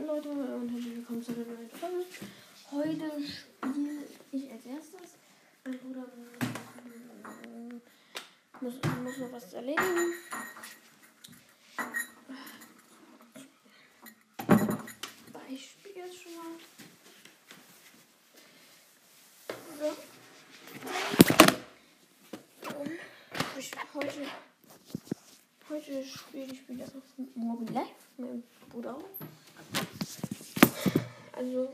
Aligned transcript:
Hallo 0.00 0.14
Leute 0.14 0.30
und 0.30 0.70
herzlich 0.70 0.96
willkommen 0.96 1.22
zu 1.22 1.32
einer 1.32 1.44
neuen 1.44 1.70
Folge. 1.70 2.06
Heute 2.70 3.04
spiele 3.22 4.06
ich 4.32 4.50
als 4.50 4.64
erstes. 4.64 5.18
Mein 5.62 5.78
Bruder 5.78 6.06
muss, 8.60 8.74
muss 9.04 9.18
noch 9.18 9.32
was 9.32 9.52
erledigen. 9.52 10.14
Spiele 15.48 16.06
jetzt 16.06 16.22
schon 16.22 16.34
mal. 16.34 16.56
So. 19.78 19.88
Und 22.78 22.90
ich, 23.58 23.70
heute, 23.94 24.26
heute 25.68 26.04
spiele 26.06 26.52
ich 26.54 26.68
wieder 26.68 26.86
Mobile. 27.34 27.86
Mein 28.16 28.42
Bruder 28.70 28.96
auch. 28.96 29.04
Also, 31.32 31.72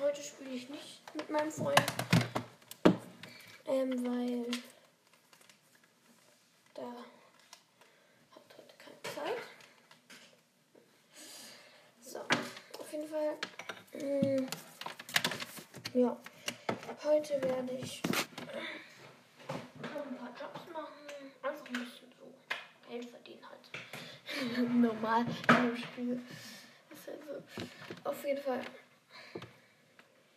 heute 0.00 0.22
spiele 0.22 0.50
ich 0.50 0.68
nicht 0.68 1.02
mit 1.14 1.28
meinem 1.30 1.50
Freund. 1.50 1.82
Ähm, 3.66 4.04
weil 4.04 4.46
da 6.74 6.82
hat 8.32 8.42
heute 8.56 8.74
keine 8.78 9.02
Zeit. 9.14 9.38
So, 12.00 12.18
auf 12.78 12.92
jeden 12.92 13.08
Fall. 13.08 13.36
Mh, 13.94 14.48
ja, 15.94 16.16
heute 17.04 17.42
werde 17.42 17.72
ich 17.72 18.02
noch 19.82 20.06
ein 20.06 20.16
paar 20.16 20.34
Jobs 20.38 20.60
machen. 20.72 20.88
Einfach 21.42 21.66
ein 21.66 21.72
bisschen 21.72 22.12
so 22.18 22.32
Geld 22.88 23.10
verdienen 23.10 23.42
halt. 23.48 24.68
Normal 24.72 25.26
im 25.48 25.76
Spiel. 25.76 26.20
Auf 28.04 28.24
jeden 28.24 28.42
Fall 28.42 28.60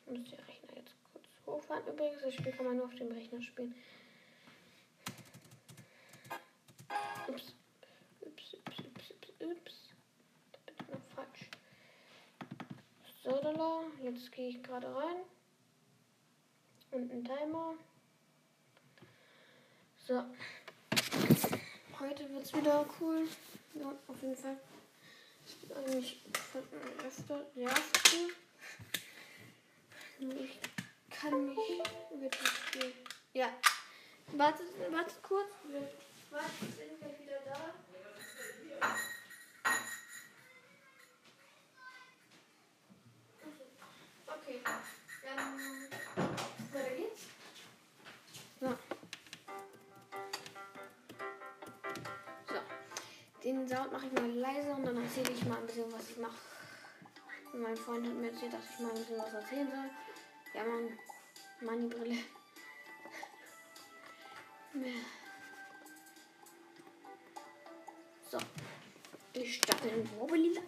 muss 0.05 0.29
der 0.29 0.39
Rechner 0.47 0.77
jetzt 0.77 0.93
kurz 1.11 1.25
hochfahren. 1.45 1.87
Übrigens, 1.87 2.21
das 2.21 2.33
Spiel 2.33 2.51
kann 2.51 2.65
man 2.65 2.77
nur 2.77 2.85
auf 2.85 2.95
dem 2.95 3.11
Rechner 3.11 3.41
spielen. 3.41 3.73
Ups. 7.27 7.53
Ups, 8.21 8.53
ups, 8.53 8.79
ups, 8.79 9.11
ups, 9.11 9.29
ups. 9.41 9.89
Da 10.51 10.59
bin 10.65 10.75
ich 10.79 10.87
noch 10.93 11.01
falsch. 11.15 11.49
So, 13.23 13.29
lala. 13.41 13.83
Jetzt 14.03 14.31
gehe 14.31 14.49
ich 14.49 14.61
gerade 14.61 14.93
rein. 14.95 15.17
Und 16.91 17.11
ein 17.11 17.23
Timer. 17.25 17.73
So. 20.07 20.23
Heute 21.99 22.29
wird 22.31 22.43
es 22.43 22.53
wieder 22.53 22.85
cool. 22.99 23.27
Ja, 23.73 23.91
auf 24.07 24.21
jeden 24.21 24.35
Fall. 24.35 24.57
Eigentlich 25.75 26.21
öfter, 27.05 27.45
sehr 27.53 27.69
cool. 28.13 28.33
Ich 30.19 30.59
kann 31.09 31.45
mich 31.47 31.57
wirklich 31.57 32.49
spielen. 32.49 32.93
Ja. 33.33 33.49
Wartet, 34.33 34.67
wartet 34.91 35.21
kurz. 35.21 35.49
Wir 35.67 35.81
warten, 36.31 36.73
sind 36.75 36.99
wir 36.99 37.19
wieder 37.19 37.39
da. 37.45 37.73
Okay. 44.27 44.61
Dann 45.23 45.74
Den 53.45 53.67
Sound 53.67 53.91
mache 53.91 54.07
ich 54.07 54.11
mal 54.13 54.27
leiser 54.31 54.75
und 54.75 54.85
dann 54.87 54.97
erzähle 54.97 55.29
ich 55.29 55.45
mal 55.45 55.59
ein 55.59 55.67
bisschen, 55.67 55.91
was 55.93 56.09
ich 56.09 56.17
mache. 56.17 56.33
Mein 57.53 57.77
Freund 57.77 58.07
hat 58.07 58.15
mir 58.15 58.31
erzählt, 58.31 58.51
dass 58.51 58.71
ich 58.73 58.79
mal 58.79 58.89
ein 58.89 58.95
bisschen 58.95 59.19
was 59.19 59.33
erzählen 59.35 59.69
soll. 59.69 59.91
Ja, 60.55 60.63
Mann. 60.63 60.97
Mann, 61.61 61.81
die 61.81 61.95
Brille. 61.95 62.17
So. 68.31 68.39
Ich 69.33 69.57
starte 69.57 69.89
den 69.89 70.19
Wobbly 70.19 70.59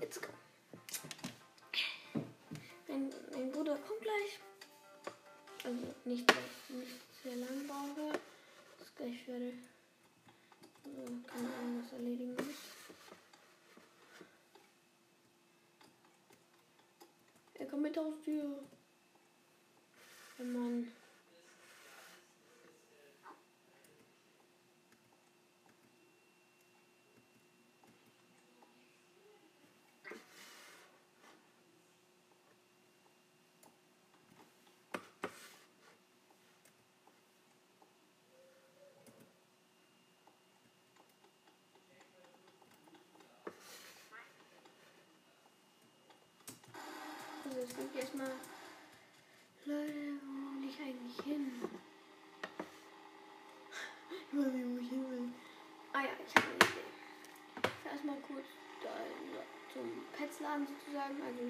Let's 0.00 0.20
go. 0.20 0.28
Mein, 2.88 3.10
mein 3.32 3.50
Bruder 3.52 3.76
kommt 3.76 4.02
gleich. 4.02 4.38
Also 5.64 5.94
nicht, 6.04 6.30
nicht 6.68 7.00
sehr 7.22 7.36
lang 7.36 7.66
brauche. 7.66 8.18
Ist 8.82 8.96
gleich 8.96 9.24
fertig. 9.24 9.54
Also, 10.96 11.12
keine 11.26 11.48
Ahnung, 11.54 11.82
was 11.84 11.92
erledigen 11.92 12.34
muss. 12.34 12.44
Er 17.54 17.66
kommt 17.66 17.82
mit 17.82 17.98
aus 17.98 18.14
Tür. 18.24 18.58
Oh 20.38 20.44
Mann. 20.44 20.88
Also 47.42 47.59
es 47.70 47.76
geht 47.76 47.94
jetzt 47.94 48.14
mal. 48.14 48.32
Leute, 49.64 49.92
wo 50.24 50.60
will 50.60 50.68
ich 50.68 50.80
eigentlich 50.80 51.24
hin? 51.24 51.52
Ich 54.10 54.38
weiß 54.38 54.52
nicht, 54.52 54.66
wo 54.66 54.78
ich 54.78 54.88
hin 54.88 55.10
will. 55.10 55.28
Ah 55.92 56.02
ja, 56.02 56.10
ich 56.26 56.34
habe 56.34 56.46
eine 56.46 56.56
Idee. 56.56 56.90
Ich 57.62 57.92
erstmal 57.92 58.16
kurz 58.20 58.46
da 58.82 58.90
zum 59.72 60.04
Petsladen 60.16 60.66
sozusagen. 60.66 61.22
Also 61.22 61.42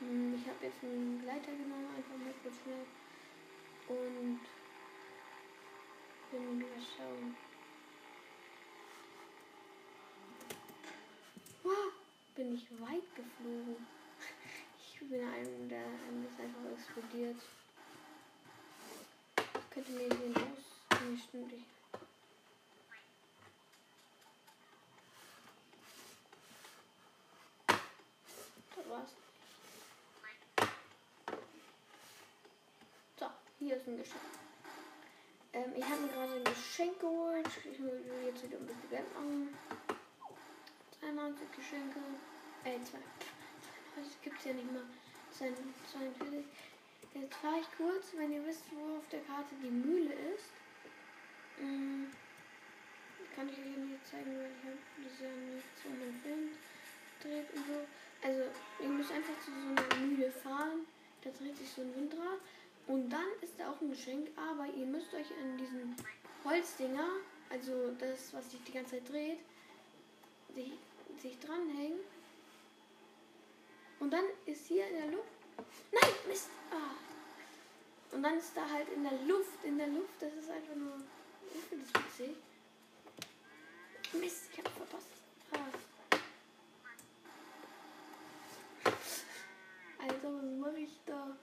hm, 0.00 0.34
ich 0.34 0.48
habe 0.48 0.64
jetzt 0.64 0.82
einen 0.82 1.20
Gleiter 1.22 1.52
genommen, 1.52 1.88
einfach 1.96 2.16
mal 2.16 2.34
kurz 2.42 2.56
schnell. 2.62 2.86
Und 3.88 4.40
bin 6.30 6.60
wieder 6.60 6.80
schauen. 6.96 7.36
Wow, 11.62 11.92
bin 12.36 12.54
ich 12.54 12.70
weit 12.80 13.14
geflogen. 13.16 13.86
Ich 15.06 15.12
bin 15.12 15.22
einem, 15.22 15.68
der 15.68 15.78
einem 15.78 16.26
ist 16.26 16.40
einfach 16.40 16.68
explodiert. 16.76 17.36
Ich 19.36 19.70
könnte 19.70 19.92
mir 19.92 20.08
den 20.08 20.34
Haus. 20.34 21.00
Nee, 21.00 21.16
stimmt 21.16 21.52
nicht. 21.52 21.66
Das 28.74 28.88
war's. 28.88 29.10
So, 33.20 33.26
hier 33.60 33.76
ist 33.76 33.86
ein 33.86 33.98
Geschenk. 33.98 34.20
Ähm, 35.52 35.72
ich 35.76 35.84
habe 35.84 36.00
mir 36.00 36.08
gerade 36.08 36.32
ein 36.32 36.44
Geschenk 36.44 36.98
geholt. 36.98 37.46
Ich 37.46 37.78
will 37.78 38.02
jetzt 38.24 38.42
wieder 38.42 38.58
ein 38.58 38.66
bisschen 38.66 38.90
Geld 38.90 39.14
machen. 39.14 39.56
92 40.98 41.52
Geschenke. 41.52 42.00
Äh, 42.64 42.82
zwei. 42.82 42.98
Das 43.96 44.20
gibt 44.22 44.38
es 44.38 44.44
ja 44.44 44.52
nicht 44.52 44.70
mal. 44.72 44.84
42. 45.32 46.44
Jetzt 47.14 47.34
fahre 47.36 47.60
ich 47.60 47.66
kurz, 47.76 48.12
wenn 48.16 48.32
ihr 48.32 48.44
wisst, 48.46 48.64
wo 48.72 48.98
auf 48.98 49.08
der 49.10 49.20
Karte 49.20 49.54
die 49.62 49.70
Mühle 49.70 50.12
ist. 50.34 50.52
Ähm, 51.60 52.12
kann 53.34 53.48
ich 53.48 53.58
euch 53.58 53.76
nicht 53.76 54.06
zeigen, 54.06 54.36
weil 54.36 54.50
ich 54.52 54.64
habe 54.64 54.78
das 55.02 55.20
ja 55.20 55.28
nicht 55.28 55.68
so 55.82 55.88
einen 55.88 56.20
Film 56.22 56.48
dreht 57.22 57.48
und 57.54 57.66
so. 57.66 57.80
Also, 58.22 58.42
ihr 58.80 58.88
müsst 58.88 59.12
einfach 59.12 59.38
zu 59.44 59.50
so 59.50 59.68
einer 59.68 60.06
Mühle 60.06 60.30
fahren. 60.30 60.86
Da 61.22 61.30
dreht 61.30 61.56
sich 61.56 61.70
so 61.70 61.82
ein 61.82 61.94
Windrad. 61.94 62.40
Und 62.86 63.10
dann 63.10 63.26
ist 63.40 63.58
da 63.58 63.70
auch 63.70 63.80
ein 63.80 63.90
Geschenk, 63.90 64.28
aber 64.36 64.66
ihr 64.72 64.86
müsst 64.86 65.12
euch 65.12 65.30
an 65.42 65.58
diesen 65.58 65.96
Holzdinger, 66.44 67.08
also 67.50 67.92
das, 67.98 68.32
was 68.32 68.50
sich 68.50 68.62
die 68.62 68.72
ganze 68.72 68.92
Zeit 68.92 69.08
dreht, 69.08 69.38
sich, 70.54 70.72
sich 71.20 71.38
dranhängen. 71.40 71.98
Und 73.98 74.10
dann 74.10 74.24
ist 74.44 74.66
hier 74.66 74.86
in 74.88 74.96
der 74.96 75.06
Luft. 75.06 75.28
Nein, 75.92 76.10
Mist! 76.28 76.48
Ah. 76.70 78.14
Und 78.14 78.22
dann 78.22 78.38
ist 78.38 78.56
da 78.56 78.68
halt 78.68 78.88
in 78.90 79.02
der 79.02 79.18
Luft, 79.22 79.64
in 79.64 79.78
der 79.78 79.88
Luft, 79.88 80.20
das 80.20 80.32
ist 80.34 80.50
einfach 80.50 80.74
nur. 80.74 81.00
Ich 81.54 81.62
finde 81.64 81.86
das 81.92 82.02
witzig. 82.04 82.36
Mist, 84.12 84.48
ich 84.52 84.58
hab 84.58 84.68
verpasst. 84.68 85.06
Ah. 85.52 85.70
Alter, 90.02 90.34
was 90.34 90.58
mache 90.58 90.78
ich 90.78 91.00
da? 91.06 91.36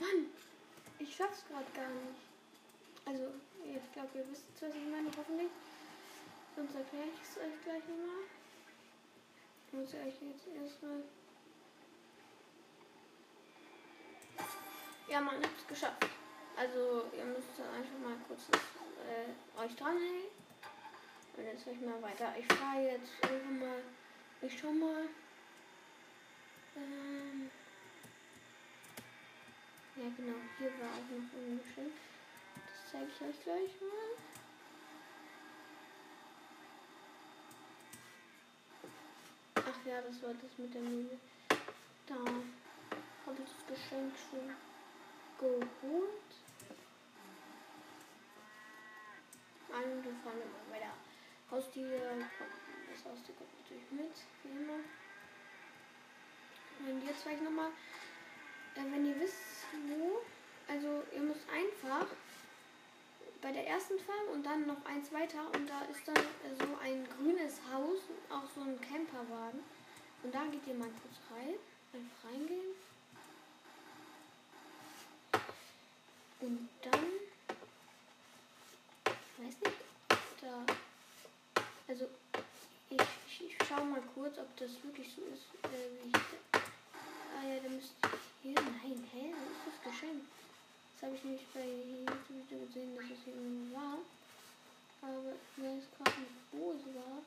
Mann, 0.00 0.26
ich 0.98 1.14
schaff's 1.14 1.44
gerade 1.48 1.70
gar 1.74 1.88
nicht. 1.88 2.20
Also, 3.04 3.32
ich 3.64 3.92
glaube, 3.92 4.18
ihr 4.18 4.30
wisst, 4.30 4.44
was 4.60 4.74
ich 4.74 4.90
meine, 4.90 5.08
hoffentlich. 5.16 5.50
Sonst 6.56 6.74
erkläre 6.74 7.04
ich 7.04 7.20
es 7.20 7.36
euch 7.36 7.62
gleich 7.64 7.82
nochmal. 7.82 8.24
Ich 9.66 9.72
muss 9.74 9.92
euch 9.92 10.14
jetzt 10.22 10.46
erstmal. 10.48 11.02
Ja, 15.06 15.20
man 15.20 15.36
hat 15.36 15.50
es 15.58 15.66
geschafft. 15.66 16.06
Also, 16.56 17.04
ihr 17.14 17.24
müsst 17.26 17.60
einfach 17.60 17.98
mal 17.98 18.16
kurz 18.26 18.48
äh, 18.48 19.60
euch 19.62 19.76
dranhängen. 19.76 20.32
Und 21.36 21.44
jetzt 21.44 21.66
ich 21.66 21.80
mal 21.82 22.00
weiter. 22.00 22.34
Ich 22.38 22.46
fahre 22.46 22.84
jetzt 22.84 23.12
einfach 23.22 23.50
mal. 23.50 23.82
Ich 24.40 24.58
schau 24.58 24.72
mal. 24.72 25.10
Ähm 26.74 27.50
ja, 29.96 30.04
genau. 30.16 30.38
Hier 30.56 30.70
war 30.80 30.88
auch 30.88 31.10
noch 31.10 31.38
ein 31.38 31.60
Geschenk. 31.62 31.92
Das 32.54 32.92
zeige 32.92 33.06
ich 33.06 33.20
euch 33.20 33.44
gleich 33.44 33.80
mal. 33.82 34.35
Ja, 39.86 40.00
das 40.00 40.20
war 40.22 40.34
das 40.34 40.58
mit 40.58 40.74
der 40.74 40.82
Mühle. 40.82 41.18
Da 42.06 42.14
habe 42.14 43.36
ich 43.38 43.50
das 43.50 43.66
Geschenk 43.68 44.12
schon 44.30 44.50
geholt. 45.38 46.10
Ein, 49.72 50.04
wir 50.04 50.12
fahren 50.24 50.42
immer 50.42 50.70
bei 50.70 50.78
der 50.78 50.94
Haustiere. 51.50 52.00
Das 52.90 53.04
Haustier 53.04 53.34
kommt 53.36 53.50
natürlich 53.60 53.90
mit, 53.92 54.14
wie 54.42 54.58
immer. 54.58 54.80
Und 56.80 57.06
jetzt 57.06 57.22
zeige 57.22 57.36
ich 57.36 57.42
nochmal, 57.42 57.70
äh, 58.74 58.92
wenn 58.92 59.06
ihr 59.06 59.20
wisst, 59.20 59.66
wo, 59.88 60.22
also 60.68 61.02
ihr 61.14 61.22
müsst 61.22 61.48
einfach 61.48 62.06
bei 63.40 63.52
der 63.52 63.66
ersten 63.66 63.98
Farm 64.00 64.28
und 64.32 64.44
dann 64.44 64.66
noch 64.66 64.84
eins 64.84 65.12
weiter 65.12 65.46
und 65.54 65.68
da 65.68 65.82
ist 65.82 66.06
dann 66.06 66.16
so 66.58 66.76
ein 66.82 67.06
grünes 67.16 67.60
Haus, 67.72 67.98
auch 68.30 68.48
so 68.54 68.62
ein 68.62 68.80
Camperwagen. 68.80 69.60
Und 70.22 70.34
da 70.34 70.44
geht 70.46 70.66
ihr 70.66 70.74
mal 70.74 70.88
kurz 70.88 71.16
rein, 71.30 71.54
einfach 71.92 72.30
reingehen. 72.30 72.74
Und 76.40 76.68
dann, 76.82 77.04
weiß 79.38 79.54
nicht, 79.64 79.76
da, 80.40 80.66
also 81.88 82.08
ich, 82.90 83.00
ich, 83.26 83.44
ich 83.46 83.56
schau 83.66 83.84
mal 83.84 84.02
kurz, 84.14 84.38
ob 84.38 84.56
das 84.56 84.70
wirklich 84.82 85.08
so 85.14 85.22
ist, 85.32 85.46
äh, 85.72 86.04
wie 86.04 86.08
ich, 86.08 86.16
ah 86.52 87.46
ja, 87.48 87.60
da 87.62 87.68
müsste 87.68 87.94
hier, 88.42 88.54
nein, 88.54 89.08
hä, 89.12 89.34
wo 89.34 89.50
ist 89.52 89.66
das 89.66 89.92
Geschenk? 89.92 90.22
Das 90.94 91.08
habe 91.08 91.16
ich 91.16 91.24
nicht 91.24 91.52
bei 91.52 91.60
YouTube 91.60 92.48
gesehen, 92.48 92.96
dass 92.96 93.04
es 93.04 93.24
hier 93.24 93.76
war. 93.76 93.98
Aber 95.02 95.32
ich 95.34 95.62
weiß 95.62 95.84
gerade 95.98 96.26
wo 96.52 96.72
es 96.72 96.94
war. 96.94 97.22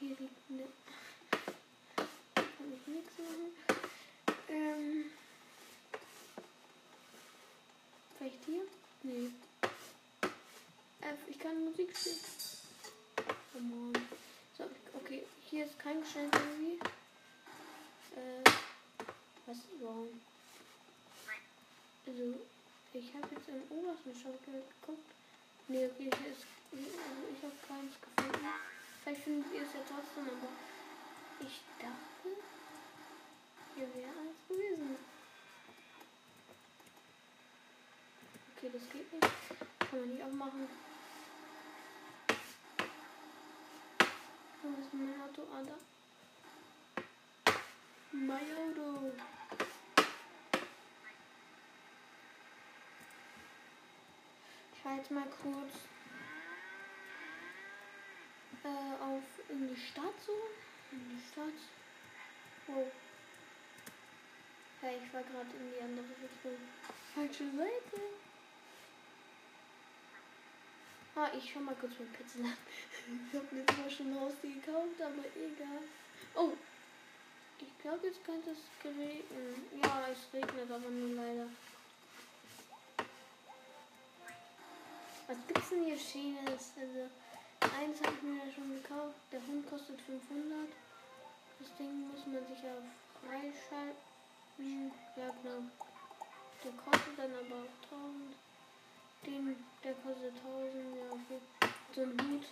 Hier 0.00 0.16
liegt 0.16 0.50
eine. 0.50 0.66
Kann 2.34 2.72
ich 2.72 2.86
nichts 2.86 3.12
machen. 3.18 3.52
Ähm. 4.48 5.04
Vielleicht 8.18 8.44
hier? 8.44 8.62
Nee. 9.02 9.30
Äh, 11.00 11.14
ich 11.28 11.38
kann 11.38 11.64
Musik 11.64 11.96
spielen. 11.96 12.16
Oh 13.54 13.60
Mann. 13.60 14.08
So, 14.56 14.64
okay, 14.94 15.24
hier 15.48 15.66
ist 15.66 15.78
kein 15.78 16.00
Geschenk 16.00 16.34
irgendwie. 16.34 16.78
Äh, 18.16 18.44
was? 19.46 19.58
Warum? 19.80 20.20
Also, 22.06 22.34
ich 22.92 23.14
habe 23.14 23.34
jetzt 23.34 23.48
im 23.48 23.62
obersten 23.76 24.14
Stock 24.18 24.38
geguckt. 24.44 25.08
Ne, 25.68 25.90
okay, 25.92 26.10
hier 26.18 26.32
ist. 26.32 26.46
Also, 26.72 26.82
ich 27.32 27.42
habe 27.42 27.54
keins 27.68 27.94
gefunden. 28.00 28.46
Vielleicht 29.04 29.22
findet 29.22 29.52
ihr 29.52 29.60
es 29.60 29.74
ja 29.74 29.80
trotzdem, 29.86 30.26
aber 30.26 30.48
ich 31.40 31.60
dachte, 31.78 32.40
hier 33.74 33.94
wäre 33.94 34.08
eins 34.08 34.48
gewesen. 34.48 34.96
Okay, 38.56 38.70
das 38.72 38.82
geht 38.90 39.12
nicht. 39.12 39.90
Kann 39.90 40.00
man 40.00 40.08
nicht 40.08 40.24
aufmachen. 40.24 40.68
Wo 44.62 44.68
ist 44.80 44.94
mein 44.94 45.20
Auto? 45.20 45.42
Ah, 45.52 45.62
da. 45.66 45.74
Mein 48.12 48.56
Auto. 48.56 49.12
Ich 54.72 54.96
jetzt 54.96 55.10
mal 55.10 55.26
kurz 55.42 55.93
äh, 58.64 59.02
auf 59.02 59.22
in 59.48 59.68
die 59.68 59.80
Stadt 59.80 60.14
so. 60.26 60.32
In 60.90 61.00
die 61.10 61.22
Stadt. 61.30 61.60
Oh. 62.68 62.90
Hey, 64.80 64.98
ich 65.04 65.14
war 65.14 65.22
gerade 65.22 65.50
in 65.56 65.72
die 65.72 65.82
andere 65.82 66.06
Richtung. 66.22 66.58
Falsche 67.14 67.44
Seite. 67.56 68.00
Ah, 71.16 71.30
ich 71.36 71.52
schau 71.52 71.60
mal 71.60 71.76
kurz 71.76 71.92
mein 71.98 72.12
Pizza 72.12 72.38
an. 72.40 72.56
ich 73.30 73.38
habe 73.38 73.54
mir 73.54 73.66
zwar 73.66 73.88
schon 73.88 74.20
Haus 74.20 74.34
gekauft, 74.42 75.00
aber 75.00 75.24
egal. 75.36 75.84
Oh, 76.34 76.52
ich 77.60 77.78
glaube, 77.80 78.06
jetzt 78.08 78.24
könnte 78.24 78.50
es 78.50 78.58
regnen. 78.84 79.64
Ja, 79.80 80.08
es 80.10 80.32
regnet 80.34 80.70
aber 80.70 80.90
nur 80.90 81.14
leider. 81.14 81.46
Was 85.26 85.36
gibt's 85.46 85.70
denn 85.70 85.84
hier 85.84 85.98
Schönes? 85.98 86.72
Also, 86.76 87.08
eins 87.60 88.00
habe 88.02 88.14
ich 88.16 88.22
mir 88.22 88.44
ja 88.44 88.52
schon 88.52 88.70
gekauft. 88.74 89.14
Der 89.32 89.40
Hund 89.46 89.68
kostet 89.68 90.00
500. 90.00 90.68
Das 91.58 91.68
Ding 91.78 92.08
muss 92.08 92.26
man 92.26 92.46
sich 92.46 92.62
ja 92.62 92.74
freischalten. 93.20 94.92
Ja, 95.16 95.30
genau. 95.42 95.62
Der 96.64 96.72
kostet 96.72 97.18
dann 97.18 97.32
aber 97.34 97.62
auch 97.62 97.76
1000. 97.90 98.34
Den, 99.26 99.56
der 99.82 99.94
kostet 99.94 100.34
1000. 100.34 100.96
Ja, 100.96 101.06
okay. 101.12 101.40
So 101.94 102.02
ein 102.02 102.10
Hut. 102.10 102.46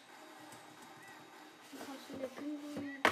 Den 1.70 1.78
kostet 1.87 2.22
der 2.22 2.28
Pinguin. 2.28 3.02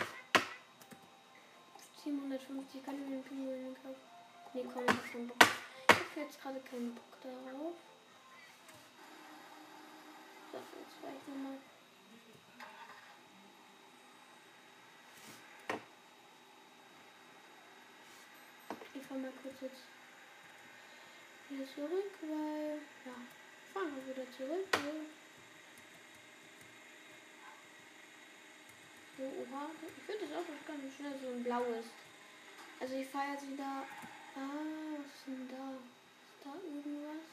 750 2.04 2.84
kann 2.84 2.94
ich 2.94 3.08
mir 3.08 3.16
den 3.16 3.24
Pinguin 3.24 3.76
kaufen. 3.82 4.10
Ne, 4.52 4.64
komm, 4.72 4.82
ich 4.82 4.90
hab 4.90 5.12
keinen 5.12 5.28
Bock. 5.28 5.36
Ich 5.88 5.96
hab 5.96 6.16
jetzt 6.16 6.42
gerade 6.42 6.60
keinen 6.60 6.94
Bock 6.94 7.20
darauf. 7.22 7.74
So, 10.50 10.58
jetzt 10.58 11.16
ich 11.20 11.28
nochmal. 11.28 11.58
Ich 18.92 19.02
fahr 19.06 19.09
mal 19.22 19.32
kurz 19.42 19.60
jetzt 19.60 19.84
wieder 21.48 21.66
zurück, 21.74 22.12
weil. 22.22 22.78
Ja, 23.04 23.16
fahren 23.72 23.92
wir 23.96 24.14
wieder 24.14 24.26
zurück. 24.32 24.66
Weil 24.72 25.06
so, 29.18 29.24
oha. 29.24 29.70
Ich 29.96 30.04
finde 30.04 30.26
das 30.26 30.38
auch 30.38 30.66
ganz 30.66 30.94
schnell 30.94 31.14
so 31.20 31.28
ein 31.28 31.44
blaues. 31.44 31.86
Also 32.80 32.94
ich 32.94 33.08
fahre 33.08 33.32
jetzt 33.32 33.50
wieder. 33.50 33.84
Ah, 34.36 34.96
was 34.96 35.06
ist 35.06 35.26
denn 35.26 35.48
da? 35.50 35.76
Ist 35.76 36.40
da 36.44 36.54
irgendwas? 36.64 37.28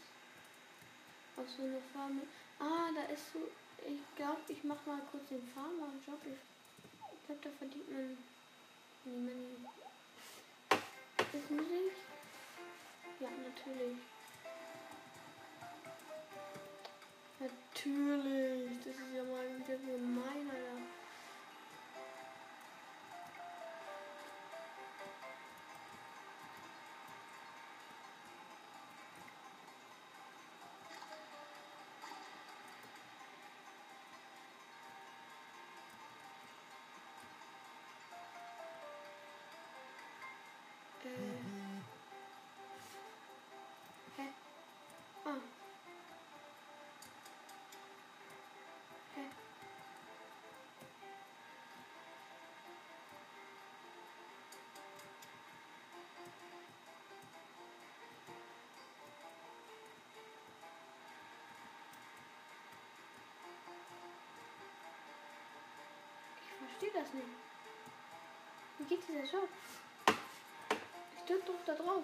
Auf 1.37 1.49
so 1.55 1.63
eine 1.63 1.81
Farm. 1.93 2.21
Ah, 2.59 2.89
da 2.93 3.13
ist 3.13 3.31
so. 3.31 3.39
Ich 3.85 4.01
glaube, 4.15 4.41
ich 4.49 4.63
mache 4.63 4.89
mal 4.89 5.01
kurz 5.11 5.29
den 5.29 5.47
Farmer-Job. 5.53 6.19
Ich 6.25 7.25
glaube, 7.25 7.41
da 7.43 7.49
verdient 7.57 7.89
man. 7.91 8.17
Nee, 9.05 9.31
man. 9.31 9.86
Ist 11.33 11.51
Musik? 11.51 11.91
Ja, 13.19 13.27
natürlich. 13.29 13.97
Natürlich. 17.39 18.77
Das 18.79 18.95
ist 18.95 19.15
ja 19.15 19.23
mal 19.23 19.45
wieder 19.59 19.77
gemein, 19.77 20.49
Alter. 20.49 20.96
Weiß 67.07 67.13
nicht. 67.13 67.27
Wie 68.77 68.83
geht 68.85 69.07
dieser 69.07 69.39
Job? 69.39 69.49
Ich 71.17 71.23
drück 71.23 71.45
doch 71.45 71.65
da 71.65 71.73
drauf. 71.73 72.03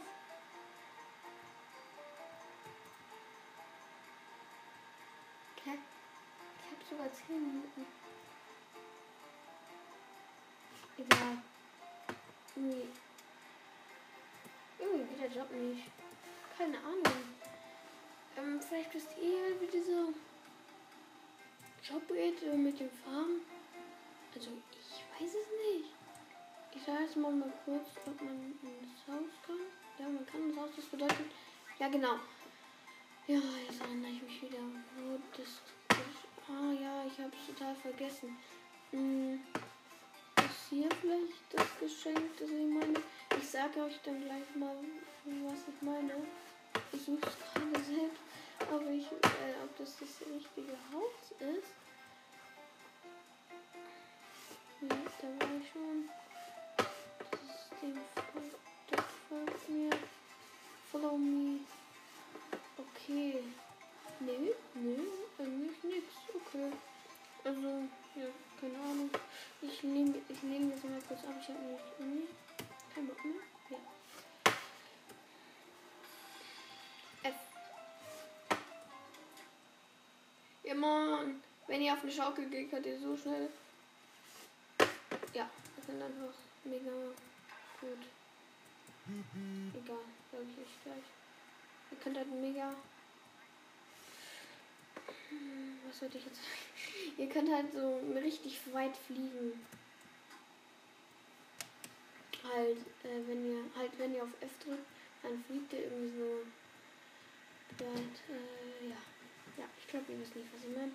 Hä? 5.65 5.71
Ich 6.59 6.71
hab 6.71 6.89
sogar 6.89 7.13
10 7.27 7.35
Minuten. 7.35 7.85
Egal. 10.97 11.37
Irgendwie. 12.55 12.87
Irgendwie 14.79 15.15
geht 15.15 15.21
der 15.21 15.41
Job 15.41 15.51
nicht. 15.51 15.87
Keine 16.57 16.77
Ahnung. 16.79 17.23
Ähm, 18.37 18.61
vielleicht 18.61 18.93
wisst 18.93 19.09
ihr, 19.17 19.61
wie 19.61 19.67
dieser 19.67 20.07
Job 21.81 22.07
geht 22.07 22.43
äh, 22.43 22.57
mit 22.57 22.79
dem 22.79 22.89
Farm. 22.89 23.41
Also, 24.43 24.57
ich 24.71 25.21
weiß 25.21 25.35
es 25.35 25.47
nicht. 25.71 25.89
Ich 26.75 26.83
sage 26.83 27.03
jetzt 27.03 27.15
mal, 27.15 27.31
mal 27.31 27.53
kurz, 27.63 27.87
ob 28.05 28.21
man 28.21 28.51
ins 28.61 29.07
Haus 29.07 29.31
kann. 29.47 29.55
Ja, 29.97 30.09
man 30.09 30.25
kann 30.25 30.49
ins 30.49 30.57
Haus. 30.57 30.69
Das 30.75 30.85
bedeutet, 30.85 31.31
ja, 31.79 31.87
genau. 31.87 32.15
Ja, 33.27 33.39
jetzt 33.65 33.79
erinnere 33.79 34.11
ich 34.11 34.21
mich 34.21 34.41
wieder. 34.41 34.59
Wo 34.97 35.17
das, 35.37 35.61
das 35.87 35.97
ah 36.49 36.73
ja, 36.73 37.05
ich 37.07 37.17
habe 37.19 37.31
es 37.31 37.55
total 37.55 37.73
vergessen. 37.75 38.37
Hm, 38.91 39.39
ist 40.39 40.69
hier 40.69 40.89
vielleicht 40.99 41.47
das 41.51 41.79
Geschenk, 41.79 42.37
das 42.37 42.49
ich 42.49 42.67
meine? 42.67 42.99
Ich 43.39 43.49
sage 43.49 43.81
euch 43.81 43.97
dann 44.03 44.25
gleich 44.25 44.55
mal, 44.55 44.75
was 45.23 45.59
ich 45.69 45.81
meine. 45.81 46.15
Ich 46.91 47.01
suche 47.01 47.29
es 47.29 47.42
Ich 71.43 71.49
habe 71.49 71.59
nämlich 71.59 71.81
irgendwie 71.99 72.27
keinen 72.95 73.07
Bock 73.07 73.25
mehr. 73.25 73.35
Ja. 73.69 73.77
F. 77.23 77.35
Ja, 80.63 80.73
Mann. 80.73 81.43
Wenn 81.67 81.81
ihr 81.81 81.91
auf 81.91 82.01
eine 82.01 82.11
Schaukel 82.13 82.49
geht, 82.49 82.69
könnt 82.69 82.85
ihr 82.85 82.97
so 82.97 83.17
schnell. 83.17 83.49
Ja, 85.33 85.49
das 85.75 85.85
sind 85.85 86.01
einfach 86.01 86.33
mega 86.63 86.91
gut. 87.81 87.99
Egal, 89.73 89.97
sag 90.31 90.41
ich 90.43 90.59
euch 90.59 90.83
gleich. 90.85 91.03
Ihr 91.91 91.97
könnt 91.97 92.17
halt 92.19 92.31
mega. 92.31 92.73
Hm, 95.27 95.79
Was 95.89 95.99
sollte 95.99 96.19
ich 96.19 96.25
jetzt 96.25 96.37
sagen? 96.37 97.17
Ihr 97.17 97.27
könnt 97.27 97.51
halt 97.51 97.73
so 97.73 97.99
richtig 98.15 98.61
weit 98.71 98.95
fliegen. 98.95 99.59
Halt, 102.53 102.77
äh, 103.03 103.27
wenn 103.27 103.49
ihr 103.49 103.63
halt 103.75 103.91
wenn 103.97 104.13
ihr 104.13 104.23
auf 104.23 104.33
F 104.39 104.51
drückt, 104.63 104.85
dann 105.23 105.43
fliegt 105.45 105.73
ihr 105.73 105.85
irgendwie 105.85 106.17
so 106.17 106.45
weit, 107.83 108.15
äh, 108.29 108.89
ja. 108.89 109.01
Ja, 109.57 109.65
ich 109.79 109.87
glaube, 109.87 110.11
ihr 110.11 110.19
wisst 110.19 110.35
nicht, 110.35 110.47
was 110.53 110.63
ich 110.63 110.75
meine. 110.75 110.91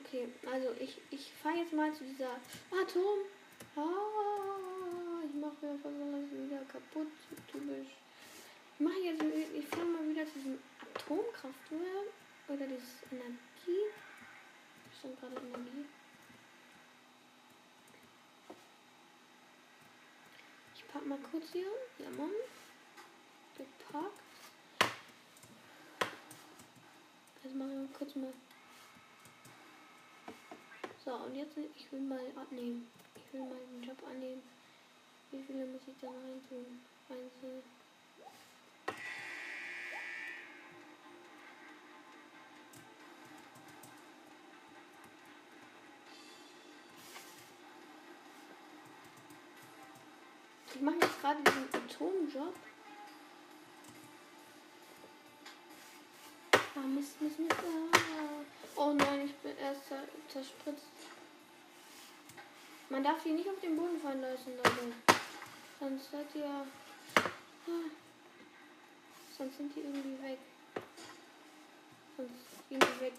Okay, 0.00 0.28
also 0.50 0.74
ich, 0.80 1.00
ich 1.10 1.32
fahre 1.42 1.58
jetzt 1.58 1.72
mal 1.72 1.92
zu 1.92 2.04
dieser 2.04 2.40
Atom. 2.70 3.28
Ah, 3.76 5.20
ich 5.24 5.34
mache 5.34 5.66
ja 5.66 5.74
fast 5.82 5.96
alles 6.00 6.30
wieder 6.30 6.64
kaputt, 6.64 7.08
typisch. 7.50 7.92
Ich 8.74 8.80
mache 8.80 9.00
jetzt, 9.00 9.22
ich 9.22 9.66
fahre 9.66 9.84
mal 9.84 10.08
wieder 10.08 10.24
zu 10.26 10.32
diesem 10.38 10.58
Atomkraftwerk 10.80 12.08
oder 12.48 12.66
dieses 12.66 13.04
Energie. 13.12 13.84
Stand 14.98 15.20
gerade 15.20 15.36
Energie. 15.36 15.84
Pack 20.94 21.06
mal 21.06 21.18
kurz 21.28 21.50
hier. 21.50 21.66
Ja, 21.98 22.08
Mann. 22.10 22.30
Gepackt. 23.56 24.14
Jetzt 27.42 27.56
machen 27.56 27.80
wir 27.80 27.98
kurz 27.98 28.14
mal. 28.14 28.32
So, 31.04 31.14
und 31.14 31.34
jetzt, 31.34 31.56
ich 31.56 31.90
will 31.90 32.00
mal 32.00 32.20
abnehmen. 32.36 32.86
Ich 33.16 33.32
will 33.32 33.40
mal 33.40 33.58
den 33.72 33.82
Job 33.82 33.98
annehmen. 34.08 34.40
Wie 35.32 35.42
viele 35.42 35.66
muss 35.66 35.82
ich 35.88 35.94
da 36.00 36.06
rein 36.06 36.40
tun? 36.48 36.80
Einzel. 37.08 37.64
Gerade 51.24 51.42
diesen 51.42 51.68
Atomjob. 51.72 52.54
Ah, 56.52 56.80
Mist, 56.80 57.20
Mist, 57.22 57.38
Mist. 57.38 57.52
Ah. 57.52 58.40
Oh 58.76 58.92
nein, 58.92 59.24
ich 59.24 59.34
bin 59.36 59.56
erst 59.56 59.88
zer 59.88 60.02
zerspritzt. 60.28 60.84
Man 62.90 63.02
darf 63.02 63.22
die 63.22 63.30
nicht 63.30 63.48
auf 63.48 63.58
den 63.60 63.74
Boden 63.74 63.98
fallen 64.02 64.20
lassen, 64.20 64.54
Leute. 64.56 64.92
Sonst 65.80 66.10
seid 66.10 66.26
ihr. 66.34 66.66
Ah. 67.14 67.88
Sonst 69.38 69.56
sind 69.56 69.74
die 69.74 69.80
irgendwie 69.80 70.22
weg. 70.22 70.38
Sonst 72.18 72.68
gehen 72.68 72.80
die 72.80 73.00
weg. 73.00 73.14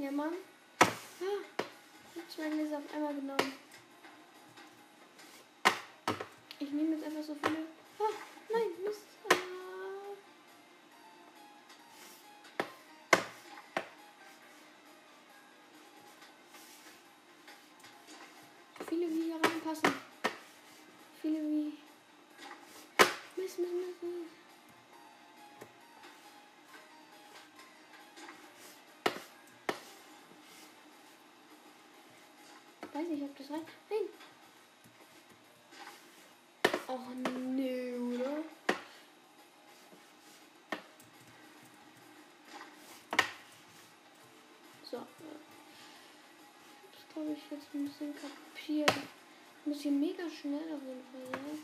Ja, 0.00 0.12
Mann. 0.12 0.32
Ah, 0.80 0.86
jetzt 2.14 2.38
werden 2.38 2.56
wir 2.56 2.78
auf 2.78 2.84
einmal 2.94 3.14
genommen. 3.14 3.52
Weiß 32.98 33.08
nicht, 33.08 33.22
ob 33.22 33.36
das 33.36 33.50
reicht. 33.50 33.66
Nein. 33.90 34.08
Och 36.88 37.00
nee, 37.54 37.92
oder? 37.92 38.42
So. 44.90 44.96
Das 44.96 45.06
glaube 47.12 47.32
ich 47.32 47.50
jetzt 47.50 47.74
ein 47.74 47.84
bisschen 47.84 48.14
kapiert. 48.14 48.94
Muss 49.64 49.82
hier 49.82 49.92
mega 49.92 50.30
schnell 50.30 50.74
auf 50.74 50.82
jeden 50.82 51.04
Fall 51.12 51.26
sein. 51.30 51.58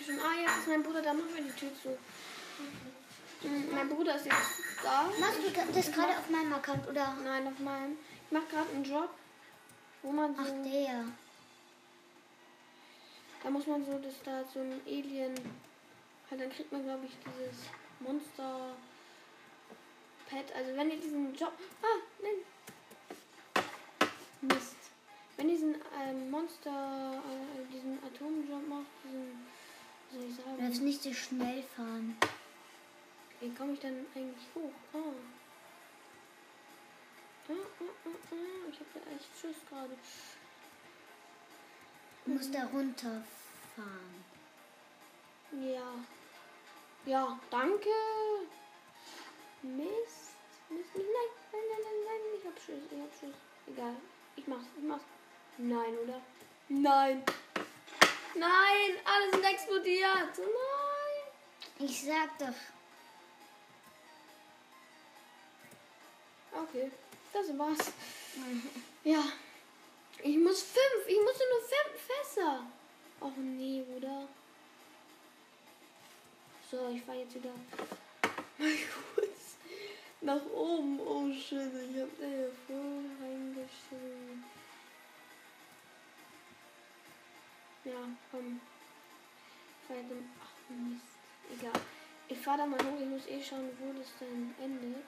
Schon. 0.00 0.18
Ah, 0.20 0.40
jetzt 0.40 0.58
ist 0.58 0.68
mein 0.68 0.82
Bruder 0.82 1.02
da. 1.02 1.12
Machen 1.12 1.34
wir 1.34 1.42
die 1.42 1.52
Tür 1.52 1.70
zu. 1.82 1.90
Mm, 3.46 3.74
Mein 3.74 3.88
Bruder 3.88 4.16
ist 4.16 4.26
jetzt 4.26 4.36
da. 4.82 5.10
Machst 5.18 5.38
du 5.38 5.72
das 5.72 5.92
gerade 5.92 6.18
auf 6.18 6.30
meinem 6.30 6.52
Account 6.52 6.88
oder? 6.88 7.14
Nein, 7.24 7.46
auf 7.46 7.58
meinem. 7.58 7.96
Ich 8.26 8.32
mache 8.32 8.46
gerade 8.50 8.70
einen 8.70 8.84
Job, 8.84 9.10
wo 10.02 10.10
man 10.12 10.34
so. 10.34 10.42
Ach, 10.42 10.64
der. 10.64 11.04
Da 13.42 13.50
muss 13.50 13.66
man 13.66 13.84
so, 13.84 13.98
dass 13.98 14.22
da 14.24 14.44
so 14.44 14.60
ein 14.60 14.80
Alien. 14.86 15.34
Halt, 16.30 16.40
dann 16.40 16.50
kriegt 16.50 16.72
man, 16.72 16.84
glaube 16.84 17.06
ich, 17.06 17.12
dieses 17.26 17.66
Monster. 18.00 18.74
Pet. 20.28 20.54
Also, 20.54 20.76
wenn 20.76 20.90
ihr 20.90 21.00
diesen 21.00 21.34
Job. 21.34 21.52
Ah, 21.82 21.98
nein. 22.22 23.64
Mist. 24.42 24.76
Wenn 25.36 25.48
ihr 25.48 25.54
diesen 25.56 25.74
ähm, 26.00 26.30
Monster. 26.30 26.70
Äh, 27.16 27.72
diesen 27.72 27.98
Atomjob 28.04 28.61
darfst 30.72 30.84
nicht 30.84 31.02
so 31.02 31.12
schnell 31.12 31.62
fahren. 31.76 32.16
Wie 33.40 33.50
komme 33.50 33.74
ich 33.74 33.80
dann 33.80 34.06
eigentlich 34.14 34.46
hoch? 34.54 34.72
Ah. 34.94 35.12
Ich 38.70 38.80
habe 38.80 38.88
da 38.94 39.10
echt 39.10 39.28
Schiss 39.38 39.56
gerade. 39.68 39.94
Du 42.24 42.32
musst 42.32 42.54
da 42.54 42.64
runterfahren. 42.64 44.24
Ja. 45.60 45.92
Ja, 47.04 47.38
danke. 47.50 47.90
Mist. 49.62 50.36
Mist. 50.70 50.94
Nein, 50.94 51.04
nein, 51.52 51.62
nein, 51.68 51.82
nein, 51.84 51.98
nein. 52.06 52.20
Ich 52.38 52.46
hab 52.46 52.58
Schiss. 52.58 52.82
Ich 52.90 52.98
hab 52.98 53.12
Schiss. 53.20 53.36
Egal. 53.66 53.96
Ich 54.36 54.46
mach's. 54.46 54.64
Ich 54.78 54.84
mach's. 54.84 55.04
Nein, 55.58 55.98
oder? 56.02 56.20
Nein. 56.68 57.22
Nein. 58.34 58.98
Alles 59.04 59.34
ist 59.34 59.44
explodiert. 59.44 60.38
Nein. 60.38 61.88
Ich 61.88 62.04
sag 62.04 62.38
doch, 62.38 62.54
Okay. 66.52 66.90
Das 67.32 67.58
war's. 67.58 67.92
Ja. 69.04 69.24
Ich 70.22 70.36
muss 70.36 70.62
fünf. 70.62 71.08
Ich 71.08 71.20
musste 71.20 71.44
nur 71.50 71.60
fünf 71.60 72.02
Fässer. 72.06 72.66
Och 73.20 73.36
nee, 73.36 73.82
oder? 73.96 74.28
So, 76.70 76.88
ich 76.94 77.02
fahr 77.02 77.14
jetzt 77.14 77.34
wieder 77.34 77.50
mal 77.50 78.68
kurz 79.14 79.56
nach 80.20 80.44
oben. 80.54 81.00
Oh 81.00 81.30
shit, 81.32 81.70
ich 81.90 82.00
hab 82.00 82.18
da 82.18 82.26
ja 82.26 82.48
voll 82.66 83.04
reingeschrieben. 83.20 84.44
Ja, 87.84 88.08
komm. 88.30 88.60
Jetzt 89.88 90.10
im... 90.10 90.30
Ach 90.42 90.70
Mist. 90.70 91.60
Egal. 91.60 91.80
Ich 92.28 92.38
fahr 92.38 92.56
da 92.56 92.66
mal 92.66 92.78
hoch. 92.78 93.00
Ich 93.00 93.08
muss 93.08 93.26
eh 93.26 93.42
schauen, 93.42 93.70
wo 93.78 93.92
das 93.98 94.08
dann 94.20 94.54
endet 94.60 95.04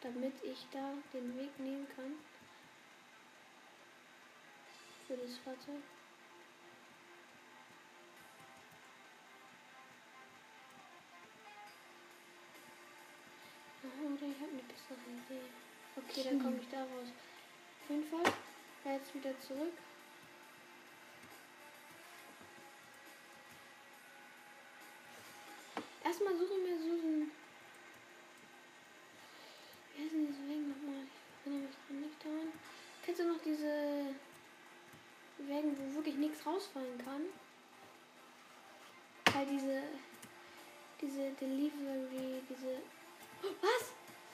damit 0.00 0.32
ich 0.42 0.66
da 0.72 0.92
den 1.12 1.36
Weg 1.36 1.58
nehmen 1.58 1.86
kann. 1.94 2.14
Für 5.06 5.16
das 5.16 5.36
Fahrzeug. 5.38 5.82
Ah, 13.82 14.04
Oder 14.04 14.14
ich 14.14 14.40
habe 14.40 14.52
eine 14.52 14.62
bessere 14.62 14.98
Idee. 15.08 15.48
Okay, 15.96 16.28
dann 16.28 16.42
komme 16.42 16.58
ich 16.60 16.68
da 16.70 16.80
raus. 16.80 17.08
Auf 17.82 17.90
jeden 17.90 18.04
Fall. 18.04 18.32
Jetzt 18.84 19.14
wieder 19.14 19.38
zurück. 19.40 19.72
Erstmal 26.10 26.36
suche 26.36 26.54
ich 26.54 26.68
mir 26.68 26.76
so 26.76 26.90
ein 26.90 27.30
wie 29.94 30.04
heißen 30.04 30.26
diese 30.26 30.48
Wägen 30.48 30.68
nochmal? 30.70 31.06
Ich 31.06 31.46
erinnere 31.46 31.68
mich 31.68 31.76
dran 31.86 32.00
nicht 32.00 32.24
daran. 32.24 32.52
Kennst 33.04 33.20
du 33.20 33.28
noch 33.28 33.40
diese 33.44 34.14
Wägen, 35.38 35.76
wo 35.78 35.94
wirklich 35.94 36.16
nichts 36.16 36.44
rausfallen 36.44 36.98
kann? 36.98 37.22
Halt 39.32 39.50
diese, 39.50 39.82
diese 41.00 41.30
Delivery, 41.40 42.42
diese... 42.48 42.82
Oh, 43.44 43.54
was? 43.62 43.92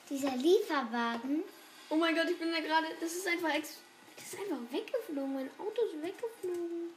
dieser 0.08 0.34
Lieferwagen, 0.34 1.44
Oh 1.90 1.96
mein 1.96 2.14
Gott, 2.14 2.30
ich 2.30 2.38
bin 2.38 2.52
da 2.52 2.60
gerade... 2.60 2.86
Das 2.98 3.12
ist 3.12 3.28
einfach... 3.28 3.54
Ex 3.54 3.82
das 4.16 4.32
ist 4.32 4.40
einfach 4.40 4.72
weggeflogen. 4.72 5.34
Mein 5.34 5.50
Auto 5.58 5.82
ist 5.82 6.02
weggeflogen. 6.02 6.94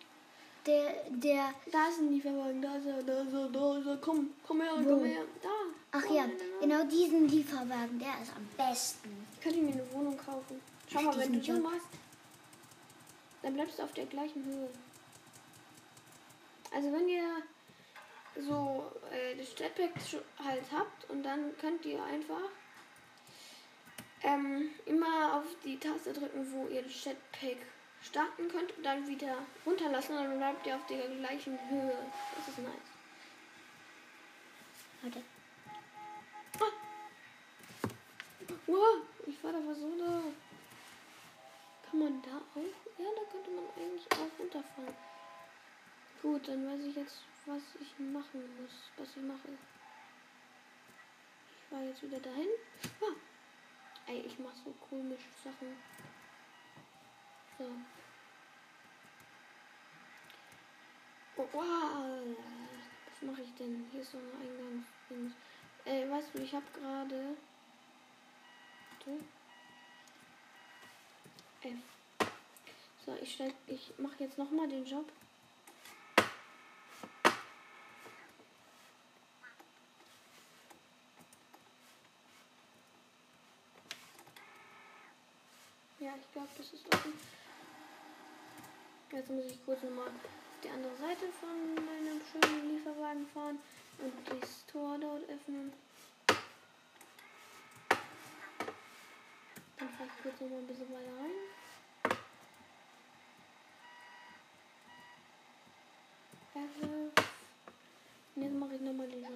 Der, 0.65 1.03
der, 1.09 1.53
Da 1.71 1.87
ist 1.89 1.99
ein 1.99 2.11
Lieferwagen. 2.11 2.61
Da 2.61 2.75
ist 2.75 2.85
er, 2.85 3.03
da 3.03 3.21
ist 3.21 3.33
er, 3.33 3.49
da 3.49 3.77
ist 3.77 3.87
er. 3.87 3.97
Komm, 3.97 4.29
komm 4.45 4.61
her, 4.61 4.71
Wo? 4.79 4.95
komm 4.95 5.05
her. 5.05 5.23
Da. 5.41 5.49
ach 5.91 6.03
Oh, 6.09 6.13
ja, 6.13 6.25
genau 6.61 6.83
diesen 6.85 7.27
Lieferwagen, 7.27 7.99
der 7.99 8.21
ist 8.21 8.31
am 8.35 8.47
besten. 8.57 9.27
Könnte 9.41 9.59
ich 9.59 9.63
mir 9.63 9.73
eine 9.73 9.91
Wohnung 9.93 10.17
kaufen. 10.17 10.61
Schau 10.91 11.01
mal, 11.01 11.17
wenn 11.17 11.33
du 11.33 11.41
so 11.43 11.59
machst, 11.59 11.87
dann 13.41 13.53
bleibst 13.53 13.79
du 13.79 13.83
auf 13.83 13.93
der 13.93 14.05
gleichen 14.05 14.43
Höhe. 14.43 14.69
Also 16.71 16.91
wenn 16.91 17.07
ihr 17.07 17.23
so 18.35 18.91
äh, 19.11 19.35
das 19.35 19.47
Jetpack 19.57 19.91
halt 20.43 20.63
habt 20.71 21.09
und 21.09 21.23
dann 21.23 21.57
könnt 21.57 21.85
ihr 21.85 22.03
einfach 22.03 22.49
ähm, 24.23 24.69
immer 24.85 25.35
auf 25.37 25.45
die 25.63 25.77
Taste 25.79 26.13
drücken, 26.13 26.51
wo 26.51 26.67
ihr 26.67 26.83
das 26.83 27.05
Jetpack 27.05 27.57
starten 28.01 28.49
könnt 28.49 28.75
und 28.77 28.83
dann 28.83 29.07
wieder 29.07 29.37
runterlassen 29.65 30.17
und 30.17 30.23
dann 30.23 30.37
bleibt 30.37 30.65
ihr 30.65 30.75
auf 30.75 30.85
der 30.87 31.07
gleichen 31.07 31.59
Höhe. 31.69 31.97
Das 32.35 32.47
ist 32.47 32.57
nice. 32.59 32.73
Warte. 35.01 35.23
Wow, 38.67 39.01
ich 39.25 39.43
war 39.43 39.51
da 39.51 39.59
was 39.65 39.79
so 39.79 39.97
da. 39.97 40.21
Kann 41.89 41.99
man 41.99 42.21
da 42.21 42.37
auch? 42.37 42.99
Ja, 42.99 43.09
da 43.15 43.31
könnte 43.31 43.49
man 43.49 43.65
eigentlich 43.75 44.05
auch 44.11 44.39
runterfahren. 44.39 44.93
Gut, 46.21 46.47
dann 46.47 46.67
weiß 46.67 46.81
ich 46.85 46.95
jetzt, 46.95 47.23
was 47.45 47.61
ich 47.79 47.97
machen 47.99 48.43
muss, 48.61 48.71
was 48.97 49.07
ich 49.15 49.23
mache. 49.23 49.57
Ich 51.55 51.71
war 51.71 51.81
jetzt 51.83 52.03
wieder 52.03 52.19
dahin. 52.19 52.49
Ah. 53.01 53.15
Ey, 54.07 54.21
ich 54.21 54.37
mach 54.39 54.53
so 54.53 54.73
komische 54.89 55.29
Sachen. 55.43 55.77
So. 57.59 57.65
Oh, 61.35 61.45
wow. 61.51 61.65
Was 63.05 63.21
mache 63.21 63.41
ich 63.41 63.53
denn? 63.55 63.85
Hier 63.91 63.99
ist 63.99 64.11
so 64.11 64.17
ein 64.17 64.31
Eingang. 64.41 64.85
Äh, 65.83 66.09
weißt 66.09 66.29
du, 66.33 66.39
ich 66.39 66.53
habe 66.53 66.65
gerade. 66.73 67.35
F. 71.61 71.73
So, 73.05 73.17
ich 73.21 73.33
stell, 73.33 73.53
ich 73.67 73.91
mache 73.97 74.23
jetzt 74.23 74.37
noch 74.37 74.51
mal 74.51 74.69
den 74.69 74.85
Job. 74.85 75.11
Ja, 85.99 86.13
ich 86.17 86.31
glaube, 86.31 86.47
das 86.57 86.71
ist 86.71 86.93
offen. 86.93 87.38
Jetzt 89.11 89.29
muss 89.31 89.45
ich 89.45 89.65
kurz 89.65 89.81
nochmal 89.81 90.05
auf 90.05 90.13
die 90.63 90.69
andere 90.69 90.95
Seite 90.97 91.25
von 91.39 91.73
meinem 91.73 92.21
schönen 92.31 92.69
Lieferwagen 92.69 93.25
fahren 93.33 93.57
und 93.97 94.13
das 94.41 94.65
Tor 94.67 94.99
dort 94.99 95.23
öffnen. 95.27 95.73
Dann 99.77 99.89
fahre 99.89 100.09
ich 100.15 100.21
kurz 100.21 100.39
nochmal 100.39 100.59
ein 100.59 100.67
bisschen 100.67 100.93
weiter 100.93 101.17
rein. 101.17 101.31
Und 108.35 108.43
jetzt 108.43 108.53
mache 108.53 108.75
ich 108.75 108.81
nochmal 108.81 109.07
den 109.07 109.23
Job. 109.23 109.31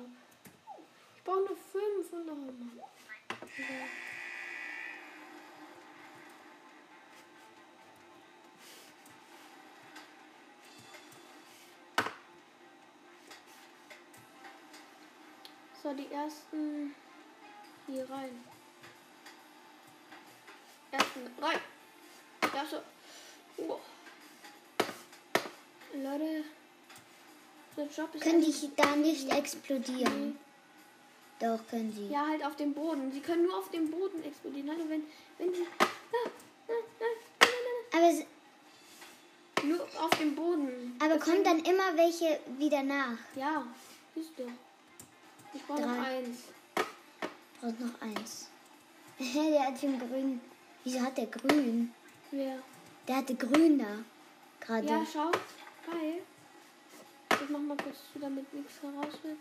Ich 1.15 1.23
brauche 1.23 1.39
nur 1.39 1.57
fünf 1.57 2.13
und 2.13 2.25
noch 2.27 2.33
einmal. 2.33 2.89
So, 15.93 16.01
die 16.01 16.11
ersten 16.11 16.95
hier 17.87 18.09
rein. 18.09 18.43
Ersten 20.91 21.19
rein. 21.39 21.59
Ja, 22.41 22.65
so. 22.65 22.77
Oh. 23.57 23.79
Leute, 25.93 26.43
der 27.77 27.85
Job 27.85 28.15
ist 28.15 28.23
Können 28.23 28.41
die 28.41 28.71
da 28.75 28.95
nicht 28.95 29.29
explodieren? 29.29 30.39
Doch, 31.39 31.59
können 31.69 31.93
sie. 31.93 32.07
Ja, 32.07 32.27
halt 32.27 32.43
auf 32.43 32.55
dem 32.55 32.73
Boden. 32.73 33.11
Sie 33.11 33.19
können 33.21 33.43
nur 33.43 33.57
auf 33.57 33.69
dem 33.69 33.91
Boden 33.91 34.23
explodieren. 34.23 34.69
Hallo, 34.71 34.89
wenn, 34.89 35.03
wenn 35.37 35.53
sie. 35.53 35.67
Ah, 35.77 35.85
ah, 36.15 36.73
ah, 37.41 37.97
Aber. 37.97 38.25
Nur 39.67 39.81
auf 39.99 40.09
dem 40.19 40.35
Boden. 40.35 40.97
aber 40.99 41.15
Deswegen- 41.15 41.43
kommen 41.43 41.43
dann 41.43 41.59
immer 41.71 41.95
welche 41.95 42.39
wieder 42.57 42.81
nach. 42.81 43.17
Ja, 43.35 43.65
siehst 44.15 44.31
du. 44.37 44.51
Ich 45.53 45.63
brauche 45.65 45.81
noch 45.81 46.05
eins. 46.05 46.37
Und 47.61 47.79
noch 47.79 48.01
eins. 48.01 48.49
der 49.19 49.67
hat 49.67 49.81
den 49.81 49.99
grün. 49.99 50.41
Wieso 50.83 51.01
hat 51.01 51.17
der 51.17 51.27
grün? 51.27 51.93
Wer? 52.31 52.59
Der 53.07 53.17
hatte 53.17 53.35
grün 53.35 53.79
da. 53.79 54.03
gerade. 54.59 54.87
Ja, 54.87 55.05
schau. 55.05 55.31
Geil. 55.85 56.21
Ich 57.29 57.49
mach 57.49 57.59
mal 57.59 57.77
kurz 57.77 57.97
zu, 58.11 58.19
damit 58.19 58.51
nichts 58.53 58.81
heraus 58.81 59.13
wird. 59.23 59.37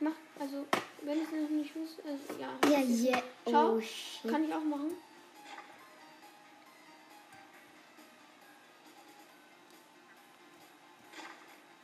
Mach, 0.00 0.12
also, 0.40 0.66
wenn 1.02 1.18
ich 1.18 1.24
es 1.24 1.32
noch 1.32 1.50
nicht 1.50 1.74
wüsste, 1.74 2.02
also, 2.04 2.40
ja. 2.40 2.70
Ja, 2.70 2.84
yeah. 2.84 3.22
Schau, 3.48 3.74
Oh, 3.74 3.80
shit. 3.80 4.30
Kann 4.30 4.44
ich 4.44 4.54
auch 4.54 4.64
machen. 4.64 4.92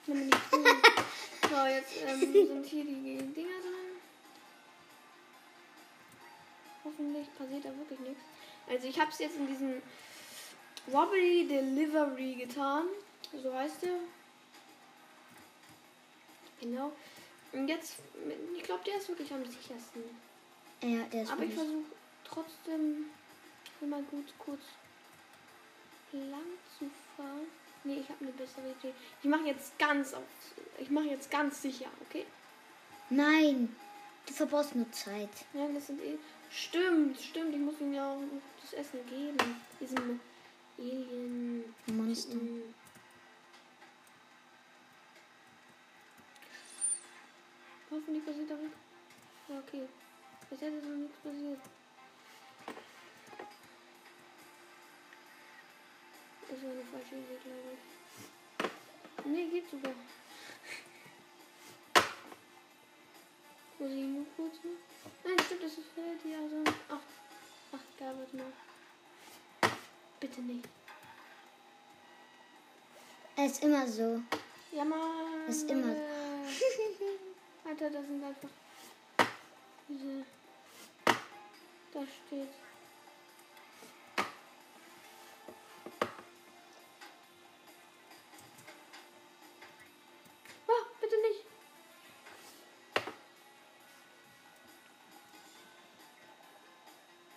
Nimm 0.08 0.26
nicht 0.26 0.38
zu. 0.50 0.64
So, 1.50 1.66
jetzt 1.66 1.92
ähm, 2.06 2.20
sind 2.32 2.66
hier 2.66 2.84
die 2.84 3.18
Dinger 3.18 3.60
drin. 3.60 3.96
Hoffentlich 6.84 7.26
passiert 7.36 7.64
da 7.64 7.76
wirklich 7.76 8.00
nichts. 8.00 8.22
Also 8.66 8.88
ich 8.88 8.98
habe 8.98 9.10
es 9.10 9.18
jetzt 9.18 9.36
in 9.36 9.46
diesen 9.46 9.82
Wobbly 10.86 11.46
Delivery 11.46 12.34
getan. 12.34 12.84
So 13.42 13.52
heißt 13.52 13.82
der. 13.82 13.98
Genau. 16.60 16.92
Und 17.52 17.68
jetzt, 17.68 17.96
ich 18.56 18.62
glaube, 18.62 18.84
der 18.84 18.96
ist 18.96 19.08
wirklich 19.08 19.32
am 19.32 19.44
sichersten. 19.44 20.02
Ja, 20.82 21.02
der 21.12 21.22
ist 21.22 21.32
Aber 21.32 21.44
ich 21.44 21.54
versuche 21.54 21.84
trotzdem 22.24 23.06
immer 23.80 24.02
gut 24.02 24.32
kurz 24.38 24.62
lang 26.12 26.44
zu 26.78 26.90
fahren. 27.16 27.46
Nee, 27.84 28.00
ich 28.00 28.08
habe 28.08 28.20
eine 28.20 28.32
bessere 28.32 28.70
Idee. 28.70 28.92
Ich 29.22 29.28
mache 29.28 29.44
jetzt 29.44 29.78
ganz 29.78 30.12
auf. 30.12 30.22
Ich 30.78 30.90
mache 30.90 31.06
jetzt 31.06 31.30
ganz 31.30 31.62
sicher, 31.62 31.86
okay? 32.08 32.26
Nein, 33.10 33.74
du 34.26 34.32
verbrauchst 34.32 34.74
nur 34.74 34.90
Zeit. 34.92 35.30
Ja, 35.54 35.66
das 35.72 35.86
sind 35.86 36.00
eh. 36.02 36.18
Stimmt, 36.50 37.20
stimmt. 37.20 37.54
Ich 37.54 37.60
muss 37.60 37.80
ihm 37.80 37.92
ja 37.92 38.12
auch 38.12 38.20
das 38.60 38.72
Essen 38.72 39.00
geben. 39.06 39.36
Diesem 39.80 40.20
Alien. 40.78 41.74
Monster. 41.86 42.36
Hoffentlich 47.90 48.24
passiert 48.24 48.50
damit. 48.50 48.72
Ja, 49.48 49.58
okay. 49.66 49.82
Bis 50.50 50.60
jetzt 50.60 50.74
ist 50.74 50.84
noch 50.84 50.96
nichts 50.96 51.18
passiert. 51.18 51.77
Das 56.48 56.62
war 56.62 56.70
eine 56.70 56.84
falsche 56.84 57.14
Idee, 57.16 57.38
glaube 57.44 57.72
ich. 57.74 59.26
Nee, 59.26 59.46
geht 59.48 59.70
sogar. 59.70 59.92
Muss 63.78 63.90
ich 63.90 64.04
nur 64.04 64.26
kurz? 64.36 64.54
Nein, 65.24 65.36
stimmt, 65.44 65.62
das 65.62 65.72
ist 65.72 65.88
fertig. 65.94 66.34
Also, 66.36 66.64
ach, 66.88 67.00
ach, 67.72 67.78
da 67.98 68.06
warte 68.06 68.36
mal. 68.36 68.52
Bitte 70.20 70.40
nicht. 70.40 70.68
Er 73.36 73.46
ist 73.46 73.62
immer 73.62 73.86
so. 73.86 74.20
Ja, 74.72 74.84
Mann. 74.84 75.46
Ist 75.48 75.70
immer- 75.70 75.88
Alter. 75.94 77.64
Alter, 77.64 77.90
das 77.90 78.06
sind 78.06 78.24
einfach 78.24 78.48
diese. 79.88 80.24
Da 81.92 82.00
steht. 82.26 82.48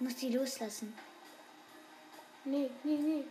Musst 0.01 0.21
die 0.21 0.31
loslassen. 0.31 0.93
Nee, 2.43 2.69
nee, 2.83 2.97
nee. 2.97 3.23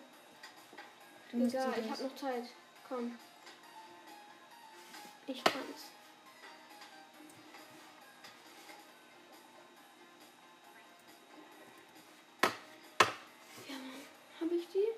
Du 1.31 1.39
musst 1.39 1.55
Egal, 1.55 1.75
ich 1.79 1.91
hab 1.91 2.01
noch 2.01 2.17
Zeit. 2.17 2.45
Komm. 2.89 3.19
Ich 5.27 5.45
kann's. 5.45 5.85
Ja. 13.69 13.77
Hab 14.41 14.53
ich 14.53 14.69
die? 14.69 14.89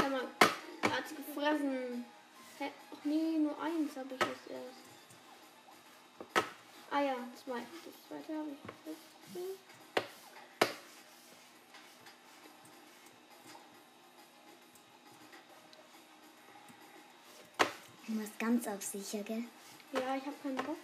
Ja, 0.00 0.08
Mann. 0.08 0.28
Hat's 0.92 1.14
gefressen. 1.14 2.04
Hä? 2.58 2.70
Ach 2.92 3.04
nee, 3.04 3.38
nur 3.38 3.60
eins 3.60 3.96
habe 3.96 4.14
ich 4.14 4.20
jetzt 4.20 4.50
erst. 4.50 4.97
Ah 6.90 7.00
ja, 7.00 7.16
zwei. 7.44 7.60
Das 7.60 7.94
zweite 8.08 8.38
habe 8.38 8.48
ich. 8.50 8.58
Du 18.06 18.12
machst 18.14 18.38
ganz 18.38 18.66
auf 18.66 18.82
sicher, 18.82 19.22
gell? 19.22 19.44
Ja, 19.92 20.16
ich 20.16 20.24
habe 20.24 20.36
keinen 20.42 20.56
Bock. 20.56 20.78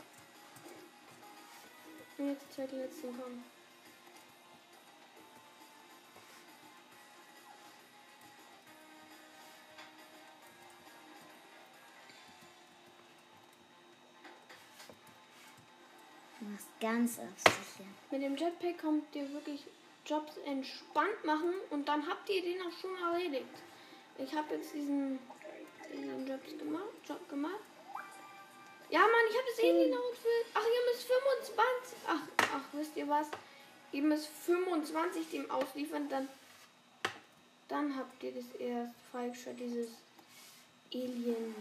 Und 2.19 2.29
jetzt 2.29 2.43
die 2.51 2.55
zweite 2.55 2.77
letzte 2.77 3.07
kommen. 3.07 3.54
Ganz 16.85 17.19
auf 17.19 17.39
sicher. 17.39 17.89
Mit 18.11 18.23
dem 18.23 18.37
Jetpack 18.37 18.79
kommt 18.79 19.15
ihr 19.15 19.33
wirklich 19.33 19.65
Jobs 20.05 20.37
entspannt 20.45 21.25
machen 21.25 21.55
und 21.71 21.89
dann 21.89 22.07
habt 22.07 22.29
ihr 22.29 22.43
den 22.43 22.61
auch 22.61 22.79
schon 22.79 22.95
erledigt. 22.97 23.57
Ich 24.19 24.35
habe 24.35 24.55
jetzt 24.55 24.75
diesen, 24.75 25.19
diesen 25.91 26.27
Jobs 26.27 26.59
gemacht, 26.59 26.95
Job 27.09 27.29
gemacht. 27.29 27.65
Ja, 28.91 29.01
Mann, 29.01 29.27
ich 29.31 29.37
habe 29.37 29.47
das 29.51 29.65
Alien-Outfit. 29.65 30.47
Ach, 30.53 30.61
ihr 30.61 30.93
müsst 30.93 31.07
25. 31.09 31.99
Ach, 32.07 32.21
ach, 32.55 32.65
wisst 32.73 32.97
ihr 32.97 33.09
was? 33.09 33.29
Ihr 33.93 34.03
müsst 34.03 34.29
25 34.45 35.31
dem 35.31 35.51
ausliefern, 35.51 36.09
dann, 36.11 36.29
dann 37.69 37.97
habt 37.97 38.23
ihr 38.23 38.33
das 38.33 38.61
erst 38.61 38.93
freigeschaltet, 39.11 39.63
dieses 39.63 39.89
Alien. 40.93 41.55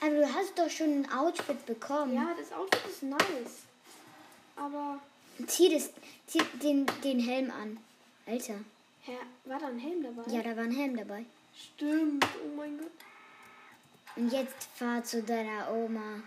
Aber 0.00 0.10
du 0.10 0.34
hast 0.34 0.58
doch 0.58 0.68
schon 0.68 1.02
ein 1.04 1.12
Outfit 1.12 1.64
bekommen. 1.64 2.14
Ja, 2.14 2.34
das 2.38 2.52
Outfit 2.52 2.90
ist 2.90 3.02
nice. 3.02 3.62
Aber, 4.56 5.00
Zieh, 5.46 5.72
das, 5.72 5.90
zieh 6.26 6.42
den, 6.62 6.86
den 7.02 7.18
Helm 7.18 7.50
an. 7.50 7.78
Alter. 8.26 8.60
Herr, 9.00 9.18
war 9.44 9.58
da 9.58 9.66
ein 9.66 9.78
Helm 9.78 10.02
dabei? 10.02 10.30
Ja, 10.30 10.42
da 10.42 10.56
war 10.56 10.64
ein 10.64 10.70
Helm 10.70 10.96
dabei. 10.96 11.24
Stimmt, 11.54 12.24
oh 12.44 12.56
mein 12.56 12.78
Gott. 12.78 12.92
Und 14.14 14.32
jetzt 14.32 14.68
fahr 14.74 15.02
zu 15.02 15.22
deiner 15.22 15.70
Oma. 15.72 16.20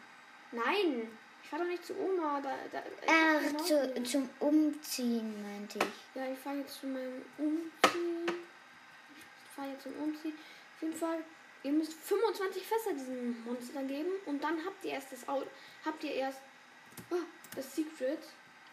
Nein, 0.52 1.08
ich 1.44 1.50
fahre 1.50 1.64
doch 1.64 1.70
nicht 1.70 1.86
zu 1.86 1.94
Oma. 1.98 2.42
Da, 2.42 2.56
da, 2.72 2.84
Ach, 3.08 3.64
zu, 3.64 4.04
zum 4.04 4.30
Umziehen, 4.40 5.42
meinte 5.44 5.80
ich. 5.80 6.16
Ja, 6.16 6.32
ich 6.32 6.40
fahre 6.40 6.58
jetzt 6.58 6.80
zu 6.80 6.88
meinem 6.88 7.22
Umziehen. 7.38 8.26
Ich 8.28 9.56
fahre 9.56 9.70
jetzt 9.70 9.84
zum 9.84 9.94
Umziehen. 10.04 10.34
Auf 10.76 10.82
jeden 10.82 10.96
Fall, 10.96 11.20
ihr 11.64 11.72
müsst 11.72 11.94
25 11.94 12.64
Fässer 12.64 12.94
diesen 12.94 13.44
Monstern 13.46 13.88
geben 13.88 14.10
und 14.26 14.44
dann 14.44 14.58
habt 14.66 14.84
ihr 14.84 14.92
erst 14.92 15.12
das 15.12 15.28
Auto. 15.30 15.48
Habt 15.86 16.04
ihr 16.04 16.12
erst 16.12 16.40
oh, 17.12 17.16
das 17.56 17.76
Secret. 17.76 18.20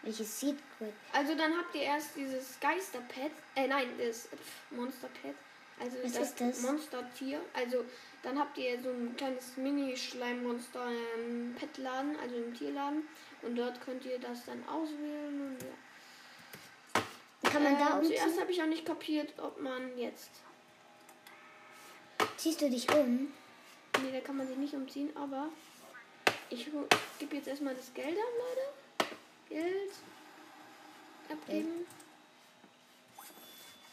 Welches 0.03 0.41
Secret? 0.41 0.93
Also 1.13 1.35
dann 1.37 1.57
habt 1.57 1.75
ihr 1.75 1.83
erst 1.83 2.17
dieses 2.17 2.59
Geisterpad. 2.61 3.31
Äh, 3.55 3.69
nein, 3.69 3.89
das 3.99 4.29
Monsterpad. 4.71 5.35
Also 5.81 5.97
Was 6.03 6.13
das, 6.13 6.29
ist 6.29 6.41
das? 6.41 6.63
Monstertier. 6.63 7.41
Also 7.55 7.85
dann 8.23 8.39
habt 8.39 8.59
ihr 8.59 8.81
so 8.83 8.91
ein 8.91 9.15
kleines 9.17 9.57
Mini-Schleimmonster 9.57 10.87
im 11.17 11.55
Petladen, 11.55 12.17
also 12.21 12.37
im 12.37 12.55
Tierladen. 12.55 13.07
Und 13.43 13.57
dort 13.57 13.81
könnt 13.81 14.05
ihr 14.05 14.19
das 14.19 14.45
dann 14.45 14.63
auswählen. 14.69 15.41
Und 15.41 15.59
ja. 15.63 17.51
Kann 17.51 17.63
man 17.65 17.79
da 17.79 17.91
Ähm, 17.91 17.99
umziehen? 17.99 18.17
Zuerst 18.19 18.41
habe 18.41 18.53
ich 18.53 18.63
auch 18.63 18.67
nicht 18.67 18.85
kapiert, 18.87 19.33
ob 19.39 19.61
man 19.61 19.97
jetzt. 19.99 20.31
Ziehst 22.37 22.61
du 22.61 22.71
dich 22.71 22.89
um? 22.93 23.33
Nee, 24.03 24.13
da 24.13 24.21
kann 24.21 24.37
man 24.37 24.47
sich 24.47 24.57
nicht 24.57 24.75
umziehen, 24.75 25.11
aber 25.17 25.49
ich 26.53 26.69
gebe 27.19 27.37
jetzt 27.37 27.49
erstmal 27.49 27.75
das 27.75 27.93
Geld 27.95 28.09
an, 28.09 28.15
Leute. 28.17 29.15
Geld 29.49 29.93
abgeben. 31.31 31.87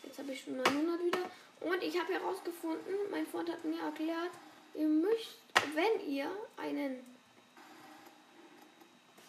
Jetzt 0.03 0.19
habe 0.19 0.31
ich 0.31 0.43
schon 0.43 0.57
900 0.57 1.05
wieder. 1.05 1.31
Und 1.61 1.83
ich 1.83 1.97
habe 1.99 2.13
herausgefunden, 2.13 2.95
mein 3.11 3.27
Freund 3.27 3.49
hat 3.49 3.63
mir 3.63 3.81
erklärt, 3.81 4.31
ihr 4.73 4.87
müsst, 4.87 5.39
wenn 5.73 6.09
ihr 6.09 6.29
einen, 6.57 6.99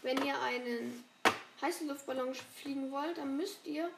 wenn 0.02 0.24
ihr 0.24 0.40
einen 0.40 1.04
Heißluftballon 1.60 2.34
fliegen 2.34 2.90
wollt, 2.90 3.18
dann 3.18 3.36
müsst 3.36 3.58
ihr 3.64 3.90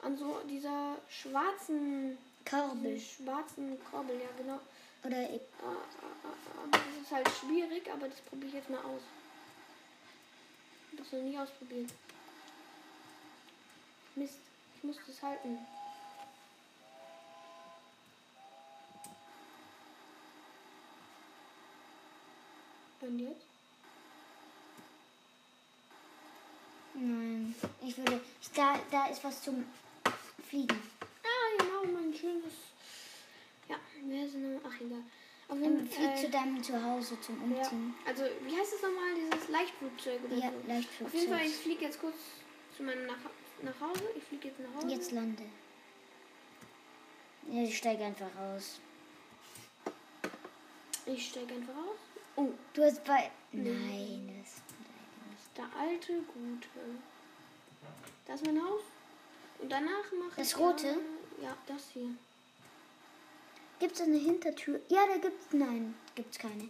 an 0.00 0.16
so 0.16 0.40
dieser 0.48 0.96
schwarzen, 1.08 2.16
Korbel. 2.48 3.00
schwarzen 3.00 3.78
Korbel, 3.90 4.16
ja 4.16 4.28
genau, 4.36 4.60
Oder 5.04 5.16
ah. 5.18 6.68
Das 6.70 6.80
ist 7.02 7.10
halt 7.10 7.28
schwierig, 7.28 7.90
aber 7.90 8.08
das 8.08 8.20
probiere 8.20 8.48
ich 8.48 8.54
jetzt 8.54 8.70
mal 8.70 8.78
aus. 8.78 9.02
Ich 10.92 10.98
habe 10.98 11.02
das 11.02 11.12
noch 11.12 11.28
nie 11.28 11.38
ausprobiert. 11.38 11.90
Mist. 14.14 14.38
Ich 14.76 14.84
muss 14.84 14.96
das 15.06 15.22
halten. 15.22 15.58
Und 23.00 23.18
jetzt? 23.18 23.46
Nein. 26.94 27.54
Ich 27.80 27.98
würde. 27.98 28.20
Da, 28.54 28.78
da 28.90 29.06
ist 29.06 29.24
was 29.24 29.42
zum 29.42 29.64
Fliegen. 30.48 30.80
Ah, 31.24 31.58
genau, 31.58 31.84
mein 31.92 32.14
schönes. 32.14 32.71
Ja, 34.04 34.08
wer 34.14 34.26
ist 34.26 34.34
denn? 34.34 34.60
Ach, 34.64 34.80
egal. 34.80 35.02
Auf 35.48 35.56
Ähm, 35.56 35.62
jeden 35.62 35.88
Fall. 35.88 36.16
zu 36.16 36.30
deinem 36.30 36.62
Zuhause 36.62 37.20
zum 37.20 37.36
ja, 37.52 37.58
Umziehen. 37.58 37.94
also, 38.06 38.22
wie 38.44 38.56
heißt 38.56 38.72
es 38.74 38.82
nochmal, 38.82 39.14
dieses 39.14 39.48
Leichtflugzeug 39.48 40.20
oder 40.24 40.36
Ja, 40.36 40.50
so? 40.50 40.68
Leichtflugzeug. 40.68 41.06
Auf 41.06 41.14
jeden 41.14 41.32
Fall, 41.36 41.46
ich 41.46 41.56
fliege 41.56 41.84
jetzt 41.84 42.00
kurz 42.00 42.14
zu 42.76 42.82
meinem 42.82 43.06
nach, 43.06 43.16
nach 43.62 43.80
Hause. 43.80 44.02
Ich 44.16 44.22
fliege 44.24 44.48
jetzt 44.48 44.60
nach 44.60 44.74
Hause. 44.76 44.88
Jetzt 44.94 45.12
lande. 45.12 45.42
Ja, 47.50 47.62
ich 47.64 47.76
steige 47.76 48.04
einfach 48.04 48.30
aus. 48.38 48.80
Ich 51.06 51.28
steige 51.28 51.54
einfach 51.54 51.74
aus. 51.74 51.98
Oh, 52.36 52.48
Du 52.72 52.82
hast 52.84 53.04
bei. 53.04 53.30
Nein, 53.50 54.32
das. 54.42 54.54
der 55.56 55.66
alte 55.78 56.14
Gute. 56.22 56.68
Das 58.26 58.40
ist 58.40 58.46
mein 58.46 58.62
Haus. 58.62 58.80
Und 59.58 59.70
danach 59.70 60.04
mache 60.18 60.36
Das 60.36 60.48
ich. 60.52 60.58
rote? 60.58 60.86
Ja, 61.42 61.48
ja, 61.48 61.56
das 61.66 61.90
hier. 61.92 62.08
Gibt 63.82 63.96
es 63.96 64.02
eine 64.02 64.16
Hintertür? 64.16 64.80
Ja, 64.90 65.08
da 65.08 65.16
gibt's. 65.16 65.46
Nein, 65.50 65.96
gibt's 66.14 66.38
keine. 66.38 66.68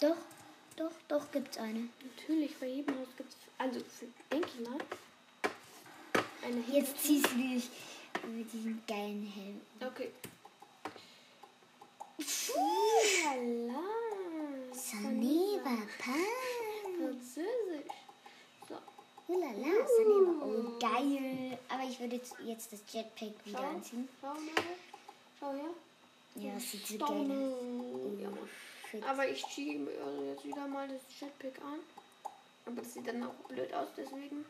Doch, 0.00 0.14
doch, 0.76 0.92
doch, 1.08 1.32
gibt's 1.32 1.58
eine. 1.58 1.88
Natürlich, 2.00 2.56
bei 2.60 2.68
jedem 2.68 2.96
Haus 2.96 3.08
gibt 3.16 3.30
es. 3.30 3.36
Also, 3.58 3.80
denke 4.30 4.48
ich 4.56 4.68
mal. 4.68 4.78
Eine 6.44 6.60
Jetzt 6.72 6.96
ziehst 7.02 7.26
du 7.32 7.36
dich 7.38 7.68
mit 8.36 8.52
diesem 8.52 8.80
geilen 8.86 9.26
Helm. 9.34 9.60
Okay. 9.84 10.12
Lala. 13.24 13.82
Saneva, 14.72 15.76
pa. 15.98 16.14
Französisch. 16.96 17.90
So, 18.68 18.76
Ulala, 19.26 19.88
Saneva. 19.88 20.46
Oh, 20.46 20.78
geil. 20.78 21.58
Aber 21.68 21.82
ich 21.82 21.98
würde 21.98 22.14
jetzt, 22.14 22.36
jetzt 22.44 22.72
das 22.72 22.80
Jetpack 22.92 23.44
wieder 23.44 23.58
schau. 23.58 23.68
anziehen. 23.70 24.08
Schau 24.20 24.34
mal. 24.34 24.64
Schau 25.40 25.52
her. 25.52 25.74
Ja, 26.36 26.54
das 26.54 26.70
sieht 26.70 26.86
so 26.86 26.98
geil 26.98 27.30
aus. 27.30 28.20
Ja. 28.20 28.28
Oh. 28.30 29.04
Aber 29.06 29.28
ich 29.28 29.44
ziehe 29.46 29.78
mir 29.78 29.92
also 30.04 30.24
jetzt 30.24 30.44
wieder 30.44 30.66
mal 30.66 30.88
das 30.88 31.00
Jetpack 31.20 31.60
an. 31.62 31.80
Aber 32.66 32.80
das 32.80 32.94
sieht 32.94 33.06
dann 33.06 33.22
auch 33.22 33.34
blöd 33.48 33.72
aus, 33.74 33.88
deswegen 33.96 34.44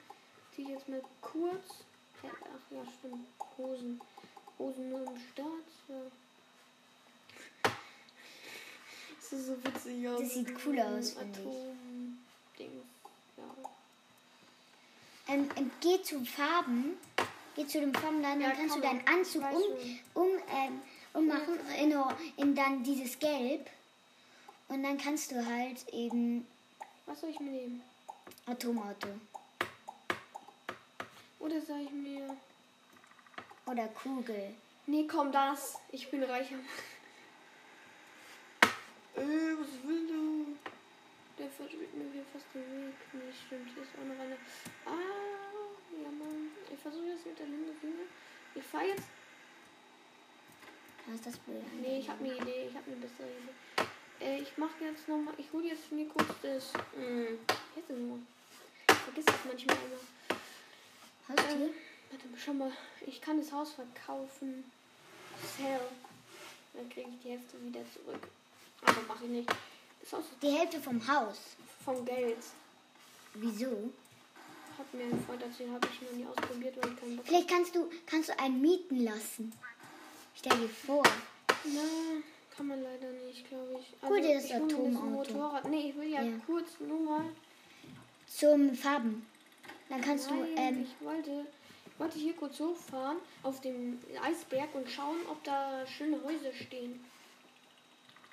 ziehe 0.54 0.68
ich 0.68 0.74
jetzt 0.74 0.88
mal 0.88 1.02
kurz. 1.20 1.84
Ach 2.22 2.70
ja, 2.70 2.82
stimmt. 2.98 3.26
Hosen. 3.58 4.00
Hosen 4.58 4.90
nur 4.90 5.00
im 5.00 5.18
Start. 5.32 5.48
Ja. 5.88 7.70
Das 9.20 9.30
sieht 9.30 9.44
so 9.46 9.64
witzig 9.64 10.08
aus. 10.08 10.20
Das 10.20 10.34
sieht 10.34 10.66
cool 10.66 10.80
aus, 10.80 11.10
finde 11.10 11.40
ich. 11.40 11.46
Atom-Dings. 11.46 12.84
Ja. 13.36 15.34
Ähm, 15.34 15.50
ähm, 15.56 15.70
geh 15.80 16.02
zu 16.02 16.24
Farben. 16.24 16.96
Geh 17.56 17.66
zu 17.66 17.80
den 17.80 17.94
Farbenladen, 17.94 18.40
dann 18.40 18.50
Ja, 18.50 18.56
kannst 18.56 18.76
du 18.76 18.80
deinen. 18.80 19.06
Anzug 19.06 19.42
um, 19.42 20.22
um, 20.22 20.28
ähm, 20.50 20.82
ummachen 21.14 21.58
in, 21.78 21.94
in 22.36 22.54
dann 22.54 22.82
dieses 22.82 23.18
Gelb. 23.18 23.70
Und 24.68 24.82
dann 24.82 24.98
kannst 24.98 25.30
du 25.30 25.44
halt 25.46 25.88
eben 25.92 26.46
Was 27.06 27.20
soll 27.20 27.30
ich 27.30 27.40
mir 27.40 27.50
nehmen? 27.50 27.82
Atomauto 28.46 29.08
Oder 31.38 31.60
soll 31.60 31.80
ich 31.80 31.90
mir. 31.90 32.36
oder 33.66 33.88
Kugel. 33.88 34.54
Nee, 34.86 35.06
komm, 35.06 35.32
das. 35.32 35.78
Ich 35.90 36.10
bin 36.10 36.22
reicher. 36.22 36.56
Äh, 39.16 39.20
was 39.20 39.88
will 39.88 40.08
du? 40.08 40.56
Der 41.38 41.48
versperrt 41.48 41.94
mir 41.94 42.10
hier 42.12 42.24
fast 42.32 42.46
den 42.52 42.62
Weg. 42.62 42.94
Nee, 43.12 43.32
stimmt. 43.46 43.68
Hier 43.72 43.84
ist 43.84 43.92
auch 43.94 44.04
noch 44.04 44.20
eine. 44.20 44.34
Ah, 44.84 46.02
ja, 46.02 46.10
Mann. 46.10 46.50
Ich 46.72 46.80
versuche 46.80 47.06
jetzt 47.06 47.24
mit 47.24 47.38
der 47.38 47.46
Limousine. 47.46 48.06
Ich 48.56 48.64
fahre 48.64 48.86
jetzt. 48.88 49.04
Was 51.06 51.14
ist 51.16 51.26
das 51.26 51.36
blöd? 51.38 51.62
Nee, 51.82 51.98
ich 52.00 52.08
habe 52.08 52.24
eine 52.24 52.34
Idee. 52.34 52.68
Ich 52.68 52.74
habe 52.74 52.86
eine 52.86 52.96
bessere 52.96 53.28
Idee. 53.28 54.24
Äh, 54.24 54.40
ich 54.40 54.56
mache 54.56 54.84
jetzt 54.84 55.06
nochmal. 55.08 55.34
Ich 55.38 55.52
hole 55.52 55.66
jetzt 55.66 55.90
mir 55.92 56.08
kurz 56.08 56.28
das. 56.42 56.72
Mh, 56.96 57.36
jetzt 57.76 57.90
nur. 57.90 58.18
Ich 58.88 58.94
vergiss 58.94 59.24
das 59.26 59.34
manchmal 59.46 59.76
immer. 59.76 60.38
Haustier? 61.28 61.66
Ähm, 61.66 61.70
warte 62.10 62.28
mal, 62.28 62.38
schau 62.38 62.52
mal. 62.54 62.72
Ich 63.06 63.20
kann 63.20 63.38
das 63.38 63.52
Haus 63.52 63.72
verkaufen. 63.72 64.64
Sell. 65.58 65.80
Dann 66.72 66.88
kriege 66.88 67.08
ich 67.10 67.22
die 67.22 67.30
Hälfte 67.30 67.62
wieder 67.62 67.80
zurück. 67.92 68.28
Aber 68.82 69.00
mache 69.08 69.24
ich 69.24 69.30
nicht. 69.30 69.50
Das 70.00 70.12
Haus 70.14 70.24
Die 70.42 70.50
Hälfte 70.50 70.80
vom 70.80 71.06
Haus. 71.06 71.38
vom 71.84 72.04
Geld. 72.04 72.38
Wieso? 73.34 73.90
Hat 74.78 74.92
mir 74.94 75.04
ein 75.04 75.24
Freund 75.26 75.42
erzählt, 75.42 75.70
habe 75.70 75.86
ich 75.92 76.02
noch 76.02 76.12
nie 76.16 76.26
ausprobiert, 76.26 76.76
weil 76.80 76.92
ich 76.92 77.00
keinen 77.00 77.16
Bock 77.16 77.26
Vielleicht 77.26 77.48
kannst 77.48 77.74
du, 77.74 77.90
kannst 78.06 78.28
du 78.28 78.38
einen 78.38 78.60
mieten 78.60 79.04
lassen. 79.04 79.52
Stell 80.36 80.58
dir 80.58 80.68
vor. 80.68 81.02
Na, 81.64 81.80
kann 82.54 82.66
man 82.68 82.82
leider 82.82 83.10
nicht, 83.26 83.48
glaube 83.48 83.78
ich. 83.80 84.08
Hol 84.08 84.20
dir 84.20 84.34
das 84.34 84.44
ich 84.46 84.54
Atomauto. 84.54 85.06
Motorrad. 85.06 85.64
Nee, 85.70 85.90
ich 85.90 85.96
will 85.96 86.08
ja, 86.10 86.22
Ja. 86.22 86.32
kurz 86.46 86.68
nur 86.80 87.00
mal. 87.00 87.24
Zum 88.26 88.74
Farben. 88.74 89.26
Dann 89.88 90.00
kannst 90.00 90.30
Nein, 90.30 90.40
du, 90.40 90.60
ähm, 90.60 90.82
ich 90.82 91.06
wollte, 91.06 91.46
ich 91.86 92.00
wollte 92.00 92.18
hier 92.18 92.34
kurz 92.34 92.58
hochfahren 92.58 93.18
auf 93.42 93.60
dem 93.60 94.00
Eisberg 94.22 94.74
und 94.74 94.90
schauen, 94.90 95.18
ob 95.30 95.42
da 95.44 95.86
schöne 95.86 96.22
Häuser 96.24 96.52
stehen. 96.52 97.04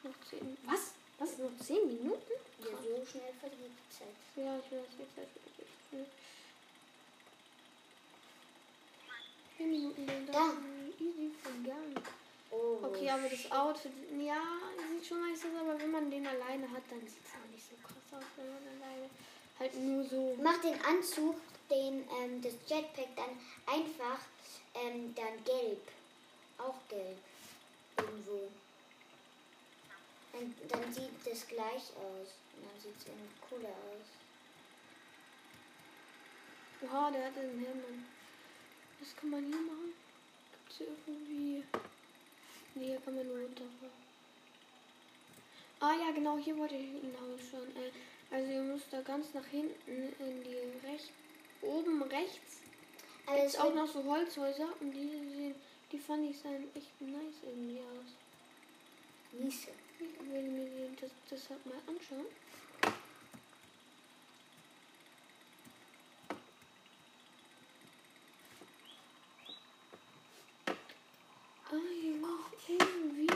Noch 0.03 0.13
zehn. 0.29 0.57
Was? 0.65 0.93
Was? 1.19 1.37
Noch 1.37 1.55
zehn 1.59 1.85
Minuten? 1.87 2.17
so 2.59 2.69
schnell 3.05 3.33
vergeht 3.39 3.59
die 3.59 3.97
Zeit. 3.97 4.07
Ja, 4.35 4.57
ich 4.57 4.71
weiß, 4.71 4.87
jetzt 4.99 5.17
halt 5.17 5.27
wirklich 5.35 5.67
Zehn 9.61 9.69
Minuten 9.69 10.07
sind 10.07 10.33
Da. 10.33 10.53
easy 10.99 11.31
vergangen. 11.43 11.93
Oh. 12.49 12.79
Okay, 12.83 13.09
aber 13.11 13.29
das 13.29 13.51
Outfit, 13.51 13.91
ja, 14.19 14.41
sieht 14.89 15.05
schon 15.07 15.21
nice 15.21 15.45
aus, 15.45 15.61
aber 15.61 15.79
wenn 15.79 15.91
man 15.91 16.09
den 16.09 16.25
alleine 16.25 16.69
hat, 16.71 16.81
dann 16.89 17.01
sieht 17.01 17.23
es 17.23 17.33
auch 17.37 17.47
nicht 17.51 17.63
so 17.69 17.75
krass 17.83 18.19
aus, 18.19 18.25
wenn 18.37 18.47
man 18.47 18.63
alleine 18.81 19.09
halt 19.59 19.75
nur 19.79 20.03
so. 20.03 20.35
Mach 20.41 20.59
den 20.61 20.83
Anzug, 20.83 21.35
den, 21.69 22.07
ähm, 22.09 22.41
das 22.41 22.53
Jetpack 22.67 23.15
dann 23.15 23.37
einfach 23.67 24.19
ähm, 24.73 25.13
dann 25.13 25.43
gelb. 25.45 25.87
Auch 26.57 26.79
gelb. 26.89 27.19
Irgendwo. 27.97 28.49
Dann, 30.33 30.55
dann 30.69 30.91
sieht 30.91 31.11
das 31.23 31.47
gleich 31.47 31.93
aus. 31.97 32.33
Und 32.55 32.65
dann 32.65 32.81
sieht 32.81 32.97
es 32.97 33.05
irgendwie 33.05 33.41
cooler 33.47 33.69
aus. 33.69 34.07
Oha, 36.83 37.11
der 37.11 37.25
hat 37.25 37.37
einen 37.37 37.59
Helm. 37.59 38.05
Was 39.01 39.15
kann 39.17 39.29
man 39.31 39.43
hier 39.45 39.57
machen? 39.57 39.93
Gibt's 40.53 40.77
hier 40.77 40.87
irgendwie. 41.07 41.63
Nee, 42.75 42.85
hier 42.85 43.01
kann 43.01 43.15
man 43.15 43.27
nur 43.27 43.41
runterfahren. 43.41 44.01
Ah 45.79 45.93
ja, 45.93 46.11
genau, 46.13 46.37
hier 46.37 46.55
wollte 46.57 46.75
ich 46.75 47.01
hinaus 47.01 47.41
schon. 47.49 47.67
Äh, 47.75 47.91
also 48.29 48.51
ihr 48.51 48.61
müsst 48.61 48.93
da 48.93 49.01
ganz 49.01 49.33
nach 49.33 49.45
hinten 49.47 50.13
in 50.19 50.43
die 50.43 50.87
rechts. 50.87 51.09
Oben 51.61 52.03
rechts 52.03 52.61
Gibt's 53.25 53.53
es 53.55 53.59
auch 53.59 53.73
noch 53.73 53.87
so 53.87 54.03
Holzhäuser 54.03 54.69
und 54.79 54.91
die 54.91 55.07
sehen, 55.07 55.55
die 55.91 55.99
fand 55.99 56.29
ich 56.29 56.39
sahen 56.39 56.69
echt 56.75 57.01
nice 57.01 57.41
irgendwie 57.43 57.79
aus. 57.79 58.13
Niese. 59.31 59.69
Ich 59.99 60.31
will 60.31 60.43
mir 60.43 60.89
das, 60.99 61.11
das 61.29 61.49
halt 61.49 61.65
mal 61.65 61.77
anschauen. 61.87 62.25
Ah, 71.73 71.77
hier 72.65 72.75
ist 72.75 72.81
irgendwie 72.81 73.27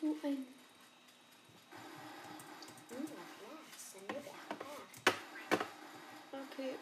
so 0.00 0.16
ein. 0.24 0.46
Okay. 6.32 6.74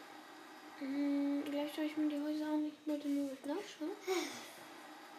Hm, 0.79 1.43
gleich 1.45 1.73
schaue 1.73 1.85
ich 1.85 1.97
mir 1.97 2.09
die 2.09 2.21
Häuser 2.21 2.47
an. 2.47 2.65
Ich 2.67 2.87
wollte 2.87 3.07
nur 3.07 3.29
was 3.31 3.45
nachschauen. 3.45 3.91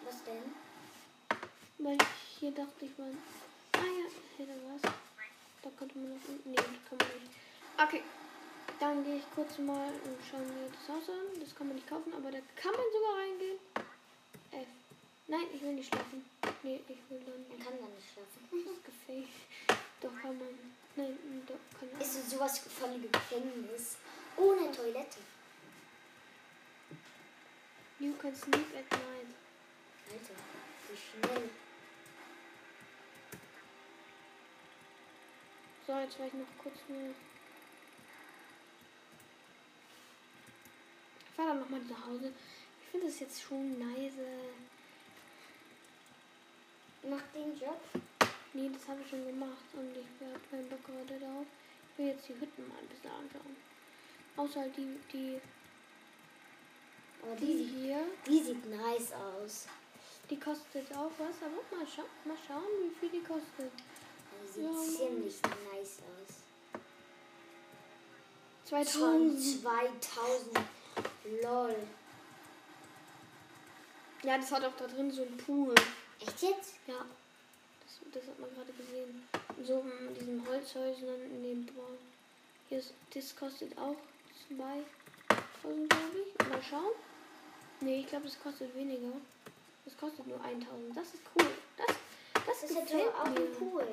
Was 0.05 0.25
denn? 0.25 0.55
Weil 1.79 1.97
ich 1.97 2.39
hier 2.39 2.46
dachte, 2.57 2.85
ich 2.85 2.99
war. 2.99 3.07
Ah 3.73 3.85
ja, 3.85 4.07
hier 4.37 4.47
da 4.47 4.55
war's. 4.69 4.83
Da 5.63 5.71
konnte 5.79 5.99
man 5.99 6.11
noch. 6.15 6.21
Nee, 6.45 6.57
das 6.57 6.65
kann 6.89 6.99
man 6.99 7.21
nicht. 7.21 7.37
Okay. 7.79 8.03
Dann 8.79 9.05
gehe 9.05 9.17
ich 9.17 9.25
kurz 9.35 9.59
mal 9.59 9.89
und 9.89 10.17
schaue 10.29 10.41
mir 10.41 10.69
das 10.69 10.89
Haus 10.89 11.09
an. 11.09 11.41
Das 11.41 11.55
kann 11.55 11.69
man 11.69 11.77
nicht 11.77 11.89
kaufen, 11.89 12.13
aber 12.13 12.31
da 12.31 12.39
kann 12.57 12.73
man 12.73 12.85
sogar 12.93 13.15
reingehen. 13.17 13.59
F. 14.53 14.67
Nein, 15.29 15.47
ich 15.55 15.63
will 15.63 15.73
nicht 15.73 15.89
schlafen. 15.89 16.25
Nee, 16.63 16.81
ich 16.89 16.99
will 17.09 17.21
dann 17.25 17.41
Man 17.49 17.57
nicht. 17.57 17.65
kann 17.65 17.79
da 17.81 17.87
nicht 17.89 18.09
schlafen. 18.13 18.41
Das 18.67 18.73
ist 18.77 18.85
gefaked. 18.85 19.81
Doch 20.03 20.13
kann 20.23 20.39
man. 20.39 20.49
Nein, 20.97 21.17
doch 21.47 21.79
kann 21.79 21.91
man. 21.91 22.01
Ist 22.01 22.15
so 22.31 22.37
sowas 22.37 22.59
von 22.59 23.01
Gefängnis. 23.01 23.97
Ohne 24.37 24.71
Toilette. 24.71 25.21
You 27.99 28.13
can 28.21 28.35
sleep 28.37 28.67
at 28.77 28.91
night. 28.93 29.33
Alter, 30.13 30.37
wie 30.89 30.97
schnell. 30.97 31.49
So, 35.87 35.93
jetzt 36.01 36.19
war 36.19 36.27
ich 36.27 36.33
noch 36.35 36.59
kurz 36.59 36.75
mal. 36.89 37.15
Ich 41.21 41.37
fahre 41.37 41.49
dann 41.51 41.61
nochmal 41.61 41.81
nach 41.89 42.07
Hause. 42.07 42.33
Ich 42.83 42.89
finde 42.91 43.07
das 43.07 43.21
jetzt 43.21 43.41
schon 43.41 43.79
nice. 43.79 44.15
Mach 47.09 47.23
den 47.33 47.57
Job. 47.57 47.81
Nee, 48.53 48.71
das 48.73 48.89
habe 48.89 49.01
ich 49.03 49.11
schon 49.11 49.27
gemacht 49.27 49.69
und 49.75 49.91
ich 49.97 50.27
habe 50.27 50.41
keinen 50.51 50.69
Bock 50.69 50.85
gerade 50.85 51.21
darauf. 51.21 51.47
Ich 51.93 51.99
will 51.99 52.07
jetzt 52.07 52.29
die 52.29 52.35
Hütten 52.35 52.67
mal 52.69 52.79
ein 52.79 52.89
bisschen 52.89 53.11
anschauen. 53.11 53.57
Außer 54.37 54.69
die, 54.77 54.99
die, 55.13 55.41
Aber 57.23 57.37
die 57.37 57.47
die, 57.47 57.65
hier. 57.65 58.03
die 58.27 58.43
sieht 58.43 58.67
nice 58.67 59.13
aus. 59.13 59.69
Die 60.29 60.41
kostet 60.41 60.91
auch 60.97 61.13
was, 61.19 61.37
aber 61.43 61.77
mal, 61.77 61.87
scha 61.87 62.03
mal 62.25 62.37
schauen, 62.45 62.65
wie 62.83 62.95
viel 62.99 63.21
die 63.21 63.25
kostet. 63.25 63.71
Die 64.43 64.53
sieht 64.53 64.65
Ja. 64.65 65.07
ziemlich 65.09 65.35
nice 65.73 65.99
aus. 66.01 66.35
2000. 68.69 68.93
Schon 68.93 69.39
2000. 69.63 70.59
Lol. 71.43 71.77
Ja, 74.23 74.39
das 74.39 74.51
hat 74.51 74.65
auch 74.65 74.77
da 74.77 74.87
drin 74.87 75.11
so 75.13 75.23
einen 75.23 75.37
Pool. 75.37 75.75
Echt 76.21 76.43
jetzt? 76.43 76.75
Ja, 76.87 77.05
das, 77.85 78.13
das 78.13 78.27
hat 78.29 78.39
man 78.41 78.51
gerade 78.55 78.73
gesehen. 78.73 79.23
So 79.65 79.81
in 80.09 80.15
diesen 80.15 80.47
Holzhäusern 80.49 81.23
in 81.31 81.43
dem 81.43 81.67
Bau. 81.67 81.83
Hier 82.69 82.79
ist, 82.79 82.93
das 83.15 83.37
kostet 83.37 83.77
auch 83.79 83.97
2000, 84.49 85.89
glaube 85.91 86.17
ich. 86.27 86.49
Mal 86.49 86.63
schauen. 86.63 86.93
Nee, 87.81 88.01
ich 88.01 88.07
glaube, 88.09 88.25
das 88.25 88.41
kostet 88.43 88.75
weniger. 88.75 89.13
Das 89.85 89.97
kostet 89.97 90.27
nur 90.27 90.41
1000. 90.43 90.97
Das 90.97 91.15
ist 91.15 91.23
cool. 91.39 91.47
Das, 91.77 91.87
das, 92.35 92.45
Das 92.47 92.63
ist 92.71 92.77
jetzt 92.77 92.95
auch 92.95 93.25
ein 93.27 93.53
Pool. 93.59 93.87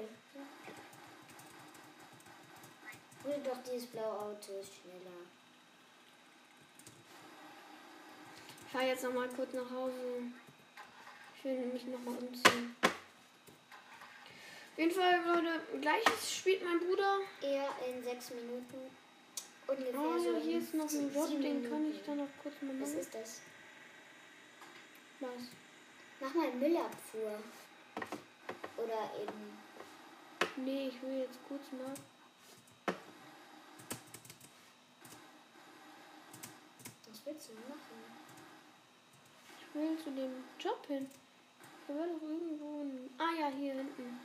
Hol 3.26 3.40
doch 3.44 3.58
dieses 3.64 3.88
blaue 3.88 4.20
Auto 4.20 4.52
ist 4.60 4.72
schneller. 4.74 5.20
Ich 8.66 8.72
fahre 8.72 8.88
jetzt 8.88 9.04
noch 9.04 9.14
mal 9.14 9.30
kurz 9.30 9.54
nach 9.54 9.70
Hause. 9.70 10.24
Ich 11.38 11.44
will 11.46 11.66
mich 11.68 11.86
noch 11.86 12.00
mal 12.00 12.16
umziehen. 12.18 12.76
Auf 12.82 14.80
jeden 14.80 14.92
Fall, 14.92 15.22
Leute, 15.26 15.62
gleiches 15.80 16.36
spielt 16.36 16.64
mein 16.66 16.80
Bruder. 16.80 17.20
Eher 17.42 17.70
in 17.88 18.04
sechs 18.04 18.32
Minuten. 18.32 18.90
Ungefähr 19.68 20.00
Oh 20.00 20.18
so 20.18 20.34
ja, 20.34 20.40
hier 20.40 20.58
ist 20.58 20.74
noch 20.74 20.90
ein 20.90 21.14
Job, 21.14 21.30
den 21.30 21.70
kann 21.70 21.92
ich 21.92 22.04
dann 22.04 22.18
noch 22.18 22.28
kurz 22.42 22.56
mal 22.62 22.74
Was 22.82 22.90
machen. 22.90 23.00
ist 23.00 23.14
das? 23.16 23.42
Was? 25.20 25.30
Mach 26.20 26.34
mal 26.34 26.52
Müllabfuhr. 26.52 27.40
Oder 28.78 29.12
eben. 29.22 29.58
Nee, 30.58 30.88
ich 30.90 31.02
will 31.02 31.20
jetzt 31.20 31.40
kurz 31.48 31.64
mal. 31.72 31.94
Willst 37.26 37.50
du 37.50 37.54
machen? 37.54 38.04
Ich 39.60 39.76
will 39.76 39.98
zu 39.98 40.12
dem 40.12 40.44
Job 40.60 40.86
hin. 40.88 41.10
Der 41.88 41.98
war 41.98 42.06
doch 42.08 42.22
irgendwo. 42.22 42.82
Ein 42.82 43.10
ah 43.18 43.40
ja, 43.40 43.48
hier 43.48 43.74
hinten. 43.74 44.20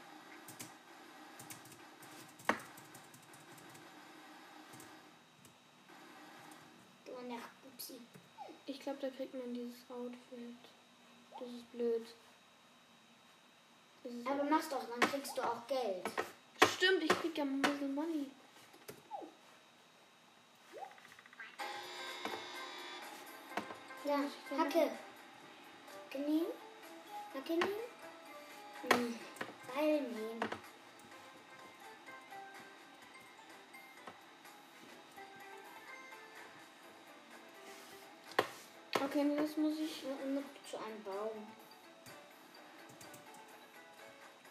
Du 7.04 7.16
an 7.16 7.28
der 7.28 7.38
Pupsi. 7.62 8.00
Ich 8.66 8.80
glaube, 8.80 8.98
da 9.00 9.08
kriegt 9.08 9.34
man 9.34 9.54
dieses 9.54 9.90
Outfit. 9.90 10.56
Das 11.38 11.48
ist 11.48 11.72
blöd. 11.72 12.06
Das 14.02 14.12
ist 14.12 14.26
Aber 14.26 14.44
mach's 14.44 14.68
doch, 14.68 14.84
dann 14.88 15.10
kriegst 15.10 15.36
du 15.36 15.42
auch 15.42 15.66
Geld. 15.66 16.04
Stimmt, 16.76 17.02
ich 17.02 17.08
krieg 17.08 17.36
ja 17.36 17.44
ein 17.44 17.62
bisschen 17.62 17.94
Money. 17.94 18.26
Ja, 24.08 24.20
Hacke. 24.56 24.90
Hacke 26.06 26.18
nehmen. 26.18 26.46
Hacke 27.34 27.52
nehmen. 27.52 27.68
Hm. 28.90 29.18
Beil 29.74 30.00
nehmen. 30.00 30.40
Okay, 38.94 39.24
nee, 39.24 39.36
das 39.36 39.58
muss 39.58 39.78
ich. 39.78 40.04
Mit 40.26 40.44
zu 40.70 40.78
einem 40.78 41.04
Baum. 41.04 41.46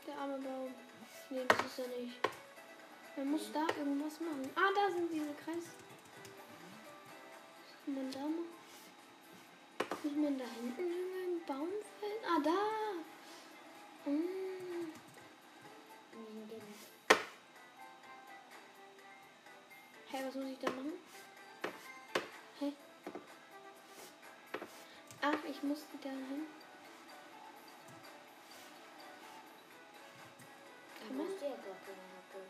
Der 0.06 0.18
arme 0.20 0.38
Baum. 0.38 0.76
Nee, 1.32 1.46
das 1.48 1.66
ist 1.66 1.80
er 1.80 1.88
nicht. 1.98 2.20
Man 3.16 3.32
muss 3.32 3.52
da 3.52 3.62
irgendwas 3.76 4.20
machen. 4.20 4.52
Ah, 4.56 4.70
da 4.76 4.94
sind 4.94 5.12
diese 5.12 5.34
Kreis. 5.34 5.66
Was 7.64 7.86
kann 7.86 7.96
man 7.96 8.12
da 8.12 8.20
machen? 8.20 8.57
Muss 10.08 10.16
man 10.16 10.38
da 10.38 10.46
hinten 10.46 10.90
irgendeinen 10.90 11.46
Baum 11.46 11.68
fällen? 12.00 12.24
Ah, 12.26 12.40
da! 12.42 14.10
Mm. 14.10 14.94
Hm. 16.14 16.50
Hey, 20.10 20.26
was 20.26 20.36
muss 20.36 20.46
ich 20.46 20.60
da 20.60 20.72
machen? 20.72 20.94
Hä? 22.60 22.74
Ach, 25.24 25.44
ich 25.50 25.62
muss 25.64 25.86
da 26.02 26.10
hin. 26.10 26.48
Da 31.02 31.16
brauchst 31.18 31.42
du 31.42 31.46
ja 31.46 31.52
gar 31.52 31.76
keine 31.86 32.08
Hacke. 32.16 32.42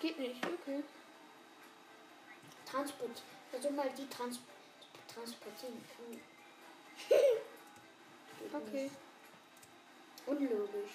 Geht 0.00 0.18
nicht, 0.20 0.46
okay. 0.46 0.84
Transport. 2.72 3.22
Versuch 3.50 3.70
mal 3.70 3.90
die 3.96 4.08
trans 4.08 4.38
transportieren. 5.12 5.82
Okay. 8.52 8.90
Unlogisch. 10.26 10.90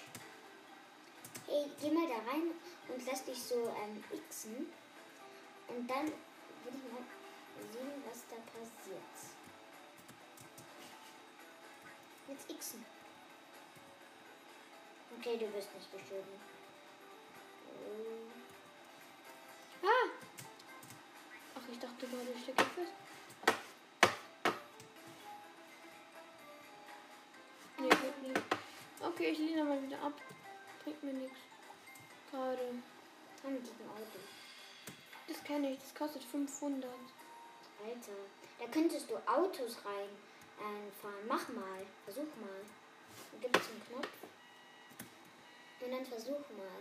Hey, 1.46 1.66
geh 1.80 1.90
mal 1.90 2.06
da 2.06 2.30
rein 2.30 2.52
und 2.88 3.06
lass 3.06 3.24
dich 3.24 3.42
so 3.42 3.74
ähm, 3.82 4.04
xen. 4.28 4.66
Und 5.66 5.88
dann 5.88 6.06
will 6.06 6.74
ich 6.74 6.92
mal 6.92 7.02
sehen, 7.72 8.04
was 8.06 8.22
da 8.30 8.36
passiert. 8.52 9.02
Jetzt 12.28 12.48
xen. 12.60 12.84
Okay, 15.18 15.36
du 15.36 15.52
wirst 15.52 15.74
nicht 15.74 15.90
geschoben. 15.90 16.38
Oh. 17.66 18.37
Ich 21.72 21.78
dachte 21.78 22.06
gerade, 22.06 22.26
ich 22.34 22.42
stecke 22.42 22.64
fest. 22.64 22.92
Nee, 27.78 27.88
geht 27.88 28.22
nicht. 28.22 28.40
Okay, 29.00 29.30
ich 29.30 29.38
lehne 29.38 29.64
mal 29.64 29.82
wieder 29.82 30.00
ab. 30.02 30.14
Bringt 30.82 31.02
mir 31.02 31.12
nichts. 31.12 31.38
Gerade. 32.30 32.74
Ah, 33.44 33.48
mit 33.48 33.62
diesem 33.62 33.88
Auto. 33.90 34.18
Das 35.28 35.44
kenne 35.44 35.72
ich, 35.72 35.78
das 35.80 35.94
kostet 35.94 36.24
500. 36.24 36.90
Alter, 37.84 38.12
da 38.58 38.66
könntest 38.66 39.08
du 39.08 39.16
Autos 39.28 39.76
rein 39.84 40.08
einfahren. 40.58 41.26
Mach 41.28 41.48
mal, 41.50 41.86
versuch 42.04 42.26
mal. 42.40 42.60
Gibt 43.40 43.56
es 43.56 43.68
einen 43.68 43.82
Knopf. 43.86 44.08
Und 45.80 45.92
dann 45.92 46.04
versuch 46.06 46.40
mal. 46.56 46.80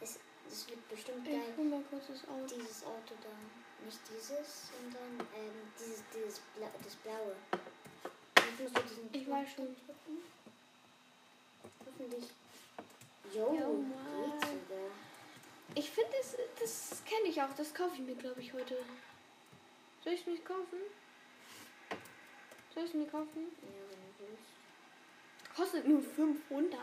Es, 0.00 0.20
es 0.48 0.68
wird 0.68 0.88
bestimmt 0.88 1.26
Ich 1.26 1.32
geil. 1.32 1.54
hol 1.56 1.64
mal 1.64 1.82
kurz 1.90 2.06
das 2.06 2.28
Auto. 2.28 2.54
Dieses 2.54 2.84
Auto 2.84 3.14
da. 3.22 3.28
Nicht 3.84 4.00
dieses, 4.10 4.70
sondern 4.72 5.26
ähm, 5.36 5.52
dieses, 5.78 6.02
dieses 6.14 6.40
Bla 6.56 6.68
das 6.82 6.94
blaue. 6.96 7.36
Jetzt 8.36 8.60
musst 8.60 8.76
du 8.76 8.82
diesen 8.82 9.14
Ich 9.14 9.30
weiß 9.30 9.48
schon. 9.54 9.66
drücken. 9.66 10.22
Hoffentlich. 11.86 12.24
Jo, 13.34 13.50
geht 13.52 14.40
sogar. 14.40 14.90
Ich 15.74 15.90
finde, 15.90 16.10
das, 16.20 16.36
das 16.58 17.04
kenne 17.04 17.28
ich 17.28 17.40
auch. 17.42 17.52
Das 17.56 17.74
kaufe 17.74 17.94
ich 17.94 18.00
mir, 18.00 18.14
glaube 18.14 18.40
ich, 18.40 18.52
heute. 18.52 18.78
Soll 20.02 20.12
ich 20.14 20.20
es 20.20 20.26
mir 20.26 20.38
kaufen? 20.38 20.78
Soll 22.74 22.84
ich 22.84 22.90
es 22.90 22.94
mir 22.94 23.06
kaufen? 23.06 23.46
Ja, 23.62 23.82
wenn 23.90 24.26
du 24.26 24.30
willst. 24.30 25.56
Kostet 25.56 25.86
nur 25.86 26.02
500. 26.02 26.72
Ja. 26.72 26.78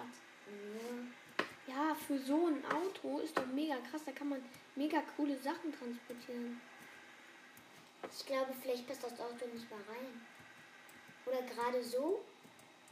Ja, 1.66 1.96
für 1.96 2.20
so 2.20 2.48
ein 2.48 2.64
Auto 2.66 3.20
ist 3.20 3.38
doch 3.38 3.46
mega 3.48 3.78
krass. 3.90 4.02
Da 4.06 4.12
kann 4.12 4.30
man 4.30 4.44
mega 4.76 5.02
coole 5.16 5.38
Sachen 5.38 5.74
transportieren. 5.78 6.60
Ich 8.12 8.26
glaube, 8.26 8.54
vielleicht 8.62 8.88
passt 8.88 9.04
das 9.04 9.14
Auto 9.20 9.46
nicht 9.54 9.70
mal 9.70 9.80
rein. 9.88 10.26
Oder 11.26 11.42
gerade 11.44 11.84
so. 11.84 12.24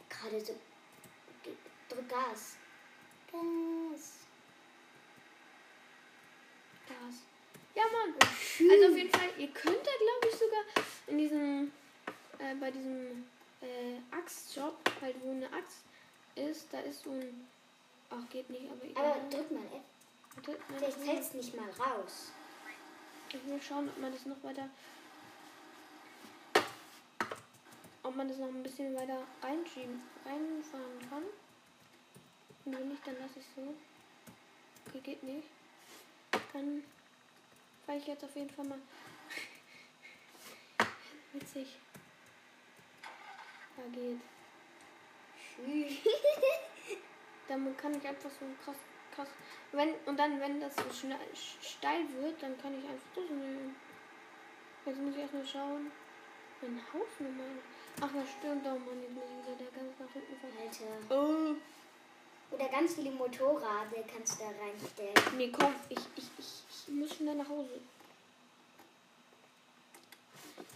Gerade 0.09 0.39
so. 0.39 0.55
Drück 1.89 2.09
Gas. 2.09 2.57
Gas. 3.31 4.13
Gas. 6.87 7.15
Ja, 7.75 7.83
Mann. 7.91 8.15
Also 8.23 8.91
auf 8.91 8.97
jeden 8.97 9.09
Fall, 9.11 9.29
ihr 9.37 9.47
könnt 9.49 9.85
da 9.85 9.91
glaube 9.97 10.27
ich 10.29 10.35
sogar 10.35 10.63
in 11.07 11.17
diesem, 11.17 11.71
äh, 12.39 12.55
bei 12.55 12.71
diesem 12.71 13.25
äh, 13.61 13.97
Axtshop, 14.11 14.77
halt 15.01 15.15
wo 15.21 15.31
eine 15.31 15.51
Axt 15.53 15.83
ist, 16.35 16.67
da 16.73 16.79
ist 16.81 17.03
so 17.03 17.11
ein, 17.11 17.47
ach 18.09 18.29
geht 18.29 18.49
nicht, 18.49 18.65
aber 18.69 18.81
Aber 18.95 19.15
egal. 19.17 19.29
drück 19.29 19.51
mal 19.51 19.65
F. 19.65 20.47
Nein, 20.47 20.57
Vielleicht 20.77 20.97
fällt 20.97 21.19
es 21.19 21.33
nicht 21.33 21.55
mal 21.55 21.69
raus. 21.71 22.31
Ich 23.29 23.45
will 23.45 23.61
schauen, 23.61 23.87
ob 23.89 23.97
man 23.99 24.11
das 24.11 24.25
noch 24.25 24.41
weiter. 24.43 24.69
Ob 28.03 28.15
man 28.15 28.27
das 28.27 28.37
noch 28.37 28.47
ein 28.47 28.63
bisschen 28.63 28.95
weiter 28.95 29.21
reinschieben, 29.41 30.01
reinfahren 30.25 31.09
kann. 31.09 31.23
Und 32.65 32.77
wenn 32.77 32.89
nicht, 32.89 33.05
dann 33.05 33.19
lasse 33.19 33.39
ich 33.39 33.45
so. 33.55 33.75
Okay, 34.87 34.99
geht 35.01 35.23
nicht. 35.23 35.47
Dann 36.53 36.83
fahre 37.85 37.97
ich 37.97 38.07
jetzt 38.07 38.23
auf 38.23 38.35
jeden 38.35 38.49
Fall 38.49 38.65
mal. 38.65 38.79
Witzig. 41.33 41.77
Da 43.77 43.83
geht. 43.93 44.19
Dann 47.47 47.77
kann 47.77 47.93
ich 47.97 48.07
einfach 48.07 48.29
so 48.29 48.45
krass, 48.63 48.77
krass. 49.13 49.27
Wenn, 49.71 49.93
und 50.05 50.17
dann, 50.17 50.39
wenn 50.39 50.59
das 50.61 50.75
so 50.75 50.91
schnell, 50.93 51.17
steil 51.33 52.05
wird, 52.13 52.41
dann 52.41 52.57
kann 52.57 52.77
ich 52.77 52.85
einfach 52.85 53.07
das 53.15 53.29
nehmen. 53.29 53.75
Jetzt 54.85 54.99
muss 54.99 55.13
ich 55.13 55.21
erstmal 55.21 55.45
schauen. 55.45 55.91
Mein 56.61 56.81
Hausnummer. 56.93 57.43
Ach, 57.99 58.09
das 58.13 58.29
stimmt 58.39 58.65
doch, 58.65 58.71
Mann. 58.71 59.03
Ich 59.03 59.09
wieder 59.09 59.55
der 59.59 59.71
ganz 59.71 59.99
nach 59.99 60.11
hinten 60.13 60.35
fahren. 60.39 60.53
Alter. 61.09 61.15
Oh. 61.15 61.55
Oder 62.55 62.67
ganz 62.69 62.95
viele 62.95 63.11
Motorrade 63.11 64.03
kannst 64.13 64.39
du 64.39 64.43
da 64.43 64.49
reinstellen. 64.49 65.37
Nee, 65.37 65.51
komm, 65.51 65.73
ich, 65.89 65.97
ich, 66.15 66.23
ich, 66.37 66.63
ich 66.69 66.87
muss 66.93 67.15
schnell 67.15 67.35
nach 67.35 67.47
Hause. 67.47 67.79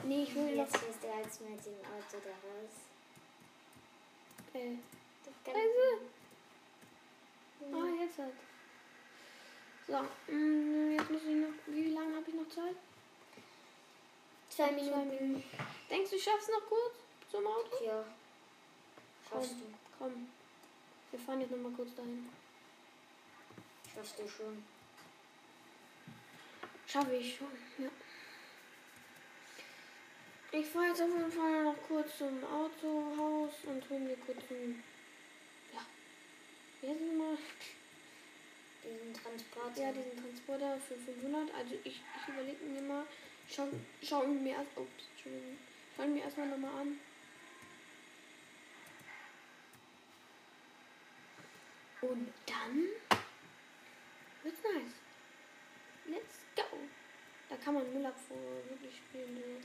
Nee, 0.03 0.24
ich 0.24 0.36
will 0.36 0.55
Jetzt 0.55 0.74
jetzt. 0.74 1.03
du 1.03 1.07
als 1.11 1.39
mit 1.41 1.66
dem 1.66 1.74
Auto 1.80 2.18
da 2.24 2.30
raus. 2.30 2.74
Äh, 4.53 4.76
Das 5.26 5.34
kann- 5.43 5.53
Scheiße. 5.55 6.01
Ah, 7.74 8.03
jetzt 8.03 8.18
halt. 8.20 8.34
So, 9.88 10.32
mm, 10.34 10.91
jetzt 10.91 11.09
muss 11.11 11.22
ich 11.24 11.36
noch. 11.36 11.53
Wie 11.68 11.88
lange 11.91 12.16
habe 12.16 12.26
ich 12.30 12.36
noch 12.36 12.49
Zeit? 12.49 12.76
Zwei 14.49 14.68
Zwei 14.68 14.72
Minuten. 14.74 15.09
Minuten. 15.09 15.43
Denkst 15.89 16.09
du, 16.11 16.16
ich 16.16 16.24
schaff's 16.24 16.47
noch 16.47 16.66
kurz 16.70 16.95
zum 17.30 17.46
Auto? 17.48 17.84
Ja. 17.84 18.04
Schaffst 19.30 19.52
du. 19.52 19.74
Komm. 19.98 20.30
Wir 21.12 21.20
fahren 21.20 21.42
jetzt 21.42 21.52
noch 21.52 21.60
mal 21.60 21.72
kurz 21.72 21.96
dahin. 21.96 22.30
Schaffst 23.94 24.20
du 24.20 24.28
schon. 24.28 24.64
Schaffe 26.88 27.16
ich 27.16 27.36
schon, 27.36 27.48
ja. 27.78 27.90
Ich 30.52 30.68
fahre 30.68 30.88
jetzt 30.88 31.02
auf 31.02 31.10
jeden 31.10 31.32
Fall 31.32 31.64
noch 31.64 31.76
kurz 31.88 32.18
zum 32.18 32.44
Autohaus 32.44 33.54
und 33.66 33.90
hole 33.90 34.00
mir 34.00 34.16
kurz 34.18 34.40
einen. 34.50 34.84
Ja. 35.74 35.80
Heißt 36.88 37.02
es 37.02 37.18
mal? 37.18 37.38
Diesen 38.84 39.14
Transporter. 39.14 39.82
Ja, 39.82 39.92
diesen 39.92 40.22
Transporter 40.22 40.78
für 40.80 40.96
500. 40.96 41.54
Also 41.56 41.76
ich, 41.84 42.02
ich 42.02 42.28
überlege 42.28 42.64
mir 42.66 42.82
mal. 42.82 43.06
Schau, 43.50 43.68
schau 44.02 44.26
mir 44.28 44.54
erst. 44.54 44.78
Ups, 44.78 45.04
Entschuldigung. 45.12 45.58
Schau 45.98 46.08
mir 46.08 46.24
erstmal 46.24 46.48
nochmal 46.48 46.82
an. 46.82 47.00
Und 52.10 52.32
dann 52.45 52.89
wird's 54.43 54.62
nice. 54.64 54.93
Let's 56.06 56.45
go. 56.56 56.78
Da 57.49 57.56
kann 57.58 57.74
man 57.74 57.93
Müllabfuhr 57.93 58.38
wirklich 58.70 58.97
spielen. 58.97 59.64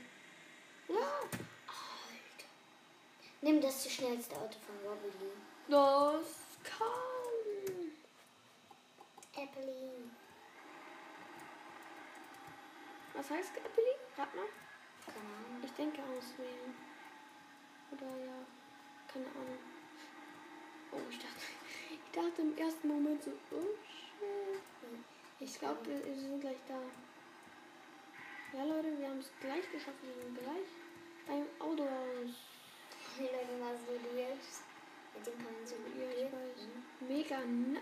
So. 0.87 0.93
Ja. 0.95 0.99
Alter. 0.99 2.49
Nimm 3.41 3.61
das 3.61 3.87
schnellste 3.91 4.35
Auto 4.35 4.57
von 4.65 4.75
Wobbly. 4.83 5.31
Das 5.67 6.47
kann. 6.63 7.91
Apple. 9.43 9.91
Was 13.13 13.29
heißt 13.29 13.51
Appeli? 13.57 13.95
Rat 14.17 14.35
mal. 14.35 14.45
Ich 15.63 15.71
denke 15.73 16.01
auswählen. 16.01 16.73
Oder 17.91 18.25
ja, 18.25 18.45
keine 19.11 19.27
Ahnung. 19.27 19.59
Oh, 20.91 20.99
ich 21.09 21.17
dachte, 21.19 21.60
ich 21.91 21.99
dachte 22.11 22.41
im 22.41 22.57
ersten 22.57 22.87
Moment 22.87 23.23
so, 23.23 23.31
oh 23.51 23.75
shit. 23.85 24.61
Ich 25.39 25.59
glaube, 25.59 25.77
wir, 25.85 26.15
sind 26.15 26.39
gleich 26.39 26.57
da. 26.67 26.79
Ja, 28.57 28.63
Leute, 28.63 28.97
wir 28.97 29.07
haben 29.09 29.19
es 29.19 29.31
gleich 29.41 29.71
geschafft. 29.71 29.97
Wir 30.03 30.13
sind 30.23 30.37
gleich 30.37 30.69
beim 31.27 31.45
Autohaus. 31.59 32.35
Wie 33.17 33.23
Leute 33.23 33.57
mal 33.59 33.75
so 33.75 33.93
jetzt. 34.17 34.63
Mit 35.15 35.27
dem 35.27 35.33
kann 35.37 35.53
man 35.53 35.65
so 35.65 35.75
Ja, 35.75 36.25
weiß. 36.25 36.67
Mega 37.07 37.39
nice. 37.39 37.81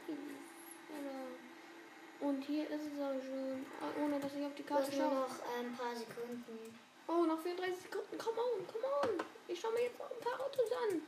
Alter. 0.95 2.27
Und 2.27 2.41
hier 2.43 2.69
ist 2.69 2.85
es 2.85 2.99
auch 2.99 3.21
schon. 3.21 3.65
Ah, 3.81 4.03
Ohne 4.03 4.19
dass 4.19 4.33
ich 4.35 4.45
auf 4.45 4.55
die 4.55 4.63
Karte 4.63 4.91
schaue. 4.91 5.13
noch 5.13 5.35
ein 5.59 5.75
paar 5.75 5.95
Sekunden. 5.95 6.79
Oh, 7.07 7.25
noch 7.25 7.41
34 7.41 7.83
Sekunden. 7.83 8.17
Come 8.17 8.37
on, 8.39 8.67
come 8.67 8.85
on. 9.03 9.25
Ich 9.47 9.59
schaue 9.59 9.73
mir 9.73 9.83
jetzt 9.83 9.97
noch 9.99 10.09
ein 10.09 10.19
paar 10.19 10.39
Autos 10.39 10.71
an. 10.71 11.01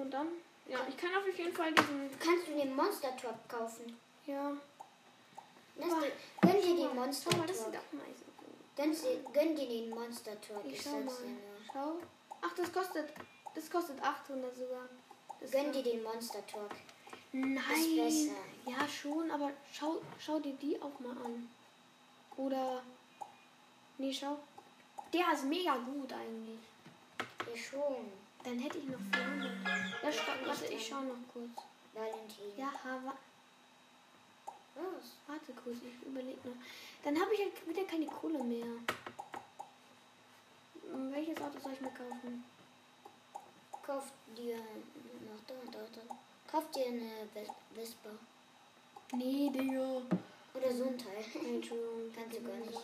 Und 0.00 0.10
dann? 0.10 0.28
Ja, 0.66 0.78
ich 0.88 0.96
kann 0.96 1.10
auf 1.14 1.26
jeden 1.38 1.54
Fall 1.54 1.72
diesen. 1.74 2.10
Kannst 2.18 2.48
du 2.48 2.54
den 2.54 2.74
Monster 2.74 3.16
Truck 3.16 3.48
kaufen? 3.48 3.98
Ja. 4.26 4.52
Boah, 5.76 6.00
dir, 6.00 6.12
gönn 6.40 6.60
dir 6.62 6.76
den 6.76 6.94
mal, 6.96 7.06
Monster 7.06 7.36
mal, 7.36 7.46
das 7.46 7.58
Truck. 7.58 7.72
sieht 7.72 7.80
auch 7.80 7.92
nice 7.92 8.22
aus. 8.26 8.74
Gönn, 8.76 8.92
dir- 8.92 9.30
gönn 9.32 9.56
dir 9.56 9.68
den 9.68 9.90
Monster 9.90 10.40
Truck. 10.40 10.64
Ich 10.64 10.72
Ich 10.74 10.82
schau 10.82 11.00
mal. 11.00 11.14
Schau. 11.72 11.96
Ach, 12.40 12.54
das 12.56 12.72
kostet. 12.72 13.12
Das 13.54 13.70
kostet 13.70 14.00
800 14.02 14.54
sogar. 14.56 14.88
Das 15.40 15.50
Gönn 15.50 15.72
dir 15.72 15.82
den 15.82 16.02
Monster 16.02 16.44
Truck. 16.46 16.70
Nein. 17.32 17.96
besser. 17.96 18.32
Ja, 18.66 18.88
schon, 18.88 19.30
aber 19.30 19.50
schau, 19.72 20.00
schau 20.18 20.38
dir 20.38 20.54
die 20.54 20.80
auch 20.80 20.98
mal 21.00 21.16
an. 21.24 21.50
Oder. 22.36 22.82
Nee, 23.98 24.12
schau. 24.12 24.38
Der 25.12 25.32
ist 25.32 25.44
mega 25.44 25.76
gut 25.76 26.12
eigentlich. 26.12 26.58
Ja, 27.48 27.56
schon. 27.56 28.12
Dann 28.44 28.58
hätte 28.58 28.78
ich 28.78 28.84
noch 28.84 28.98
400. 29.12 29.50
Ja, 30.02 30.12
stopp, 30.12 30.46
warte, 30.46 30.66
ich 30.66 30.86
schau 30.86 31.00
noch 31.00 31.16
kurz. 31.32 31.50
Valentin. 31.94 32.56
Ja, 32.58 32.72
wa 32.84 33.12
Was? 34.74 35.12
warte 35.26 35.52
kurz, 35.52 35.76
ich 35.78 36.06
überlege 36.06 36.48
noch. 36.48 36.56
Dann 37.04 37.20
habe 37.20 37.32
ich 37.34 37.40
halt 37.40 37.68
wieder 37.68 37.84
keine 37.84 38.06
Kohle 38.06 38.42
mehr. 38.42 38.66
Welches 41.12 41.38
Auto 41.40 41.58
soll 41.62 41.72
ich 41.72 41.80
mir 41.80 41.90
kaufen? 41.90 42.44
Kauf 43.86 44.04
dir 44.36 44.56
noch 44.56 45.40
da, 45.46 45.54
da, 45.72 45.78
da. 45.94 46.16
Kauf 46.50 46.70
dir 46.72 46.86
eine 46.86 47.28
Ves- 47.34 47.50
Vespa. 47.74 48.10
Nee, 49.12 49.50
Digga. 49.52 50.02
Oder 50.54 50.72
so 50.74 50.84
ein 50.84 50.98
Teil. 50.98 51.24
Entschuldigung. 51.46 52.12
Kannst 52.14 52.36
du 52.36 52.42
gar 52.42 52.56
nicht. 52.56 52.80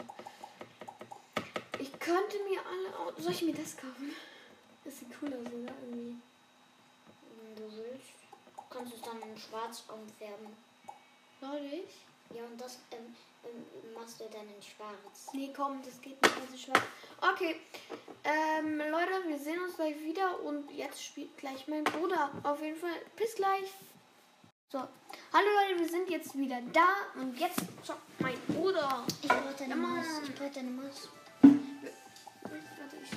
Ich 1.79 1.93
könnte 1.99 2.39
mir 2.49 2.61
alle 2.67 2.99
Autos. 2.99 3.25
Soll 3.25 3.33
ich 3.33 3.43
mir 3.43 3.55
das 3.55 3.77
kaufen? 3.77 4.15
Das 4.85 4.99
sieht 4.99 5.09
cool 5.21 5.29
aus, 5.29 5.53
oder? 5.53 5.73
Irgendwie. 5.83 6.17
Wenn 7.43 7.57
du 7.57 7.77
willst. 7.77 8.21
Kannst 8.71 8.93
du 8.93 8.97
es 8.97 9.03
dann 9.03 9.23
in 9.23 9.37
schwarz 9.37 9.85
umfärben. 9.89 10.57
Soll 11.41 11.61
ich? 11.73 12.37
Ja, 12.37 12.45
und 12.45 12.61
das 12.61 12.79
ähm, 12.93 13.15
ähm, 13.45 13.93
machst 13.95 14.21
du 14.21 14.25
dann 14.33 14.49
in 14.49 14.63
schwarz. 14.63 15.33
Nee, 15.33 15.53
komm, 15.55 15.83
das 15.83 16.01
geht 16.01 16.23
nicht, 16.23 16.35
also 16.41 16.57
schwarz. 16.57 16.83
Okay, 17.21 17.57
ähm, 18.23 18.79
Leute, 18.79 19.27
wir 19.27 19.39
sehen 19.39 19.61
uns 19.61 19.75
gleich 19.75 19.99
wieder 20.01 20.41
und 20.41 20.71
jetzt 20.71 21.05
spielt 21.05 21.37
gleich 21.37 21.67
mein 21.67 21.83
Bruder. 21.83 22.31
Auf 22.45 22.63
jeden 22.63 22.77
Fall, 22.79 22.95
bis 23.17 23.35
gleich. 23.35 23.73
So, 24.71 24.79
hallo 24.79 25.49
Leute, 25.61 25.81
wir 25.81 25.89
sind 25.89 26.09
jetzt 26.09 26.39
wieder 26.39 26.61
da 26.73 27.21
und 27.21 27.37
jetzt 27.37 27.63
zockt 27.83 28.21
mein 28.21 28.39
Bruder. 28.47 29.05
Ich 29.21 29.29
brauche 29.29 29.55
deine 29.59 29.75
Maus. 29.75 30.07
Ich 30.23 30.35
brauche 30.37 30.51
deine 30.51 30.71
Maus. 30.71 31.09
Warte, 31.43 32.97
ich 33.03 33.11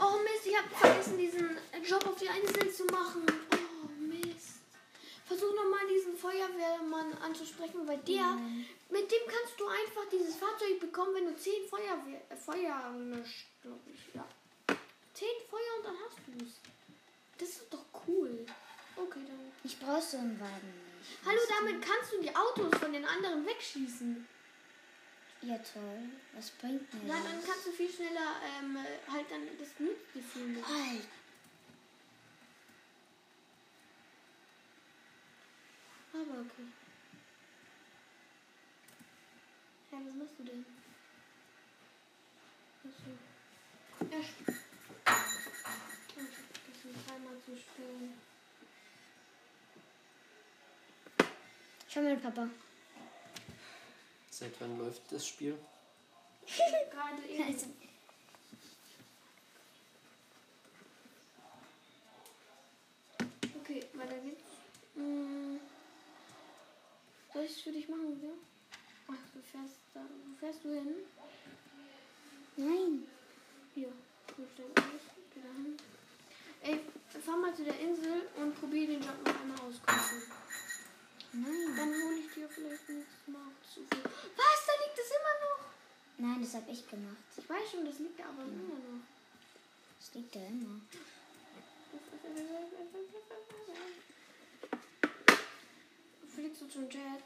Oh 0.00 0.18
Mist, 0.22 0.46
ich 0.46 0.56
habe 0.56 0.68
vergessen, 0.68 1.18
diesen 1.18 1.58
Job 1.84 2.06
auf 2.06 2.18
die 2.18 2.26
Insel 2.26 2.72
zu 2.72 2.84
machen. 2.86 3.24
Oh 3.52 3.88
Mist. 4.00 4.60
Versuch 5.26 5.54
nochmal 5.54 5.86
diesen 5.88 6.16
Feuerwehrmann 6.16 7.16
anzusprechen, 7.18 7.86
weil 7.86 7.98
der, 7.98 8.36
mit 8.90 9.10
dem 9.10 9.26
kannst 9.26 9.58
du 9.58 9.66
einfach 9.66 10.08
dieses 10.12 10.36
Fahrzeug 10.36 10.80
bekommen, 10.80 11.14
wenn 11.14 11.26
du 11.26 11.36
10 11.36 11.68
Feuerwehr, 11.68 12.20
äh, 12.28 12.36
Feuer 12.36 12.92
löscht, 12.98 13.46
glaube 13.62 13.90
ich. 13.92 14.14
Ja. 14.14 14.26
10 15.14 15.28
Feuer 15.48 15.76
und 15.78 15.86
dann 15.86 15.96
hast 16.04 16.18
du 16.26 16.44
es. 16.44 16.60
Das 17.38 17.48
ist 17.48 17.72
doch 17.72 17.84
cool. 18.08 18.44
Okay, 18.96 19.20
dann. 19.26 19.52
Ich 19.62 19.78
brauche 19.78 20.02
so 20.02 20.16
einen 20.16 20.38
Wagen 20.40 20.74
nicht. 20.98 21.18
Hallo, 21.24 21.40
damit 21.60 21.80
kannst 21.80 22.12
du 22.12 22.20
die 22.20 22.34
Autos 22.34 22.78
von 22.80 22.92
den 22.92 23.04
anderen 23.04 23.46
wegschießen. 23.46 24.26
Ja, 25.42 25.56
toll. 25.58 26.10
Was 26.34 26.50
bringt 26.50 26.92
mir 26.94 27.08
Ja, 27.08 27.16
das? 27.16 27.24
dann 27.24 27.44
kannst 27.44 27.66
du 27.66 27.72
viel 27.72 27.90
schneller 27.90 28.36
ähm, 28.58 28.76
halt 29.10 29.30
dann 29.30 29.42
das 29.58 29.68
viel 30.22 30.46
mehr. 30.48 30.66
Halt. 30.66 31.06
Aber 36.12 36.40
okay. 36.40 36.66
Hä, 39.90 39.96
was 40.06 40.14
machst 40.14 40.34
du 40.38 40.44
denn? 40.44 40.66
Achso. 42.84 44.10
Ja, 44.12 44.18
Oh, 45.06 45.82
ich 46.08 46.14
vergessen, 46.14 47.04
dreimal 47.06 47.36
zu 47.44 47.56
spielen. 47.56 48.20
Schau 51.88 52.02
mal, 52.02 52.16
Papa. 52.18 52.48
Seit 54.40 54.58
wann 54.58 54.78
läuft 54.78 55.02
das 55.12 55.26
Spiel? 55.26 55.54
Gerade 56.46 57.28
eben. 57.28 57.44
Also, 57.44 57.66
Okay, 63.60 63.84
weiter 63.92 64.16
geht's. 64.16 64.42
Hm. 64.94 65.60
Soll 67.34 67.44
ich 67.44 67.50
es 67.50 67.60
für 67.60 67.70
dich 67.70 67.86
machen, 67.90 68.18
ja? 68.22 68.30
Ach, 69.08 69.34
du 69.34 69.42
fährst 69.42 69.76
da. 69.92 70.00
Wo 70.00 70.36
fährst 70.38 70.64
du 70.64 70.70
hin? 70.70 70.94
nein. 72.56 73.06
Hier. 73.74 73.92
Ey, 76.62 76.80
fahr 77.20 77.36
mal 77.36 77.54
zu 77.54 77.64
der 77.64 77.78
Insel 77.78 78.22
und 78.38 78.58
probier 78.58 78.86
den 78.86 79.02
Job 79.02 79.22
noch 79.22 79.38
einmal 79.38 79.60
aus. 79.60 79.74
Komm. 79.86 80.22
Nein. 81.32 81.76
Dann 81.76 81.88
hole 81.88 82.18
ich 82.18 82.34
dir 82.34 82.48
vielleicht 82.48 82.88
nächstes 82.88 83.28
Mal 83.28 83.50
zu 83.62 83.80
viel. 83.80 84.04
Was? 84.36 84.66
Da 84.66 84.72
liegt 84.84 84.98
es 84.98 85.10
immer 85.10 85.36
noch. 85.46 85.64
Nein, 86.18 86.42
das 86.42 86.54
habe 86.54 86.70
ich 86.70 86.88
gemacht. 86.88 87.16
Ich 87.36 87.48
weiß 87.48 87.70
schon, 87.70 87.84
das 87.84 87.98
liegt 87.98 88.18
da 88.18 88.24
aber 88.24 88.42
immer 88.42 88.74
noch. 88.74 89.04
Das 89.98 90.14
liegt 90.14 90.34
da 90.34 90.40
immer. 90.40 90.80
Fliegst 96.34 96.62
du 96.62 96.68
zum 96.68 96.90
Jet? 96.90 97.24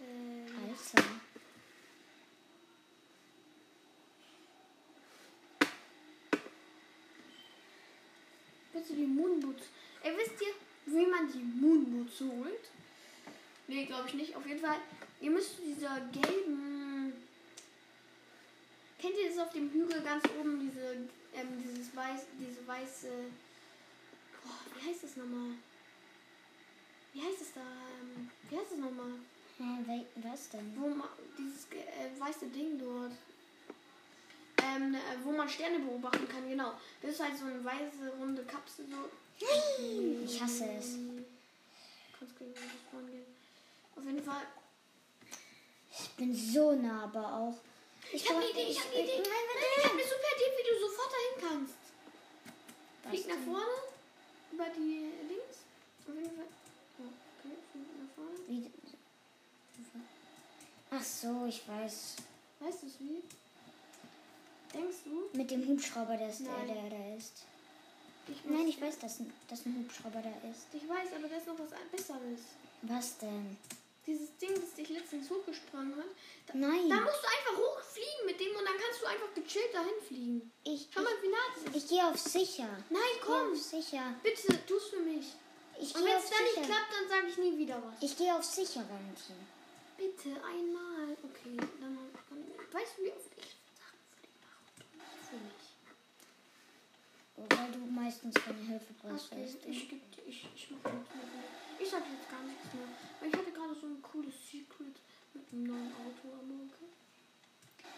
Äh, 0.00 0.68
Alter. 0.68 1.20
bitte 8.90 8.94
die 8.94 9.06
Moonboots. 9.06 9.64
Ey, 10.02 10.16
wisst 10.16 10.40
ihr, 10.40 10.54
wie 10.86 11.06
man 11.06 11.30
die 11.32 11.38
Moonboots 11.38 12.20
holt? 12.20 12.70
Nee, 13.68 13.84
glaube 13.86 14.08
ich 14.08 14.14
nicht. 14.14 14.36
Auf 14.36 14.46
jeden 14.46 14.60
Fall, 14.60 14.76
ihr 15.20 15.30
müsst 15.30 15.58
dieser 15.64 16.00
gelben. 16.12 17.12
Kennt 18.98 19.14
ihr 19.16 19.28
das 19.28 19.38
auf 19.38 19.52
dem 19.52 19.70
Hügel 19.70 20.02
ganz 20.02 20.24
oben, 20.38 20.60
diese, 20.60 20.96
ähm, 21.34 21.62
dieses 21.62 21.94
weiß, 21.94 22.26
diese 22.38 22.66
weiße. 22.66 23.08
Boah, 24.42 24.58
wie 24.74 24.88
heißt 24.90 25.04
das 25.04 25.16
nochmal? 25.16 25.52
Wie 27.12 27.22
heißt 27.22 27.40
es 27.40 27.52
da? 27.54 27.60
Ähm, 27.60 28.30
wie 28.48 28.56
heißt 28.56 28.72
es 28.72 28.78
nochmal? 28.78 29.12
Hä, 29.58 30.04
was 30.16 30.50
denn? 30.50 30.74
Wo 30.76 30.88
man, 30.88 31.08
dieses 31.38 31.66
äh, 31.72 32.20
weiße 32.20 32.46
Ding 32.46 32.78
dort. 32.78 33.12
Ähm, 34.62 34.94
äh, 34.94 34.98
wo 35.24 35.32
man 35.32 35.48
Sterne 35.48 35.78
beobachten 35.78 36.28
kann, 36.28 36.48
genau. 36.48 36.72
Das 37.00 37.12
ist 37.12 37.20
halt 37.20 37.38
so 37.38 37.46
eine 37.46 37.64
weiße, 37.64 38.12
runde 38.18 38.42
Kapsel 38.44 38.86
so. 38.90 39.08
Ich 39.40 40.40
hasse 40.40 40.68
es. 40.78 40.96
Auf 43.96 44.04
jeden 44.04 44.22
Fall. 44.22 44.42
Ich 45.92 46.10
bin 46.10 46.34
so 46.34 46.72
nah, 46.72 47.04
aber 47.04 47.34
auch. 47.34 47.54
Ich 48.12 48.28
hab 48.28 48.36
eine 48.36 48.50
Idee, 48.50 48.66
ich 48.70 48.78
hab 48.78 48.92
eine 48.92 49.02
Idee. 49.02 49.16
Nein, 49.16 49.24
nein, 49.24 49.64
ich 49.78 49.84
hab 49.84 49.92
eine 49.92 50.02
super 50.02 50.30
Idee, 50.36 50.50
wie 50.58 50.66
du 50.68 50.80
sofort 50.80 51.10
dahin 51.12 51.48
kannst. 51.48 51.74
Was 53.04 53.12
Flieg 53.12 53.28
nach 53.28 53.44
vorne. 53.44 53.76
Über 54.52 54.66
die 54.76 55.10
Dings. 55.28 55.56
Auf 56.08 56.14
jeden 56.14 56.36
Fall. 56.36 56.50
Ja, 56.98 57.04
okay, 57.38 57.56
flieg 57.72 57.86
nach 57.98 58.14
vorne. 58.14 58.38
Wie, 58.48 58.70
ach 60.90 61.04
so, 61.04 61.46
ich 61.46 61.66
weiß. 61.68 62.16
Weißt 62.60 62.82
du 62.82 62.86
es 62.86 63.00
wie? 63.00 63.22
Denkst 64.74 64.98
du? 65.04 65.36
Mit 65.36 65.50
dem 65.50 65.66
Hubschrauber, 65.66 66.16
der, 66.16 66.28
ist, 66.28 66.40
der, 66.40 66.74
der 66.74 66.90
da 66.90 67.16
ist. 67.16 67.44
Ich 68.30 68.44
Nein, 68.44 68.68
ich 68.68 68.80
weiß, 68.80 68.98
dass, 68.98 69.18
ein- 69.20 69.32
dass 69.48 69.64
ein 69.66 69.76
Hubschrauber 69.84 70.22
da 70.22 70.30
ist. 70.50 70.66
Ich 70.72 70.88
weiß, 70.88 71.12
aber 71.16 71.28
da 71.28 71.36
ist 71.36 71.46
noch 71.46 71.58
was 71.58 71.70
Besseres. 71.90 72.40
Was 72.82 73.18
denn? 73.18 73.56
Dieses 74.06 74.34
Ding, 74.38 74.54
das 74.54 74.74
dich 74.74 74.88
letztens 74.88 75.28
hochgesprungen 75.30 75.94
hat. 75.96 76.06
Da, 76.46 76.54
Nein. 76.54 76.88
da 76.88 76.96
musst 77.00 77.20
du 77.22 77.28
einfach 77.28 77.56
hochfliegen 77.58 78.26
mit 78.26 78.40
dem 78.40 78.56
und 78.56 78.64
dann 78.64 78.74
kannst 78.80 79.02
du 79.02 79.06
einfach 79.06 79.34
gechillt 79.34 79.74
dahin 79.74 80.00
fliegen. 80.06 80.50
Ich, 80.64 80.88
Schau 80.92 81.02
mal, 81.02 81.12
wie 81.22 81.28
nah 81.28 81.36
das 81.54 81.64
ist. 81.64 81.76
ich, 81.76 81.82
ich 81.84 81.88
gehe 81.90 82.06
auf 82.08 82.18
sicher. 82.18 82.68
Nein, 82.88 83.02
Ich 83.14 83.20
gehe 83.20 83.26
komm. 83.26 83.52
auf 83.52 83.58
sicher. 83.62 84.14
Bitte, 84.22 84.66
tu's 84.66 84.86
für 84.88 85.00
mich. 85.00 85.26
Ich 85.78 85.94
Und 85.94 86.00
gehe 86.02 86.10
wenn 86.10 86.16
auf 86.16 86.24
es 86.24 86.30
dann 86.30 86.42
nicht 86.44 86.54
sicher. 86.54 86.66
klappt, 86.66 86.92
dann 86.92 87.08
sage 87.08 87.26
ich 87.28 87.36
nie 87.38 87.58
wieder 87.58 87.82
was. 87.82 88.02
Ich 88.02 88.16
gehe 88.16 88.34
auf 88.34 88.44
sicher, 88.44 88.84
Valentin. 88.88 89.40
Bitte, 89.96 90.30
einmal. 90.44 91.16
Okay, 91.22 91.56
dann, 91.80 91.98
dann 92.30 92.44
weißt 92.72 92.92
du, 92.98 93.02
wie 93.04 93.12
oft 93.12 93.30
ich 93.36 93.56
Sachen 93.76 94.00
für 94.08 94.20
dich 94.26 94.36
mache 94.40 94.64
und 94.64 94.80
du 94.80 94.96
nicht 94.96 95.28
für 95.28 95.36
mich. 95.36 95.68
Weil 97.48 97.72
du 97.72 97.78
meistens 97.90 98.34
keine 98.34 98.58
Hilfe 98.60 98.92
brauchst, 99.00 99.32
Okay, 99.32 99.42
weißt 99.44 99.64
du. 99.64 99.68
ich, 99.70 99.88
geb 99.88 100.02
dir- 100.12 100.26
ich, 100.26 100.46
ich 100.54 100.70
mache 100.70 100.94
mit. 100.94 101.06
Ich 101.80 101.88
sag 101.88 102.02
jetzt 102.10 102.28
gar 102.30 102.42
nichts 102.42 102.64
mehr. 102.74 102.88
Weil 103.20 103.28
ich 103.30 103.36
hatte 103.36 103.50
gerade 103.52 103.74
so 103.74 103.86
ein 103.86 104.02
cooles 104.02 104.34
Secret 104.50 104.96
mit 105.32 105.44
einem 105.52 105.64
neuen 105.64 105.92
Auto 105.96 106.28
am 106.36 106.68
okay? 106.68 106.90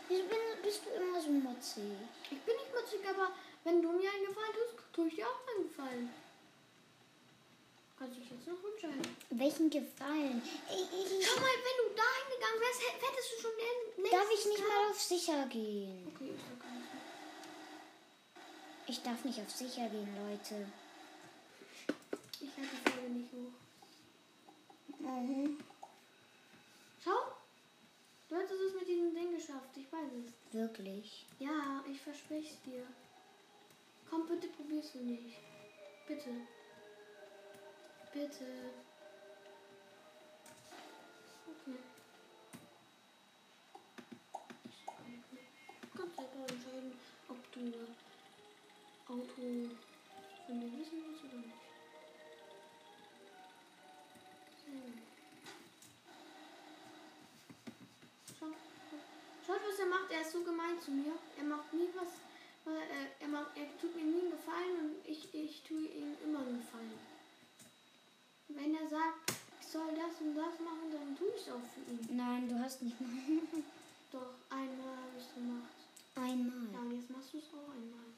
Wieso 0.09 0.23
bin, 0.25 0.39
bist 0.63 0.83
du 0.87 0.91
immer 1.03 1.21
so 1.21 1.31
motzig? 1.31 1.83
Ich 2.31 2.39
bin 2.47 2.55
nicht 2.55 2.73
mutzig, 2.75 3.01
aber 3.09 3.33
wenn 3.65 3.83
du 3.83 3.91
mir 3.93 4.11
einen 4.13 4.27
Gefallen 4.27 4.55
tust, 4.55 4.85
tue 4.93 5.09
ich 5.09 5.15
dir 5.17 5.27
auch 5.27 5.41
einen 5.57 5.67
Gefallen. 5.69 6.11
Kannst 7.99 8.17
du 8.17 8.21
dich 8.21 8.31
jetzt 8.31 8.47
noch 8.47 8.63
entscheiden. 8.63 9.03
Welchen 9.31 9.71
Gefallen? 9.71 10.43
Ich, 10.71 10.87
ich, 10.91 11.27
Schau 11.27 11.41
mal, 11.41 11.55
wenn 11.67 11.79
du 11.83 11.87
da 11.95 12.07
hingegangen 12.23 12.61
wärst, 12.61 12.81
hä- 12.83 12.99
hättest 12.99 13.29
du 13.31 13.37
schon 13.43 13.55
den 13.59 14.03
nächsten 14.03 14.17
darf 14.19 14.31
ich 14.35 14.45
nicht 14.47 14.59
Tag- 14.59 14.69
mal 14.69 14.91
auf 14.91 15.01
sicher 15.01 15.47
gehen? 15.47 16.07
Okay, 16.15 16.31
ich 16.35 16.43
sag. 16.43 16.72
Ich 18.87 19.03
darf 19.03 19.25
nicht 19.25 19.41
auf 19.41 19.51
sicher 19.51 19.89
gehen, 19.89 20.09
Leute. 20.17 20.67
Ich 22.41 22.51
halte 22.57 22.77
die 22.85 22.91
Folge 22.91 23.11
nicht 23.11 23.33
hoch. 23.33 23.53
Mhm. 24.99 25.59
Schau, 27.03 27.37
du 28.29 28.37
hättest 28.37 28.61
es 28.61 28.75
mit 28.75 28.89
diesem 28.89 29.15
Ding 29.15 29.35
geschafft. 29.37 29.71
Ich 29.77 29.91
weiß 29.93 30.11
es. 30.25 30.55
Wirklich. 30.55 31.27
Ja, 31.39 31.85
ich 31.91 32.01
verspreche 32.01 32.53
es 32.53 32.63
dir. 32.63 32.87
Komm, 34.11 34.27
bitte 34.27 34.49
probier's 34.49 34.91
für 34.91 34.99
mich. 34.99 35.39
Bitte. 36.07 36.31
Bitte. 38.13 38.45
Okay. 41.47 41.79
Du 45.83 45.99
kannst 45.99 46.17
selber 46.17 46.41
entscheiden, 46.49 46.93
ob 47.29 47.53
du 47.53 47.73
Auto 49.13 49.69
von 50.47 50.59
mir 50.59 50.73
wissen 50.79 51.05
willst 51.05 51.25
oder 51.25 51.37
nicht. 51.37 51.55
So. 54.65 54.73
Schau. 58.39 58.47
Schaut, 59.47 59.61
was 59.69 59.79
er 59.79 59.87
macht. 59.87 60.11
Er 60.11 60.23
ist 60.23 60.33
so 60.33 60.43
gemein 60.43 60.81
zu 60.81 60.91
mir. 60.91 61.13
Er 61.37 61.45
macht 61.45 61.73
nie 61.75 61.89
was. 61.95 62.09
Er, 63.21 63.29
macht, 63.29 63.57
er 63.57 63.67
tut 63.81 63.95
mir 63.97 64.05
nie 64.05 64.21
einen 64.21 64.31
Gefallen 64.31 64.77
und 64.81 64.97
ich, 65.05 65.35
ich 65.35 65.63
tue 65.63 65.83
ihm 65.83 66.17
immer 66.25 66.39
einen 66.41 66.59
Gefallen. 66.59 66.99
Wenn 68.49 68.75
er 68.75 68.89
sagt, 68.89 69.33
ich 69.61 69.67
soll 69.67 69.95
das 69.95 70.21
und 70.21 70.35
das 70.37 70.61
machen, 70.61 70.93
dann 70.93 71.17
tue 71.17 71.29
ich 71.37 71.43
es 71.43 71.53
auch 71.53 71.61
für 71.75 71.91
ihn. 71.91 72.17
Nein, 72.17 72.49
du 72.49 72.59
hast 72.59 72.83
nicht 72.83 73.01
mal. 73.01 73.11
Doch, 74.13 74.35
einmal 74.51 74.97
habe 74.97 75.19
ich 75.19 75.25
es 75.25 75.35
gemacht. 75.35 75.71
Ja, 76.15 76.23
Einmal. 76.23 76.85
und 76.85 76.93
jetzt 76.93 77.11
machst 77.11 77.33
du 77.33 77.39
es 77.39 77.45
auch 77.55 77.75
einmal. 77.75 78.13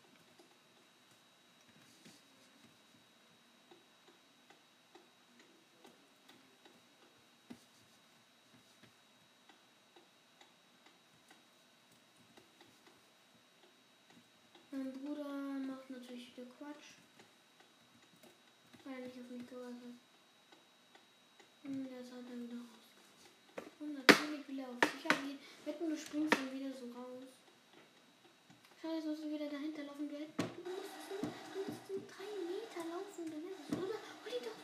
Mein 14.70 14.92
Bruder 14.92 15.34
wieder 16.36 16.50
Quatsch. 16.58 16.98
Weil 18.84 18.94
er 18.94 19.00
nicht 19.00 19.18
auf 19.18 19.30
mich 19.30 19.46
gehört 19.46 19.74
hat. 19.74 19.96
Und 21.64 21.84
jetzt 21.84 22.12
hat 22.12 22.30
er 22.30 22.40
wieder 22.42 22.58
raus. 22.58 22.84
Und 23.80 23.94
natürlich 23.94 24.48
will 24.48 24.58
er 24.58 24.68
auf 24.68 24.78
sicher 24.82 25.14
gehen. 25.22 25.38
Wetten, 25.64 25.88
du 25.88 25.96
springst 25.96 26.34
dann 26.34 26.52
wieder 26.52 26.72
so 26.76 26.86
raus. 26.92 27.24
Jetzt 28.82 29.06
musst 29.06 29.24
du 29.24 29.32
wieder 29.32 29.48
dahinter 29.48 29.84
laufen. 29.84 30.08
Du, 30.08 30.14
musst, 30.18 30.36
du 30.38 30.44
musst 30.44 31.88
so 31.88 31.94
drei 32.04 32.28
Meter 32.44 32.84
laufen. 32.92 33.30
Dann 33.30 33.44
ist 33.48 33.60
es. 33.64 33.76
Oder? 33.78 33.98
Hol 34.20 34.30
die 34.30 34.44
doch. 34.44 34.60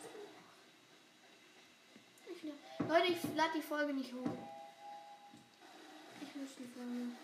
Ich 2.29 2.43
Leute, 2.87 3.12
ich 3.12 3.37
lade 3.37 3.53
die 3.57 3.62
Folge 3.62 3.95
nicht 3.95 4.12
hoch. 4.12 4.37
Ich 6.21 6.35
muss 6.37 6.51
die 6.59 6.66
Folge. 6.66 7.16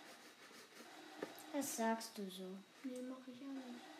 Was 1.53 1.77
sagst 1.77 2.17
du 2.17 2.31
so? 2.31 2.49
Nee, 2.85 3.03
mach 3.03 3.29
ich 3.29 3.41
ja 3.41 3.47
nicht. 3.47 3.96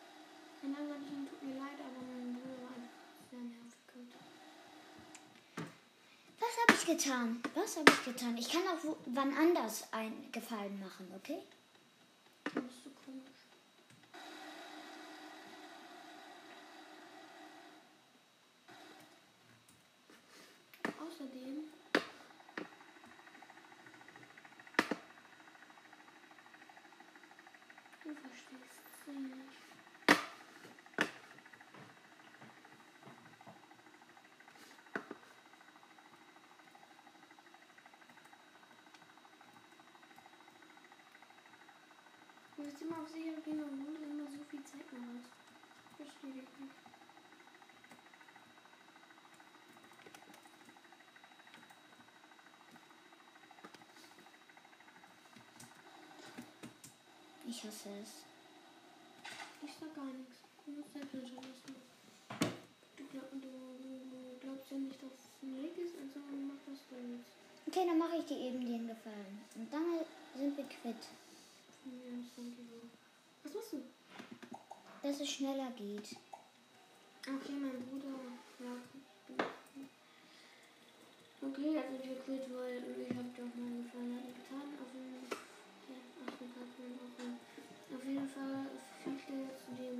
Ein 0.63 0.73
Team 1.07 1.27
tut 1.29 1.43
mir 1.43 1.55
leid, 1.55 1.79
aber 1.79 2.01
mein 2.05 2.33
Bruder 2.33 2.61
war 2.63 2.73
einfach 2.75 2.99
sehr 3.29 3.39
nervig. 3.39 3.73
Was 6.39 6.55
habe 6.61 6.73
ich 6.73 6.85
getan? 6.85 7.41
Was 7.55 7.77
habe 7.77 7.91
ich 7.91 8.03
getan? 8.05 8.37
Ich 8.37 8.49
kann 8.51 8.63
auch 8.63 8.95
wann 9.05 9.35
anders 9.37 9.91
einen 9.93 10.31
Gefallen 10.31 10.79
machen, 10.79 11.11
okay? 11.15 11.39
Das 12.43 12.53
ist 12.63 12.83
so 12.83 12.89
komisch. 13.05 13.47
Außerdem. 20.99 21.65
Du 28.03 28.15
verstehst 28.15 28.81
es 28.85 29.13
nicht. 29.13 29.67
Du 42.67 42.73
willst 42.73 42.83
immer 42.83 43.01
auf 43.01 43.07
Serie 43.07 43.39
gehen 43.45 43.63
und 43.63 43.79
du 43.79 44.03
immer 44.03 44.29
so 44.29 44.43
viel 44.49 44.61
Zeit 44.65 44.91
noch 44.91 44.99
hast. 45.15 45.31
Verstehe 45.95 46.31
ich 46.31 46.59
nicht. 46.59 46.75
Ich 57.47 57.63
hasse 57.63 57.89
es. 58.03 58.25
Ich 59.63 59.73
sag 59.79 59.95
gar 59.95 60.03
nichts. 60.03 60.35
Du 60.65 60.71
musst 60.73 60.91
selbst 60.91 61.13
entscheiden, 61.13 61.37
was 61.39 61.61
du 62.97 63.03
glaub, 63.13 63.31
du, 63.31 63.37
du, 63.39 63.47
du 64.11 64.39
glaubst 64.41 64.71
ja 64.71 64.77
nicht, 64.77 65.01
dass 65.01 65.13
es 65.13 65.41
ein 65.41 65.63
Weg 65.63 65.77
ist, 65.77 65.95
also 65.95 66.19
mach 66.19 66.59
was 66.69 66.79
du 66.89 66.95
willst. 66.97 67.31
Okay, 67.65 67.87
dann 67.87 67.97
mache 67.97 68.17
ich 68.17 68.25
dir 68.25 68.37
eben 68.37 68.59
den 68.59 68.89
Gefallen. 68.89 69.39
Und 69.55 69.71
dann 69.71 70.01
sind 70.35 70.57
wir 70.57 70.65
quitt. 70.65 71.07
Was 72.17 73.53
machst 73.53 73.73
du? 73.73 73.77
Dass 75.03 75.19
es 75.19 75.29
schneller 75.29 75.69
geht. 75.71 76.15
Okay, 77.27 77.51
mein 77.53 77.79
Bruder. 77.85 78.15
Ja. 78.59 78.75
Okay, 81.41 81.77
also 81.77 82.03
wir 82.03 82.19
quit, 82.21 82.49
weil 82.55 82.83
ich 83.01 83.09
hab 83.15 83.35
doch 83.35 83.55
mal 83.55 83.83
gefallen 83.83 84.33
getan. 84.33 84.67
Auf 84.81 84.91
jeden 84.93 85.27
Fall. 85.29 85.39
Ja, 85.89 85.97
auf 86.27 86.39
jeden 88.05 88.29
Fall. 88.29 88.51
Auf 88.65 89.05
jeden, 89.05 89.19
Fall 89.19 89.45
jetzt 89.45 89.65
zu 89.65 89.71
dem. 89.83 89.99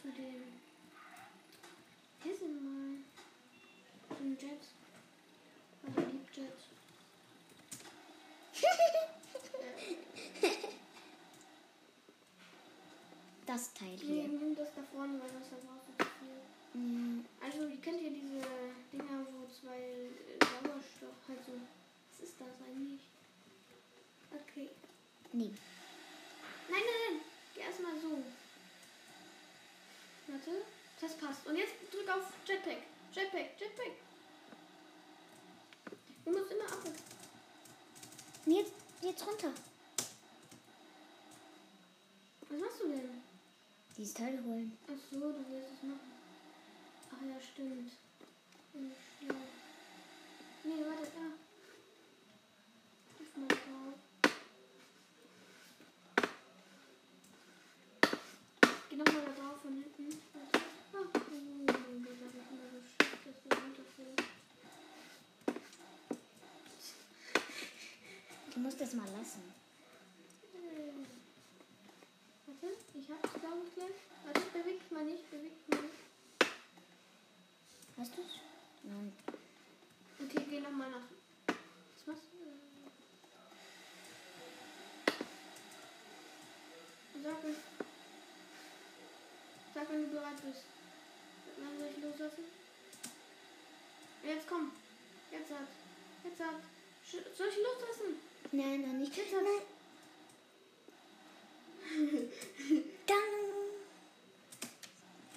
Zu 0.00 0.08
dem. 0.08 0.42
Hier 2.22 2.36
sind 2.36 2.56
mal. 2.64 2.90
Zu 4.16 4.22
dem 4.22 4.34
Jet. 4.38 4.62
Weil 5.82 5.92
der 5.92 6.06
liebt 6.12 6.36
Jet. 6.36 6.58
Das 13.46 13.72
Teil 13.74 13.88
Nee, 13.90 13.96
hier. 14.22 14.28
nimm 14.28 14.54
das 14.54 14.68
da 14.76 14.82
vorne, 14.94 15.14
weil 15.20 15.30
das 15.38 15.50
da 15.50 15.56
brauchst 15.56 15.88
du 15.88 15.92
zu 16.04 16.10
viel. 16.20 16.80
Mm, 16.80 17.24
Also, 17.42 17.66
ihr 17.66 17.80
kennt 17.80 18.00
ja 18.00 18.10
diese 18.10 18.40
Dinger, 18.92 19.26
wo 19.32 19.46
zwei 19.52 19.76
äh, 19.76 20.38
Sauerstoff, 20.38 21.16
halt 21.28 21.44
so. 21.44 21.52
Was 22.20 22.28
ist 22.28 22.40
das 22.40 22.66
eigentlich? 22.66 23.00
Okay. 24.32 24.68
nee. 25.32 25.52
Nein, 26.68 26.80
nein, 26.80 27.00
nein. 27.08 27.20
Geh 27.54 27.60
erstmal 27.62 27.98
so. 28.00 28.22
Warte. 30.28 30.62
Das 31.00 31.16
passt. 31.16 31.46
Und 31.46 31.56
jetzt 31.56 31.72
drück 31.90 32.08
auf 32.10 32.24
Jetpack. 32.46 32.82
Jetpack, 33.12 33.58
Jetpack. 33.58 33.92
Du 36.24 36.30
musst 36.30 36.52
immer 36.52 36.64
ab. 36.64 36.84
Jetzt, 38.44 38.72
jetzt 39.00 39.26
runter. 39.26 39.52
Was 42.48 42.60
machst 42.60 42.80
du 42.80 42.88
denn? 42.88 43.22
Dieses 43.96 44.14
Teil 44.14 44.42
holen. 44.44 44.76
Ach 44.86 45.00
so, 45.10 45.18
du 45.18 45.44
willst 45.48 45.70
es 45.72 45.82
machen. 45.88 46.12
Ach 47.12 47.26
ja, 47.26 47.40
stimmt. 47.40 47.92
Schlau. 48.72 49.34
Nee, 50.64 50.84
warte, 50.84 51.10
da. 51.12 51.26
Auf 51.26 51.49
du 68.60 68.64
musst 68.64 68.80
das 68.80 68.92
mal 68.92 69.08
lassen. 69.18 69.42
Äh. 70.52 70.92
Warte, 72.46 72.76
ich 72.94 73.08
hab's, 73.08 73.32
glaube 73.40 73.62
ich, 73.66 73.74
gleich. 73.74 73.98
Warte, 74.24 74.40
beweg 74.52 74.80
dich 74.80 74.90
mal 74.90 75.04
nicht, 75.04 75.30
beweg 75.30 75.52
dich 75.66 75.74
mal 75.74 75.82
nicht. 75.82 75.94
Hast 77.96 78.18
du's? 78.18 78.40
Nein. 78.82 79.12
Okay, 80.22 80.46
geh 80.50 80.60
nochmal 80.60 80.90
nach. 80.90 81.08
Was 81.46 82.06
machst 82.06 82.24
du? 82.32 82.40
Sag 87.22 87.44
mir. 87.44 87.54
Sag, 89.74 89.90
wenn 89.90 90.04
du 90.04 90.10
bereit 90.10 90.40
bist. 90.44 90.64
Wann 91.58 91.78
soll 91.78 91.88
ich 91.94 92.02
loslassen? 92.02 92.44
Jetzt 94.24 94.48
komm. 94.48 94.72
Jetzt 95.30 95.50
hat. 95.50 95.68
Jetzt 96.24 96.40
hat. 96.40 96.54
Soll 97.36 97.48
ich 97.48 97.56
loslassen? 97.56 98.20
Nein, 98.52 98.80
noch 98.82 98.94
nicht. 98.98 99.16
Jetzt 99.16 99.34
hat. 99.34 99.42
Nein. 99.42 99.62
Dann. 103.06 103.30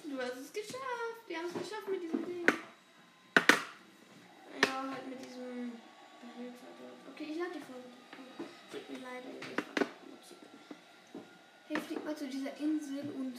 Du 0.04 0.20
hast 0.22 0.36
es 0.36 0.52
geschafft. 0.52 1.20
Wir 1.26 1.38
haben 1.38 1.46
es 1.46 1.52
geschafft 1.52 1.88
mit 1.88 2.02
diesem 2.02 2.24
Ding. 2.26 2.46
Ja, 4.64 4.82
halt 4.88 5.06
mit 5.08 5.24
diesem 5.24 5.72
Behälter 6.20 6.70
dort. 6.78 6.98
Okay, 7.12 7.26
ich 7.32 7.38
lade 7.38 7.52
die 7.54 7.60
Folge. 7.60 7.88
Tut 8.70 8.90
mir 8.90 8.98
leid, 8.98 9.24
ey, 9.24 9.40
das 9.40 9.56
war 9.66 9.86
Musik. 10.10 10.38
Hey, 11.68 11.78
Insel 12.60 13.10
und. 13.16 13.36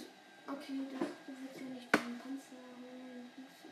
Okay, 0.47 0.77
du, 0.89 0.97
du 0.97 1.33
willst 1.41 1.59
ja 1.59 1.65
nicht 1.73 1.93
den 1.93 2.19
Panzer 2.19 2.61
holen. 2.77 3.31
Das. 3.35 3.65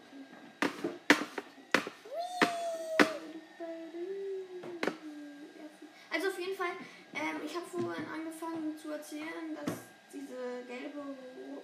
Also 6.11 6.27
auf 6.29 6.39
jeden 6.39 6.55
Fall, 6.55 6.71
ähm, 7.13 7.41
ich 7.45 7.55
habe 7.55 7.65
vorhin 7.65 8.05
angefangen 8.07 8.77
zu 8.77 8.91
erzählen, 8.91 9.55
dass 9.55 9.75
diese 10.11 10.63
gelbe, 10.67 11.15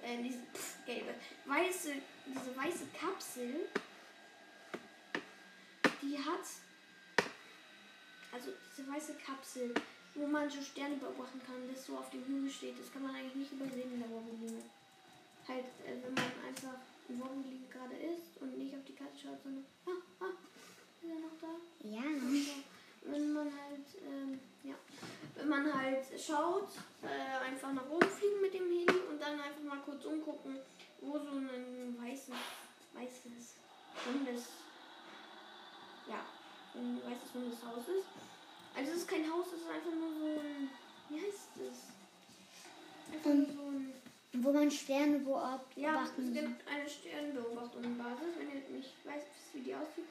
äh, 0.04 0.22
diese 0.24 0.40
pff, 0.54 0.86
gelbe, 0.86 1.14
weiße, 1.46 1.94
diese 2.28 2.58
weiße 2.58 2.86
Kapsel, 3.00 3.68
die 6.02 6.18
hat, 6.18 6.46
also 8.32 8.52
diese 8.76 8.92
weiße 8.92 9.16
Kapsel, 9.26 9.74
wo 10.20 10.28
man 10.28 10.50
so 10.50 10.62
Sterne 10.62 10.98
beobachten 10.98 11.40
kann, 11.48 11.64
das 11.72 11.86
so 11.86 11.98
auf 11.98 12.10
dem 12.10 12.24
Hügel 12.26 12.52
steht, 12.52 12.80
das 12.80 12.92
kann 12.92 13.04
man 13.04 13.16
eigentlich 13.16 13.36
nicht 13.36 13.54
übersehen 13.54 13.94
in 13.94 14.00
der 14.00 14.10
Wobbelinie. 14.12 14.64
Halt, 15.48 15.72
äh, 15.88 15.96
wenn 16.04 16.14
man 16.14 16.32
einfach 16.46 16.76
im 17.08 17.20
Wobbelinie 17.22 17.68
gerade 17.72 17.96
ist 17.96 18.36
und 18.42 18.58
nicht 18.58 18.76
auf 18.76 18.84
die 18.86 18.94
Karte 18.94 19.16
schaut, 19.16 19.42
sondern, 19.42 19.66
ah, 19.88 19.96
ah, 20.20 20.36
ist 21.02 21.10
er 21.10 21.20
noch 21.24 21.40
da? 21.40 21.56
Ja. 21.88 22.04
wenn 23.04 23.32
man 23.32 23.48
halt, 23.48 23.88
ähm, 24.04 24.40
ja, 24.64 24.76
wenn 25.36 25.48
man 25.48 25.74
halt 25.74 26.04
schaut, 26.20 26.68
äh, 27.02 27.46
einfach 27.48 27.72
nach 27.72 27.90
oben 27.90 28.10
fliegen 28.10 28.42
mit 28.42 28.54
dem 28.54 28.68
Heli 28.68 29.00
und 29.10 29.22
dann 29.22 29.40
einfach 29.40 29.64
mal 29.64 29.80
kurz 29.80 30.04
umgucken, 30.04 30.60
wo 31.00 31.18
so 31.18 31.32
ein 31.32 31.96
weißes, 31.98 32.36
weißes, 32.94 33.56
rundes, 34.06 34.44
ja, 36.08 36.20
ein 36.76 37.00
weißes 37.08 37.36
rundes 37.36 37.64
Haus 37.64 37.88
ist. 37.88 38.29
Also 38.80 38.92
es 38.92 38.98
ist 39.00 39.08
kein 39.10 39.30
Haus, 39.30 39.48
es 39.48 39.60
ist 39.62 39.70
einfach 39.70 39.92
nur 39.92 40.10
so 40.18 40.40
ein, 40.40 40.70
wie 41.10 41.20
heißt 41.20 41.50
es? 41.68 43.14
Einfach 43.14 43.34
nur 43.34 43.46
so 43.46 43.62
ein, 43.76 43.94
Wo 44.32 44.54
man 44.54 44.72
Sterne 44.72 45.20
beobachten 45.20 45.82
ja, 45.82 46.04
es 46.06 46.16
gibt 46.34 46.66
eine 46.66 46.90
Sternbeobachtung-Basis, 46.90 48.32
wenn 48.38 48.48
ihr 48.56 48.78
nicht 48.78 48.94
weiß, 49.04 49.24
wie 49.54 49.60
die 49.60 49.76
aussieht. 49.76 50.06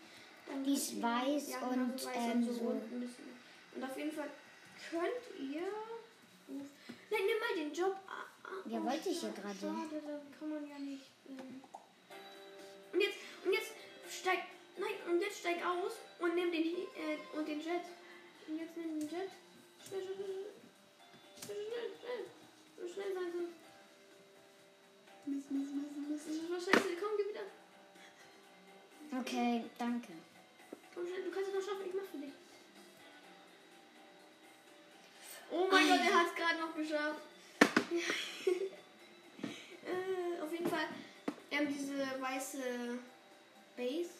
Dann 0.46 0.64
Die 0.64 0.74
ist 0.74 1.00
weiß 1.00 1.46
genau, 1.46 1.70
und, 1.72 1.94
weiß 2.04 2.14
ähm, 2.14 2.44
so 2.44 2.52
so- 2.52 2.60
rund 2.66 2.92
ein 2.92 3.00
bisschen. 3.00 3.28
Und 3.74 3.84
auf 3.84 3.96
jeden 3.96 4.12
Fall 4.12 4.28
könnt 4.90 5.40
ihr. 5.40 5.62
Nein, 6.48 6.60
nimm 7.24 7.38
mal 7.40 7.64
den 7.64 7.72
Job. 7.72 7.96
Ah, 8.06 8.50
Ja, 8.66 8.84
wollte 8.84 9.08
ich 9.08 9.22
ja 9.22 9.30
gerade. 9.30 9.58
Schade, 9.58 10.02
da 10.06 10.20
kann 10.38 10.50
man 10.50 10.68
ja 10.68 10.78
nicht. 10.78 11.06
Ähm. 11.26 11.62
Und 12.92 13.00
jetzt, 13.00 13.16
und 13.46 13.52
jetzt 13.54 13.72
steig. 14.10 14.40
Nein, 14.76 14.94
und 15.10 15.20
jetzt 15.22 15.38
steig 15.38 15.56
aus 15.64 15.92
und 16.18 16.34
nimm 16.34 16.52
den 16.52 16.64
äh, 16.64 17.16
und 17.36 17.48
den 17.48 17.60
Jet. 17.60 17.82
Und 18.48 18.58
jetzt 18.58 18.76
nimm 18.76 18.98
den 18.98 19.08
Jet. 19.10 19.30
Schnell, 19.86 20.02
schnell, 20.02 20.16
schnell. 20.16 20.52
Schnell, 21.44 21.62
schnell, 21.68 21.88
schnell. 22.00 22.24
So 22.78 22.88
schnell 22.88 23.12
sein 23.12 23.32
sonst. 23.32 23.56
Miss, 25.26 25.44
miss, 25.50 25.68
miss, 25.68 25.92
miss. 26.08 26.24
Das 26.24 26.34
ist 26.34 26.50
was 26.50 26.64
scheiße, 26.64 26.96
komm, 26.98 27.12
geh 27.18 27.28
wieder. 27.28 27.46
Okay, 29.20 29.64
danke. 29.76 30.12
Komm 30.94 31.06
schnell, 31.06 31.24
du 31.24 31.30
kannst 31.30 31.48
es 31.50 31.54
noch 31.54 31.62
schaffen, 31.62 31.86
ich 31.86 31.94
mach 31.94 32.08
für 32.10 32.16
dich. 32.16 32.32
Oh 35.50 35.68
mein 35.70 35.88
Gott, 35.88 36.00
er 36.00 36.14
hat 36.14 36.26
es 36.28 36.34
gerade 36.34 36.58
noch 36.60 36.74
geschafft. 36.74 37.20
äh, 39.84 40.40
auf 40.42 40.52
jeden 40.52 40.68
Fall, 40.68 40.88
wir 41.50 41.58
haben 41.58 41.68
diese 41.68 42.20
weiße 42.20 42.98
Base. 43.76 44.10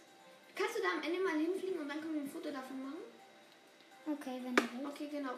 Kannst 0.54 0.76
du 0.76 0.82
da 0.82 0.92
am 0.96 1.02
Ende 1.02 1.20
mal 1.20 1.38
hinfliegen 1.38 1.80
und 1.80 1.88
dann 1.88 2.00
können 2.00 2.14
wir 2.14 2.22
ein 2.22 2.30
Foto 2.30 2.50
davon 2.50 2.82
machen? 2.82 3.07
Okay, 4.12 4.40
wenn 4.42 4.56
du 4.56 4.62
willst. 4.62 4.86
Okay, 4.86 5.08
genau. 5.10 5.32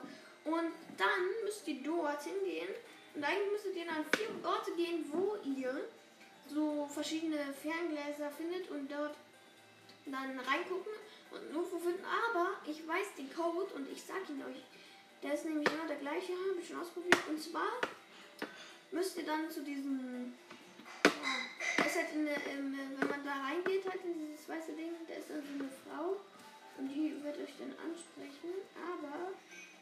Und 0.44 0.72
dann 0.96 1.20
müsst 1.44 1.66
ihr 1.66 1.82
dort 1.82 2.22
hingehen. 2.22 2.68
Und 3.14 3.24
eigentlich 3.24 3.52
müsstet 3.52 3.76
ihr 3.76 3.90
an 3.90 4.04
vier 4.14 4.30
Orte 4.48 4.72
gehen, 4.72 5.04
wo 5.10 5.36
ihr 5.44 5.88
so 6.48 6.88
verschiedene 6.92 7.52
Ferngläser 7.52 8.30
findet 8.30 8.70
und 8.70 8.90
dort 8.90 9.16
dann 10.06 10.38
reingucken 10.38 10.92
und 11.32 11.52
nur 11.52 11.64
finden. 11.64 12.04
Aber 12.04 12.52
ich 12.66 12.86
weiß 12.86 13.14
den 13.18 13.32
Code 13.34 13.74
und 13.74 13.90
ich 13.90 14.02
sag 14.02 14.28
ihn 14.28 14.42
euch. 14.42 14.62
Der 15.22 15.34
ist 15.34 15.44
nämlich 15.44 15.68
immer 15.68 15.86
der 15.86 15.96
gleiche, 15.96 16.32
habe 16.32 16.60
ich 16.60 16.68
schon 16.68 16.80
ausprobiert. 16.80 17.18
Und 17.28 17.42
zwar 17.42 17.70
müsst 18.90 19.16
ihr 19.18 19.26
dann 19.26 19.50
zu 19.50 19.62
diesem. 19.62 20.34
Ja, 21.04 21.84
ist 21.84 21.96
halt 21.96 22.12
in 22.14 22.24
der, 22.24 22.36
im, 22.36 22.78
wenn 22.98 23.08
man 23.08 23.24
da 23.24 23.32
reingeht, 23.32 23.84
halt 23.88 24.04
in 24.04 24.18
dieses 24.18 24.48
weiße 24.48 24.72
Ding, 24.72 24.92
da 25.08 25.14
ist 25.14 25.28
dann 25.28 25.42
so 25.42 25.64
eine 25.64 25.70
Frau 25.84 26.16
und 26.80 26.88
die 26.88 27.12
wird 27.22 27.36
euch 27.36 27.54
dann 27.58 27.76
ansprechen. 27.76 28.64
Aber 28.74 29.36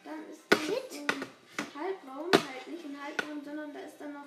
dann 0.05 0.21
ist 0.27 0.43
das 0.51 0.97
in 0.99 1.07
Halbraum, 1.75 2.31
halt 2.35 2.67
nicht 2.67 2.85
in 2.85 2.99
Halbraum, 2.99 3.41
sondern 3.45 3.73
da 3.73 3.81
ist 3.81 3.99
dann 3.99 4.13
noch 4.13 4.27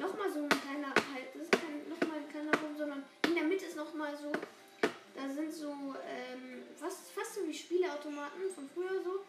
noch 0.00 0.18
mal 0.18 0.30
so 0.32 0.42
ein 0.42 0.48
kleiner 0.48 0.88
halt, 0.88 1.30
das 1.34 1.42
ist 1.42 1.52
kein 1.52 1.88
noch 1.88 2.00
mal 2.08 2.18
ein 2.18 2.28
kleiner 2.28 2.52
Raum, 2.58 2.76
sondern 2.76 3.04
in 3.24 3.34
der 3.34 3.44
Mitte 3.44 3.66
ist 3.66 3.76
noch 3.76 3.94
mal 3.94 4.16
so, 4.16 4.32
da 5.14 5.28
sind 5.32 5.52
so 5.52 5.70
ähm, 5.70 6.62
fast 6.76 7.10
fast 7.12 7.34
so 7.36 7.46
wie 7.46 7.54
Spieleautomaten 7.54 8.50
von 8.54 8.68
früher 8.74 9.02
so. 9.02 9.24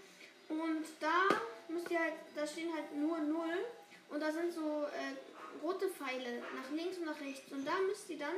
Und 0.49 0.85
da 0.99 1.27
müsst 1.67 1.91
ihr 1.91 1.99
halt, 1.99 2.13
da 2.35 2.47
stehen 2.47 2.73
halt 2.73 2.95
nur 2.95 3.19
Null. 3.19 3.65
Und 4.09 4.21
da 4.21 4.31
sind 4.31 4.53
so 4.53 4.85
äh, 4.85 5.61
rote 5.61 5.89
Pfeile 5.89 6.39
nach 6.55 6.71
links 6.71 6.97
und 6.97 7.05
nach 7.05 7.19
rechts. 7.19 7.51
Und 7.51 7.65
da 7.65 7.73
müsst 7.85 8.09
ihr 8.09 8.17
dann 8.17 8.37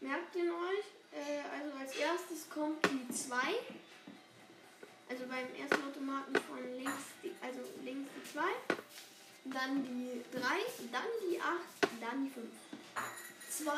merkt 0.00 0.36
ihr 0.36 0.52
euch, 0.52 0.84
äh, 1.12 1.42
also 1.56 1.78
als 1.78 1.96
erstes 1.96 2.48
kommt 2.50 2.84
die 2.86 3.12
2 3.12 3.36
also 5.12 5.26
beim 5.26 5.44
ersten 5.60 5.86
Automaten 5.86 6.34
von 6.48 6.58
links, 6.74 7.04
die, 7.22 7.34
also 7.42 7.60
links 7.84 8.08
die 8.16 8.32
2, 8.32 8.40
dann 9.44 9.84
die 9.84 10.22
3, 10.32 10.40
dann 10.90 11.02
die 11.20 11.38
8, 11.38 11.50
dann 12.00 12.24
die 12.24 12.30
5. 12.30 12.46
2, 13.50 13.72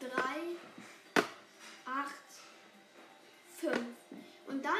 3, 0.00 1.22
8, 1.84 2.10
5. 3.60 3.78
Und 4.48 4.64
dann, 4.64 4.74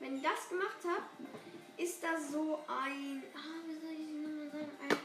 wenn 0.00 0.16
ihr 0.16 0.22
das 0.22 0.48
gemacht 0.48 0.82
habt, 0.84 1.80
ist 1.80 2.02
da 2.02 2.20
so 2.20 2.64
ein, 2.66 3.22
ah, 3.36 3.62
wie 3.66 3.78
soll 3.86 3.92
ich 3.92 4.08
nochmal 4.16 4.50
sagen, 4.50 4.70
ein, 4.82 4.95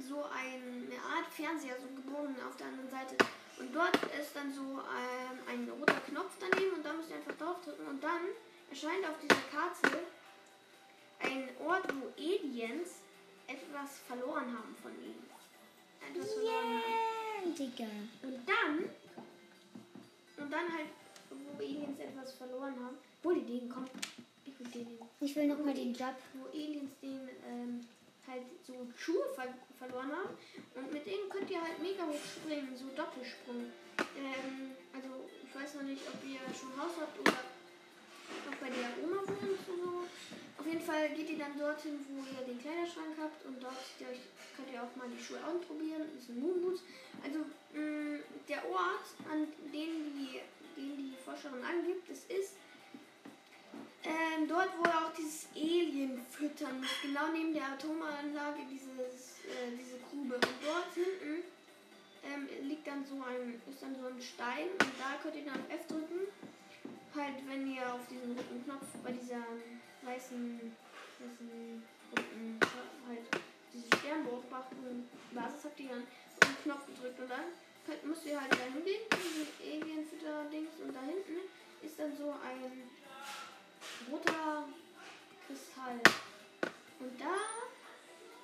so 0.00 0.24
ein, 0.24 0.86
eine 0.86 1.00
Art 1.02 1.28
Fernseher, 1.30 1.76
so 1.80 1.88
gebogen 1.88 2.36
auf 2.46 2.56
der 2.56 2.66
anderen 2.68 2.90
Seite. 2.90 3.16
Und 3.58 3.74
dort 3.74 3.96
ist 4.14 4.34
dann 4.34 4.52
so 4.52 4.62
ähm, 4.62 5.38
ein 5.48 5.68
roter 5.68 6.00
Knopf 6.06 6.36
daneben 6.38 6.76
und 6.76 6.84
da 6.84 6.92
müsst 6.92 7.10
ihr 7.10 7.16
einfach 7.16 7.36
drauf 7.36 7.56
drücken 7.64 7.86
und 7.86 8.02
dann 8.02 8.30
erscheint 8.70 9.04
auf 9.04 9.18
dieser 9.20 9.42
Karte 9.50 9.98
ein 11.20 11.48
Ort, 11.66 11.92
wo 11.94 12.12
Aliens 12.16 13.02
etwas 13.48 13.98
verloren 14.06 14.46
haben 14.56 14.76
von 14.80 14.92
ihnen. 15.02 15.26
Etwas 16.00 16.34
verloren 16.34 16.54
haben. 16.54 17.48
Yeah, 17.48 17.54
Digga. 17.56 17.90
Und 18.22 18.38
dann, 18.46 18.90
und 20.36 20.52
dann 20.52 20.72
halt, 20.72 20.90
wo 21.30 21.58
Aliens 21.58 21.98
etwas 21.98 22.32
verloren 22.34 22.76
haben, 22.84 22.98
wo 23.22 23.32
die 23.32 23.44
den 23.44 23.68
kommt, 23.68 23.90
ich 24.44 24.58
will 24.60 24.68
den. 24.68 24.98
Ich 25.20 25.34
will 25.34 25.46
nochmal 25.48 25.74
den 25.74 25.92
Job. 25.92 26.14
wo 26.34 26.46
Aliens 26.50 26.92
den 27.02 27.28
ähm, 27.44 27.86
halt 28.26 28.44
so 28.64 28.86
Schuhe 28.96 29.24
ver 29.34 29.48
verloren 29.78 30.12
haben. 30.12 30.34
Und 30.74 30.92
mit 30.92 31.06
denen 31.06 31.30
könnt 31.30 31.50
ihr 31.50 31.62
halt 31.62 31.78
mega 31.80 32.04
hoch 32.04 32.20
springen, 32.20 32.74
so 32.76 32.90
Doppelsprung. 32.94 33.70
Ähm, 34.18 34.74
also 34.92 35.30
ich 35.42 35.54
weiß 35.54 35.74
noch 35.76 35.86
nicht, 35.86 36.02
ob 36.06 36.18
ihr 36.26 36.42
schon 36.52 36.74
Haus 36.76 36.98
habt 37.00 37.18
oder 37.18 37.38
auch 37.38 38.58
bei 38.60 38.68
der 38.68 38.90
Oma 39.02 39.22
wohnt 39.22 39.62
oder 39.70 39.78
so. 39.78 40.04
Auf 40.58 40.66
jeden 40.66 40.82
Fall 40.82 41.08
geht 41.14 41.30
ihr 41.30 41.38
dann 41.38 41.56
dorthin, 41.56 42.04
wo 42.10 42.18
ihr 42.26 42.44
den 42.44 42.60
Kleiderschrank 42.60 43.14
habt 43.16 43.46
und 43.46 43.62
dort 43.62 43.78
euch, 44.02 44.20
könnt 44.56 44.70
ihr 44.74 44.82
auch 44.82 44.94
mal 44.96 45.08
die 45.08 45.22
Schuhe 45.22 45.38
ausprobieren. 45.46 46.02
Das 46.14 46.26
sind 46.26 46.42
Moonboots. 46.42 46.82
Also 47.22 47.46
mh, 47.72 48.18
der 48.48 48.66
Ort, 48.68 49.06
an 49.30 49.46
den 49.72 50.10
die, 50.18 50.42
den 50.76 50.96
die 50.98 51.14
Forscherin 51.24 51.62
angibt, 51.62 52.10
das 52.10 52.26
ist 52.26 52.58
ähm, 54.08 54.48
dort, 54.48 54.70
wo 54.78 54.84
er 54.84 55.04
auch 55.04 55.12
dieses 55.12 55.48
Alien 55.54 56.24
füttern 56.30 56.80
muss, 56.80 56.90
genau 57.02 57.28
neben 57.32 57.52
der 57.52 57.76
Atomanlage, 57.76 58.64
dieses, 58.70 59.44
äh, 59.44 59.76
diese 59.76 60.00
Grube. 60.08 60.36
Und 60.36 60.56
dort 60.64 60.88
hinten 60.94 61.44
ähm, 62.24 62.48
liegt 62.66 62.86
dann 62.86 63.04
so 63.04 63.20
ein, 63.20 63.60
ist 63.68 63.82
dann 63.82 63.94
so 64.00 64.06
ein 64.08 64.20
Stein 64.20 64.72
und 64.80 64.92
da 64.96 65.20
könnt 65.22 65.36
ihr 65.36 65.44
dann 65.44 65.60
F 65.68 65.86
drücken. 65.86 66.24
Halt, 67.14 67.36
wenn 67.48 67.68
ihr 67.68 67.84
auf 67.92 68.00
diesen 68.08 68.32
roten 68.32 68.64
Knopf 68.64 68.86
bei 69.04 69.12
dieser 69.12 69.44
weißen, 70.02 70.60
weißen 71.20 71.82
roten, 72.12 72.60
halt 73.08 73.42
diese 73.72 73.88
Sternbeobachtung 73.98 75.04
Basis 75.32 75.64
habt 75.64 75.80
ihr 75.80 75.88
dann 75.88 76.06
einen 76.44 76.62
Knopf 76.64 76.86
gedrückt 76.86 77.20
und 77.20 77.30
dann 77.30 77.52
könnt, 77.84 78.04
müsst 78.04 78.24
ihr 78.24 78.40
halt 78.40 78.52
da 78.52 78.64
hingehen, 78.72 79.04
diesen 79.12 79.46
Alien-Fütter-Dings 79.60 80.80
und 80.80 80.94
da 80.94 81.02
hinten 81.04 81.44
ist 81.82 81.98
dann 81.98 82.16
so 82.16 82.32
ein 82.32 82.88
roter 84.10 84.68
Kristall. 85.46 86.00
Und 87.00 87.20
da 87.20 87.34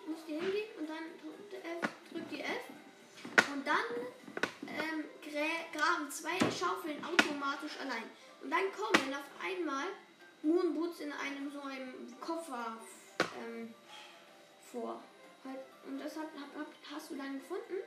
müsst 0.07 0.29
ihr 0.29 0.41
hingehen 0.41 0.71
und 0.79 0.89
dann 0.89 1.05
drückt 1.21 1.55
F, 1.55 1.91
drückt 2.13 2.33
ihr 2.33 2.45
F 2.45 2.65
und 3.53 3.67
dann 3.67 3.85
ähm, 4.67 5.05
graben 5.73 6.11
zwei 6.11 6.39
Schaufeln 6.51 7.03
automatisch 7.05 7.79
allein. 7.81 8.05
Und 8.43 8.51
dann 8.51 8.71
kommen 8.73 9.15
auf 9.15 9.31
einmal 9.43 9.87
Moonboots 10.43 11.01
in 11.01 11.13
einem 11.13 11.51
so 11.51 11.61
einem 11.63 12.21
Koffer 12.21 12.77
ähm, 13.43 13.75
vor. 14.71 15.03
Halt, 15.45 15.61
und 15.87 15.99
das 15.99 16.17
hat, 16.17 16.29
hab, 16.39 16.67
hast 16.95 17.11
du 17.11 17.17
dann 17.17 17.39
gefunden. 17.39 17.83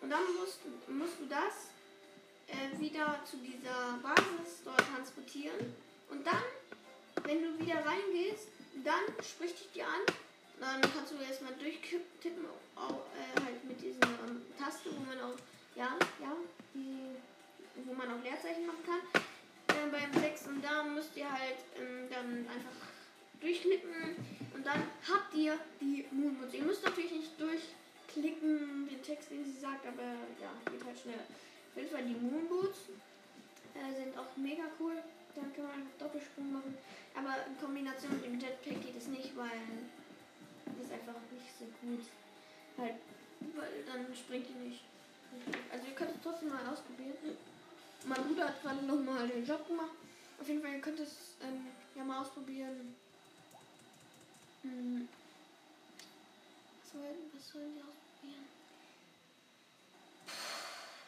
Und 0.00 0.10
dann 0.10 0.22
musst, 0.38 0.60
musst 0.88 1.20
du 1.20 1.26
das 1.26 1.70
äh, 2.48 2.78
wieder 2.78 3.18
zu 3.24 3.38
dieser 3.38 3.98
Basis 4.02 4.62
dort 4.64 4.82
transportieren. 4.94 5.74
Und 6.10 6.26
dann, 6.26 6.42
wenn 7.24 7.42
du 7.42 7.58
wieder 7.58 7.84
reingehst, 7.84 8.48
dann 8.84 9.02
spricht 9.22 9.60
dich 9.60 9.68
die 9.74 9.82
an. 9.82 10.02
Dann 10.60 10.80
kannst 10.80 11.12
du 11.12 11.16
erstmal 11.20 11.52
durchtippen, 11.54 12.44
auch, 12.76 13.04
äh, 13.12 13.40
halt 13.44 13.62
mit 13.64 13.80
diesen 13.80 14.02
ähm, 14.02 14.42
Taste, 14.58 14.88
wo 14.90 15.04
man 15.04 15.20
auch, 15.20 15.36
ja, 15.74 15.98
ja, 16.20 16.32
die, 16.72 17.12
wo 17.84 17.92
man 17.92 18.08
auch 18.08 18.22
Leerzeichen 18.24 18.66
machen 18.66 18.84
kann. 18.86 19.22
Äh, 19.76 19.90
beim 19.90 20.22
6 20.22 20.46
und 20.46 20.64
da 20.64 20.82
müsst 20.84 21.14
ihr 21.16 21.30
halt 21.30 21.60
ähm, 21.76 22.08
dann 22.08 22.48
einfach 22.48 22.88
durchklicken 23.40 24.16
und 24.54 24.66
dann 24.66 24.82
habt 25.06 25.34
ihr 25.34 25.58
die 25.80 26.06
Moonboots. 26.10 26.54
Ihr 26.54 26.62
müsst 26.62 26.84
natürlich 26.84 27.12
nicht 27.12 27.32
durchklicken, 27.38 28.88
den 28.88 29.02
Text, 29.02 29.30
den 29.30 29.44
sie 29.44 29.60
sagt, 29.60 29.86
aber 29.86 30.16
ja, 30.40 30.50
geht 30.70 30.84
halt 30.84 30.98
schnell. 30.98 31.20
Auf 31.20 31.76
jeden 31.76 31.90
Fall 31.90 32.04
die 32.04 32.14
Moonboots 32.14 32.78
äh, 33.74 33.94
sind 33.94 34.16
auch 34.16 34.34
mega 34.36 34.64
cool. 34.80 34.96
Dann 35.36 35.52
kann 35.54 35.64
man 35.64 35.74
einfach 35.74 35.98
Doppelsprung 35.98 36.52
machen. 36.52 36.78
Aber 37.14 37.46
in 37.46 37.60
Kombination 37.60 38.12
mit 38.16 38.24
dem 38.24 38.40
Jetpack 38.40 38.82
geht 38.82 38.96
es 38.96 39.06
nicht, 39.06 39.36
weil 39.36 39.60
das 40.64 40.90
einfach 40.90 41.20
nicht 41.30 41.52
so 41.58 41.64
gut. 41.80 42.04
Halt, 42.78 42.96
weil 43.54 43.84
dann 43.86 44.14
springt 44.16 44.48
ihr 44.50 44.56
nicht. 44.56 44.80
Also 45.70 45.86
ihr 45.86 45.94
könnt 45.94 46.16
es 46.16 46.22
trotzdem 46.22 46.48
mal 46.48 46.66
ausprobieren. 46.66 47.36
Mein 48.06 48.24
Bruder 48.24 48.48
hat 48.48 48.62
gerade 48.62 48.84
nochmal 48.84 49.28
den 49.28 49.44
Job 49.44 49.66
gemacht. 49.66 49.92
Auf 50.40 50.48
jeden 50.48 50.62
Fall, 50.62 50.72
ihr 50.72 50.80
könnt 50.80 51.00
es 51.00 51.34
ähm, 51.42 51.66
ja 51.94 52.04
mal 52.04 52.20
ausprobieren. 52.20 52.94
Hm. 54.62 55.08
Was 56.82 56.92
sollen, 56.92 57.30
was 57.32 57.48
sollen 57.48 57.74
die 57.74 57.80
ausprobieren? 57.80 58.46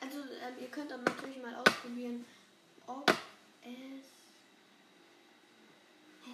Also 0.01 0.19
ähm, 0.21 0.55
ihr 0.61 0.69
könnt 0.69 0.93
aber 0.93 1.03
natürlich 1.03 1.43
mal 1.43 1.55
ausprobieren, 1.57 2.25
ob 2.87 3.11
es... 3.63 3.69
Hä? 6.25 6.33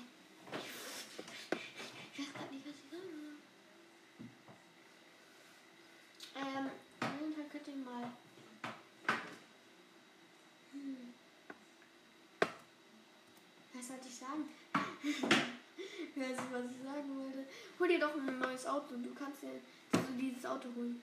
Ich 2.12 2.18
weiß 2.20 2.32
gerade 2.32 2.54
nicht, 2.54 2.66
was 2.66 2.74
ich 2.74 2.90
sagen 2.90 3.10
soll. 3.20 3.36
Ähm, 6.36 6.70
auf 7.00 7.20
jeden 7.20 7.34
Fall 7.34 7.48
könnt 7.50 7.68
ihr 7.68 7.76
mal... 7.76 8.12
Hm. 10.72 11.14
Was 14.04 14.04
sollte 14.04 14.08
ich 14.08 14.18
sagen? 14.18 14.48
ich 16.14 16.20
weiß 16.20 16.36
nicht, 16.36 16.52
was 16.52 16.64
ich 16.70 16.82
sagen 16.84 17.16
wollte. 17.16 17.46
Hol 17.78 17.88
dir 17.88 17.98
doch 17.98 18.14
ein 18.14 18.38
neues 18.38 18.66
Auto. 18.66 18.96
Du 18.96 19.14
kannst 19.14 19.42
dir 19.42 19.60
also 19.92 20.12
dieses 20.20 20.44
Auto 20.44 20.68
holen. 20.76 21.02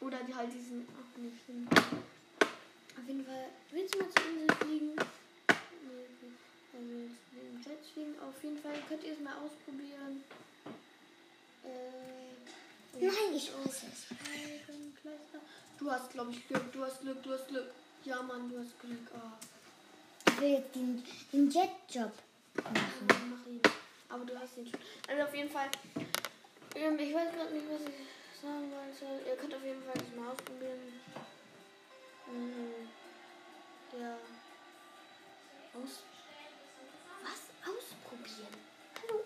Oder 0.00 0.18
die 0.24 0.34
halt 0.34 0.52
diesen. 0.52 0.86
Ach, 0.98 1.18
nicht 1.18 1.36
stimmt. 1.44 1.70
Auf 1.78 3.06
jeden 3.06 3.24
Fall. 3.24 3.48
Willst 3.70 3.94
du 3.94 3.98
mal 4.00 4.10
zur 4.10 4.26
Insel 4.26 4.56
fliegen? 4.56 4.98
Also 6.74 6.92
jetzt 6.98 7.20
den 7.30 7.62
Jet 7.62 7.86
fliegen. 7.92 8.14
Auf 8.18 8.42
jeden 8.42 8.58
Fall 8.58 8.82
könnt 8.88 9.04
ihr 9.04 9.12
es 9.12 9.20
mal 9.20 9.34
ausprobieren. 9.34 10.24
Äh, 11.64 13.00
Nein, 13.00 13.36
ich 13.36 13.52
weiß 13.52 13.84
es. 13.84 14.06
Du 15.78 15.90
hast, 15.90 16.10
glaube 16.10 16.32
ich, 16.32 16.48
Glück. 16.48 16.72
Du 16.72 16.84
hast 16.84 17.00
Glück, 17.00 17.22
du 17.22 17.32
hast 17.32 17.48
Glück. 17.48 17.70
Ja, 18.04 18.20
Mann, 18.22 18.50
du 18.50 18.58
hast 18.58 18.78
Glück. 18.80 19.08
Ah. 19.14 19.38
Ich 20.42 20.48
will 20.48 20.54
jetzt 20.58 20.74
den, 20.74 21.04
den 21.32 21.50
Jet-Job 21.50 22.10
machen. 22.56 23.06
Ja, 23.08 23.16
mach 23.30 23.46
ihn. 23.46 23.60
Aber 24.08 24.24
du 24.24 24.36
hast 24.36 24.58
ihn 24.58 24.66
schon. 24.66 24.80
Also 25.06 25.22
auf 25.22 25.32
jeden 25.36 25.48
Fall. 25.48 25.70
Ähm, 26.74 26.98
ich 26.98 27.14
weiß 27.14 27.30
gerade 27.30 27.54
nicht, 27.54 27.66
was 27.70 27.80
ich 27.82 28.42
sagen 28.42 28.72
wollte. 28.74 29.22
Ihr 29.24 29.36
könnt 29.36 29.54
auf 29.54 29.62
jeden 29.62 29.80
Fall 29.84 29.94
das 29.94 30.16
mal 30.18 30.32
ausprobieren. 30.32 30.80
Mhm. 32.26 32.90
Ja. 34.02 34.18
Aus. 35.78 36.02
Was 37.22 37.42
ausprobieren? 37.62 38.58
Hallo. 38.98 39.22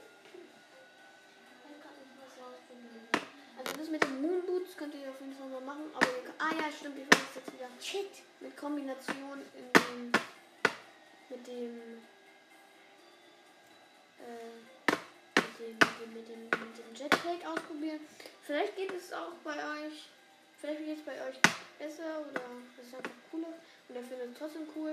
Ich 1.65 1.81
grad 1.81 1.97
nicht, 1.97 2.13
was 2.21 2.37
ausprobieren. 2.45 3.09
Also 3.57 3.73
das 3.73 3.89
mit 3.89 4.05
den 4.05 4.21
Moonboots 4.21 4.77
könnt 4.77 4.95
ihr 4.95 5.09
auf 5.09 5.21
jeden 5.21 5.33
Fall 5.33 5.49
mal 5.49 5.63
machen. 5.63 5.89
Aber 5.95 6.05
ihr 6.05 6.29
ah 6.37 6.53
ja, 6.61 6.71
stimmt, 6.71 6.99
ich 6.99 7.09
weiß 7.09 7.25
es 7.31 7.37
jetzt 7.37 7.53
wieder. 7.55 7.71
Shit. 7.81 8.21
Mit 8.41 8.55
Kombination 8.55 9.41
in 9.57 10.13
dem. 10.13 10.13
Mit 11.29 11.47
dem. 11.47 12.03
Äh, 14.19 14.93
mit 15.37 15.59
dem, 15.59 16.15
mit 16.15 16.29
dem, 16.29 16.43
mit 16.43 16.79
dem, 16.79 16.95
Jetpack 16.95 17.47
ausprobieren. 17.47 18.01
Vielleicht 18.43 18.77
geht 18.77 18.93
es 18.93 19.13
auch 19.13 19.33
bei 19.45 19.55
euch. 19.55 20.09
Vielleicht 20.61 20.85
geht 20.85 20.99
es 20.99 21.05
bei 21.05 21.13
euch 21.13 21.37
besser 21.79 22.21
oder 22.21 22.41
es 22.79 22.87
ist 22.87 22.95
einfach 22.95 23.11
cooler 23.31 23.49
und 23.89 23.95
ihr 23.95 24.03
findet 24.03 24.33
es 24.33 24.39
trotzdem 24.39 24.63
cool. 24.75 24.93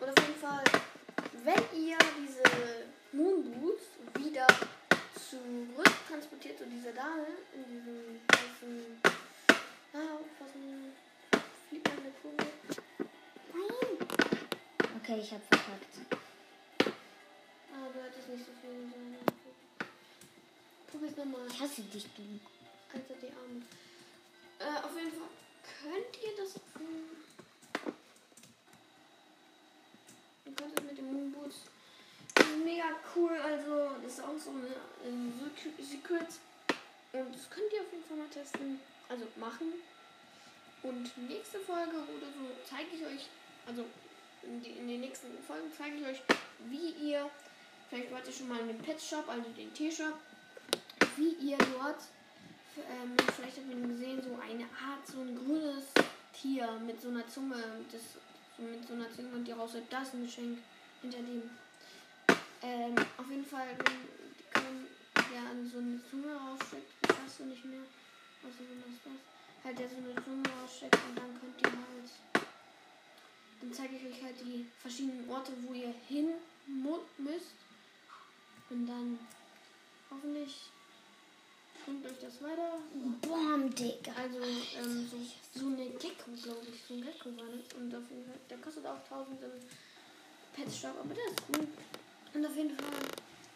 Und 0.00 0.08
auf 0.08 0.26
jeden 0.26 0.40
Fall, 0.40 0.64
wenn 1.42 1.80
ihr 1.80 1.98
diese 2.18 2.42
Moonboots 3.12 3.84
wieder 4.18 4.46
zurück 5.28 5.92
transportiert 6.08 6.58
zu 6.58 6.66
dieser 6.66 6.92
Dame 6.92 7.26
in 7.54 7.64
diesem 7.64 8.20
weißen. 8.28 9.02
Ah. 9.92 10.18
Fliegt 11.68 11.88
eine 11.88 12.10
Kugel. 12.22 12.46
Nein. 13.52 13.85
Okay, 15.06 15.20
ich 15.20 15.32
hab 15.32 15.40
verkackt. 15.46 15.94
Ah, 17.72 17.86
du 17.94 18.02
hattest 18.02 18.28
nicht 18.28 18.44
so 18.44 18.52
viel 18.60 18.70
in 18.70 18.90
seiner. 18.90 19.18
Probier's 20.90 21.16
nochmal. 21.16 21.46
Ich 21.48 21.60
hasse 21.60 21.82
dich, 21.82 22.06
du. 22.16 22.22
Alter, 22.92 23.14
die 23.22 23.28
Arme. 23.30 23.62
Äh, 24.58 24.84
auf 24.84 24.96
jeden 24.96 25.12
Fall 25.12 25.28
könnt 25.82 26.24
ihr 26.24 26.36
das. 26.36 26.56
ähm, 26.80 27.94
Ihr 30.46 30.52
könnt 30.54 30.76
das 30.76 30.84
mit 30.84 30.98
den 30.98 31.12
Moonboots. 31.12 31.56
Das 32.34 32.46
ist 32.46 32.56
mega 32.64 32.86
cool. 33.14 33.36
Also, 33.38 33.90
das 34.02 34.12
ist 34.14 34.20
auch 34.24 34.38
so 34.38 34.50
eine 34.50 34.68
Sec- 34.68 35.84
Secret. 35.84 36.28
Und 37.12 37.32
das 37.34 37.48
könnt 37.50 37.72
ihr 37.72 37.80
auf 37.82 37.92
jeden 37.92 38.04
Fall 38.04 38.16
mal 38.16 38.28
testen. 38.28 38.80
Also 39.08 39.26
machen. 39.36 39.72
Und 40.82 41.16
nächste 41.28 41.60
Folge 41.60 41.96
oder 41.96 42.26
so 42.34 42.50
zeige 42.68 42.90
ich 42.96 43.04
euch. 43.04 43.28
Also 43.66 43.84
in, 44.46 44.62
die, 44.62 44.70
in 44.70 44.88
den 44.88 45.00
nächsten 45.00 45.28
Folgen 45.46 45.70
zeige 45.76 45.96
ich 45.96 46.06
euch, 46.06 46.22
wie 46.68 46.90
ihr. 47.08 47.28
Vielleicht 47.88 48.12
wart 48.12 48.26
ihr 48.26 48.32
schon 48.32 48.48
mal 48.48 48.60
in 48.60 48.68
dem 48.68 48.78
Pet 48.78 49.00
Shop, 49.00 49.28
also 49.28 49.48
den 49.50 49.72
T-Shop. 49.72 50.14
Wie 51.16 51.34
ihr 51.34 51.58
dort 51.58 52.00
ähm, 52.76 53.16
vielleicht 53.34 53.56
habt 53.56 53.70
ihr 53.70 53.88
gesehen, 53.88 54.22
so 54.22 54.38
eine 54.40 54.64
Art, 54.64 55.06
so 55.06 55.20
ein 55.20 55.34
grünes 55.34 55.84
Tier 56.32 56.70
mit 56.84 57.00
so 57.00 57.08
einer 57.08 57.26
Zunge, 57.26 57.56
das, 57.90 58.20
so 58.56 58.62
mit 58.62 58.86
so 58.86 58.94
einer 58.94 59.10
Zunge 59.12 59.28
und 59.34 59.44
die 59.44 59.52
raus 59.52 59.72
das 59.88 60.08
ist 60.08 60.14
ein 60.14 60.24
Geschenk 60.24 60.58
hinter 61.00 61.18
dem. 61.18 61.50
Ähm, 62.62 62.94
auf 63.16 63.28
jeden 63.30 63.44
Fall, 63.44 63.68
wenn 63.78 64.62
können 64.62 64.86
ja 65.34 65.50
an 65.50 65.68
so 65.68 65.78
eine 65.78 66.00
Zunge 66.10 66.34
raussteckt, 66.34 66.92
ich 67.02 67.08
weiß 67.08 67.38
so 67.38 67.44
nicht 67.44 67.64
mehr, 67.64 67.80
was 68.42 68.52
ist 68.52 68.68
das, 68.84 69.12
das? 69.12 69.64
Halt 69.64 69.78
der 69.78 69.88
so 69.88 69.96
eine 69.96 70.14
Zunge 70.24 70.44
raussteckt 70.60 70.98
und 71.08 71.16
dann 71.16 71.32
könnt 71.40 71.60
ihr 71.62 71.72
halt, 71.72 72.35
dann 73.60 73.72
zeige 73.72 73.96
ich 73.96 74.04
euch 74.04 74.22
halt 74.22 74.36
die 74.40 74.66
verschiedenen 74.80 75.28
Orte, 75.30 75.52
wo 75.62 75.72
ihr 75.72 75.94
hin 76.08 76.30
müsst 76.66 77.54
und 78.70 78.86
dann 78.86 79.18
hoffentlich 80.10 80.70
bringt 81.84 82.04
euch 82.04 82.18
das 82.20 82.42
weiter. 82.42 82.78
Boom, 83.22 83.72
Digga. 83.74 84.12
Also, 84.16 84.38
ähm, 84.38 85.08
so, 85.08 85.60
so 85.60 85.66
eine 85.66 85.86
Gecko, 85.90 86.32
glaube 86.42 86.66
ich. 86.72 86.82
So 86.88 86.94
ein 86.94 87.02
Gecko 87.02 87.30
war 87.36 87.46
das. 87.46 87.78
Und 87.78 87.94
auf 87.94 88.10
jeden 88.10 88.24
Fall, 88.26 88.40
der 88.50 88.58
kostet 88.58 88.84
auch 88.86 88.98
1000 89.08 89.40
im 89.42 89.50
Pet 90.52 90.74
Shop, 90.74 90.94
aber 90.98 91.14
das 91.14 91.30
ist 91.30 91.46
gut. 91.46 91.68
Und 92.34 92.46
auf 92.46 92.56
jeden 92.56 92.76
Fall, 92.76 92.86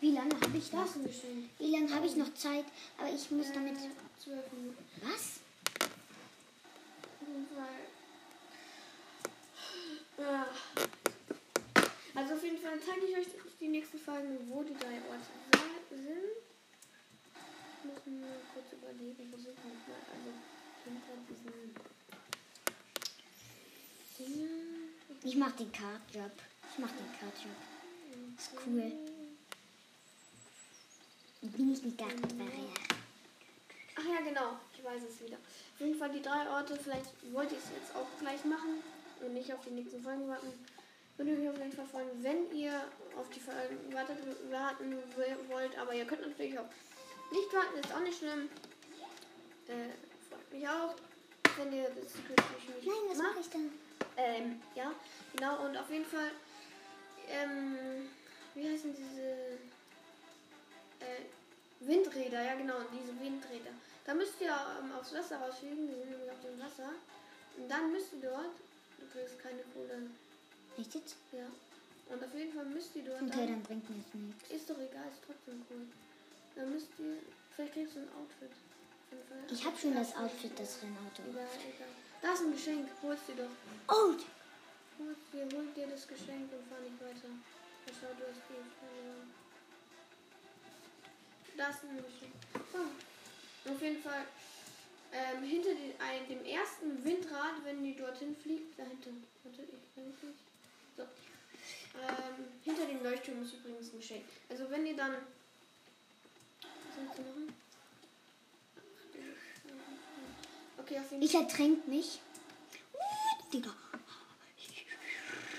Wie 0.01 0.13
lange 0.13 0.35
habe 0.41 0.57
ich 0.57 0.71
das 0.71 0.97
noch? 0.97 1.05
Wie 1.59 1.71
lange 1.73 1.95
habe 1.95 2.07
ich 2.07 2.17
noch 2.17 2.33
Zeit? 2.35 2.65
Aber 2.99 3.13
ich 3.13 3.31
muss 3.33 3.53
damit. 3.53 3.77
Äh, 3.77 3.91
12 4.23 4.53
Minuten. 4.53 4.85
Was? 5.03 5.41
Auf 7.21 7.29
jeden 7.29 7.49
Fall. 7.49 7.90
Ja. 10.21 10.47
Also 12.15 12.35
auf 12.35 12.43
jeden 12.43 12.59
Fall 12.59 12.79
zeige 12.85 13.07
ich 13.07 13.17
euch 13.17 13.27
die 13.59 13.69
nächsten 13.69 13.99
Folgen, 13.99 14.37
wo 14.51 14.63
die 14.63 14.75
drei 14.75 15.01
Orte 15.09 15.25
sind. 15.89 16.37
Müssen 17.83 18.21
wir 18.21 18.37
kurz 18.53 18.73
überlegen, 18.73 19.33
wo 19.33 19.37
sind 19.39 19.57
wir 19.57 19.73
nochmal? 19.73 19.97
Also 20.13 20.31
hinter 20.85 21.17
diesen 21.27 21.75
Dingen. 24.19 24.91
Ich 25.25 25.37
mach 25.37 25.53
den 25.53 25.73
Cardjob. 25.73 26.33
Ich 26.71 26.79
mach 26.79 26.91
den 26.91 27.13
Cardjob. 27.19 27.57
Ist 28.37 28.51
cool. 28.67 28.93
Bin 31.41 31.73
ich 31.73 31.83
nicht 31.83 31.97
Barriere. 31.97 32.75
Ach 33.97 34.05
ja, 34.05 34.21
genau. 34.21 34.61
Ich 34.77 34.85
weiß 34.85 35.03
es 35.09 35.25
wieder. 35.25 35.39
Auf 35.39 35.81
jeden 35.81 35.99
Fall 35.99 36.11
die 36.11 36.21
drei 36.21 36.47
Orte. 36.51 36.77
Vielleicht 36.77 37.07
wollt 37.33 37.51
ihr 37.51 37.59
es 37.59 37.71
jetzt 37.75 37.97
auch 37.97 38.09
gleich 38.21 38.45
machen 38.45 38.83
und 39.23 39.35
nicht 39.35 39.53
auf 39.53 39.65
die 39.65 39.71
nächsten 39.71 40.03
Folgen 40.03 40.29
warten. 40.29 40.53
Würde 41.17 41.33
mich 41.33 41.49
auf 41.49 41.59
jeden 41.59 41.73
Fall 41.73 41.87
freuen, 41.87 42.09
wenn 42.23 42.51
ihr 42.57 42.73
auf 43.19 43.29
die 43.29 43.41
Folgen 43.41 43.93
wartet, 43.93 44.17
warten 44.51 44.97
wollt. 45.49 45.79
Aber 45.79 45.95
ihr 45.95 46.07
könnt 46.07 46.23
natürlich 46.23 46.59
auch 46.59 46.69
nicht 47.31 47.53
warten. 47.53 47.79
Ist 47.79 47.93
auch 47.93 48.01
nicht 48.01 48.19
schlimm. 48.19 48.49
Äh, 49.69 49.93
freut 50.29 50.53
mich 50.53 50.69
auch, 50.69 50.95
wenn 51.59 51.73
ihr 51.73 51.85
das 51.91 52.17
wirklich 52.17 52.69
nicht 52.69 52.87
Nein, 52.87 53.11
was 53.11 53.19
mache 53.19 53.41
ich 53.41 53.51
dann? 53.51 53.71
Ähm, 54.17 54.63
ja, 54.75 54.93
genau. 55.35 55.65
Und 55.67 55.77
auf 55.77 55.91
jeden 55.91 56.07
Fall, 56.07 56.31
ähm, 57.29 58.09
wie 58.55 58.69
heißen 58.69 58.95
diese 58.95 59.59
äh, 61.01 61.25
Windräder? 61.81 62.43
Ja, 62.43 62.55
genau, 62.55 62.77
diese 62.93 63.19
Windräder. 63.21 63.71
Da 64.07 64.15
müsst 64.15 64.41
ihr 64.41 64.49
ähm, 64.49 64.93
aufs 64.99 65.15
Wasser 65.15 65.37
rausfliegen. 65.37 65.87
Die 65.87 65.95
sind 65.95 66.11
nämlich 66.11 66.31
auf 66.31 66.41
dem 66.41 66.59
Wasser. 66.59 66.91
Und 67.57 67.69
dann 67.71 67.93
müsst 67.93 68.13
ihr 68.15 68.29
dort, 68.29 68.57
du 69.01 69.07
kriegst 69.09 69.39
keine 69.41 69.63
Kohle. 69.73 70.11
Echt 70.79 70.95
jetzt? 70.95 71.17
Ja. 71.33 71.49
Und 72.13 72.25
auf 72.25 72.35
jeden 72.35 72.53
Fall 72.53 72.67
müsst 72.67 72.95
ihr 72.97 73.05
dort. 73.05 73.23
Okay, 73.23 73.47
dann, 73.47 73.49
dann 73.49 73.63
bringt 73.63 73.89
mir 73.89 73.97
das 73.97 74.15
nichts. 74.15 74.51
ist 74.51 74.71
doch 74.71 74.79
egal, 74.79 75.09
ist 75.09 75.23
trotzdem 75.25 75.63
cool. 75.71 75.87
Dann 76.57 76.73
müsst 76.73 76.89
ihr, 76.99 77.19
vielleicht 77.55 77.75
kriegst 77.75 77.97
du 77.97 78.01
ein 78.01 78.11
Outfit. 78.19 78.51
Ich 79.51 79.65
habe 79.65 79.77
schon 79.77 79.95
das 79.95 80.15
Outfit, 80.15 80.53
das 80.59 80.83
Rennauto. 80.83 81.23
Egal, 81.27 81.51
egal. 81.67 81.95
Da 82.23 82.33
ist 82.33 82.43
ein 82.43 82.53
Geschenk, 82.53 82.87
holst 83.03 83.27
dir 83.29 83.43
doch. 83.43 83.55
Oh! 83.89 84.15
Holt 85.01 85.19
dir, 85.33 85.49
holt 85.57 85.77
dir 85.77 85.87
das 85.89 86.07
Geschenk 86.07 86.53
und 86.53 86.63
fahr 86.69 86.81
nicht 86.85 87.01
weiter. 87.01 87.33
Ich 87.87 87.97
schau, 87.99 88.13
du 88.15 88.23
hast 88.29 88.45
viel 88.47 88.63
verloren. 88.79 89.31
Das 91.57 91.75
ist 91.77 91.85
ein 91.85 91.97
Geschenk. 91.97 92.37
So. 92.73 93.73
Auf 93.73 93.83
jeden 93.83 94.03
Fall 94.03 94.25
ähm, 95.13 95.43
hinter 95.43 95.71
den, 95.71 95.93
ein, 95.99 96.29
dem 96.29 96.45
ersten 96.45 97.05
Windrad, 97.05 97.65
wenn 97.65 97.83
die 97.83 97.97
dorthin 97.97 98.37
fliegt, 98.37 98.79
dahinter. 98.79 99.11
Warte, 99.43 99.63
ich 99.63 99.69
ich 99.69 100.05
nicht. 100.05 100.39
So. 100.97 101.03
Ähm, 101.03 102.47
hinter 102.65 102.87
dem 102.87 103.03
Leuchtturm 103.03 103.43
ist 103.43 103.55
übrigens 103.55 103.93
ein 103.93 103.99
Geschenk. 103.99 104.25
Also 104.49 104.71
wenn 104.71 104.87
ihr 104.87 104.97
dann. 104.97 105.15
Was 106.63 106.97
sollst 106.97 107.19
du 107.19 107.23
machen? 107.23 107.55
Okay, 110.79 110.99
auf 110.99 111.11
jeden 111.11 111.23
Ich 111.23 111.35
ertränk 111.35 111.89
mich. 111.89 112.21
Uh, 112.95 113.51
Digga. 113.53 113.75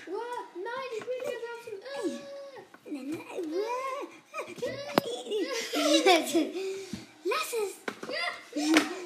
Wow, 0.06 0.46
nein, 0.54 0.90
ich 0.98 1.06
will 1.06 1.20
hier 1.24 1.40
laufen. 1.48 1.74
Äh. 1.94 2.90
Nein, 2.90 3.10
nein, 3.10 3.52
uh. 3.52 3.82
Lass 7.24 7.52
es. 7.52 7.72
Ja! 8.54 8.90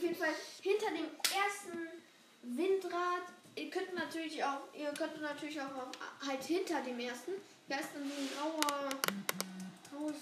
Auf 0.00 0.02
jeden 0.02 0.14
Fall 0.14 0.34
hinter 0.62 0.90
dem 0.90 1.08
ersten 1.20 1.88
Windrad. 2.42 3.24
Ihr 3.54 3.68
könnt 3.70 3.94
natürlich 3.94 4.42
auch, 4.42 4.62
ihr 4.72 4.90
könnt 4.92 5.20
natürlich 5.20 5.60
auch 5.60 5.66
halt 6.26 6.42
hinter 6.42 6.80
dem 6.80 6.98
ersten. 6.98 7.32
Da 7.68 7.76
ist 7.76 7.90
dann 7.94 8.08
so 8.08 8.14
ein 8.14 8.28
grauer 8.34 8.90
Haus. 9.92 10.14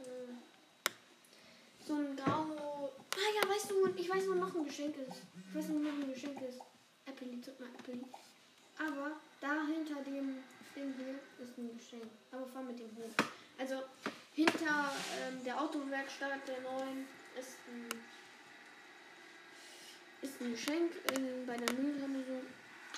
Ähm, 0.00 0.38
so 1.86 1.94
ein 1.94 2.14
grauer. 2.16 2.92
Ah 3.14 3.30
ja, 3.40 3.48
weißt 3.48 3.70
du, 3.70 3.86
ich 3.96 4.10
weiß, 4.10 4.28
wo 4.28 4.34
noch 4.34 4.54
ein 4.54 4.66
Geschenk 4.66 4.96
ist. 4.98 5.22
Ich 5.48 5.54
weiß, 5.56 5.70
wo 5.70 5.78
noch 5.78 5.92
ein 5.92 6.12
Geschenk 6.12 6.40
ist. 6.42 6.60
Apple, 7.06 7.28
drück 7.38 7.58
mal 7.58 7.70
Apple. 7.78 8.00
Aber 8.78 9.12
da 9.40 9.66
hinter 9.66 10.02
dem 10.02 10.42
Ding 10.76 10.94
hier 10.98 11.18
ist 11.42 11.56
ein 11.56 11.76
Geschenk. 11.76 12.04
Aber 12.30 12.46
fahr 12.46 12.62
mit 12.62 12.78
dem 12.78 12.90
hoch. 12.96 13.10
Also 13.58 13.82
hinter 14.34 14.92
ähm, 15.18 15.42
der 15.44 15.58
Autowerkstatt 15.58 16.46
der 16.46 16.60
neuen 16.60 17.08
ist 17.38 17.56
ein, 17.66 17.88
ist 20.20 20.40
ein 20.40 20.52
Geschenk 20.52 20.92
in, 21.14 21.46
bei 21.46 21.56
der 21.56 21.74
Mülltonne 21.74 22.22
so. 22.28 22.36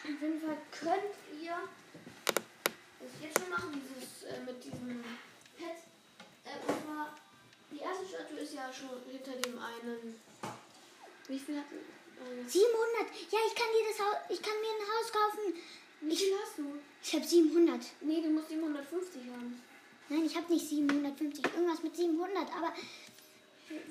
Auf 0.02 0.20
jeden 0.20 0.40
Fall 0.40 0.56
könnt 0.72 1.14
ihr 1.40 1.56
das 2.98 3.10
jetzt 3.22 3.38
schon 3.38 3.50
machen, 3.50 3.80
dieses 3.80 4.24
äh, 4.24 4.40
mit 4.44 4.62
diesem 4.62 5.04
Pet. 5.56 5.78
Äh, 6.44 6.58
und 6.66 6.82
zwar, 6.84 7.16
die 7.70 7.78
erste 7.78 8.06
Statue 8.06 8.40
ist 8.40 8.54
ja 8.54 8.72
schon 8.72 9.00
hinter 9.10 9.32
dem 9.38 9.58
einen. 9.58 10.20
Wie 11.28 11.38
viel 11.38 11.58
hat. 11.58 11.66
Äh, 11.70 12.42
700. 12.42 13.06
Ja, 13.30 13.38
ich 13.46 13.54
kann 13.54 13.70
dir 13.70 13.86
das 13.86 14.00
Haus, 14.02 14.16
ich 14.28 14.42
kann 14.42 14.58
mir 14.58 14.74
ein 14.74 14.88
Haus 14.90 15.12
kaufen. 15.12 15.54
Wie 16.00 16.16
viel 16.16 16.32
hast 16.42 16.58
du? 16.58 16.64
Ich 17.02 17.14
habe 17.14 17.24
700. 17.24 17.80
Nee, 18.00 18.20
du 18.22 18.28
musst 18.30 18.48
750 18.48 19.22
haben. 19.32 19.62
Nein, 20.08 20.24
ich 20.24 20.36
habe 20.36 20.52
nicht 20.52 20.68
750. 20.68 21.44
Irgendwas 21.44 21.82
mit 21.82 21.96
700. 21.96 22.48
Aber 22.56 22.72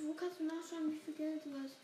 Wo 0.05 0.13
kannst 0.13 0.39
du 0.39 0.43
nachschauen, 0.45 0.91
wie 0.91 0.99
viel 1.05 1.13
Geld 1.13 1.41
du 1.45 1.51
hast? 1.63 1.75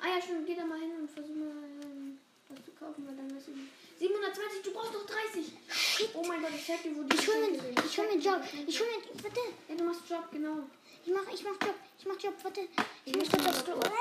Ah 0.00 0.08
ja, 0.08 0.20
schon, 0.20 0.44
geh 0.44 0.54
da 0.54 0.64
mal 0.64 0.78
hin 0.78 0.90
und 1.00 1.10
versuch 1.10 1.34
mal 1.34 1.52
ähm, 1.84 2.18
was 2.48 2.64
zu 2.64 2.70
kaufen, 2.72 3.06
weil 3.06 3.16
dann 3.16 3.30
wirst 3.34 3.48
du. 3.48 3.52
720, 3.98 4.62
du 4.62 4.72
brauchst 4.72 4.94
doch 4.94 5.06
30! 5.06 5.46
shit. 5.70 6.10
Oh 6.14 6.24
mein 6.26 6.40
Gott, 6.42 6.50
ich 6.56 6.66
zeig 6.66 6.82
dir, 6.82 6.96
wo 6.96 7.02
die 7.04 7.16
Ich 7.16 7.28
hol 7.28 7.38
mir, 7.38 7.60
sind. 7.60 7.84
ich 7.84 7.98
hol 7.98 8.06
mir 8.06 8.12
einen 8.12 8.20
Job. 8.22 8.40
Ich 8.66 8.80
hol 8.80 8.86
mir, 8.88 9.22
warte. 9.22 9.40
Ja, 9.68 9.74
du 9.76 9.84
machst 9.84 10.00
Job, 10.10 10.24
genau. 10.32 10.58
Ich 11.04 11.12
mach, 11.12 11.26
ich 11.32 11.42
mach 11.44 11.56
Job. 11.66 11.74
Ich 11.98 12.06
mach 12.06 12.18
Job. 12.20 12.34
Warte. 12.42 12.60
Ich 12.62 12.68
Ich 13.06 13.16
muss 13.16 13.30
muss 13.32 13.66
Job. 13.66 13.92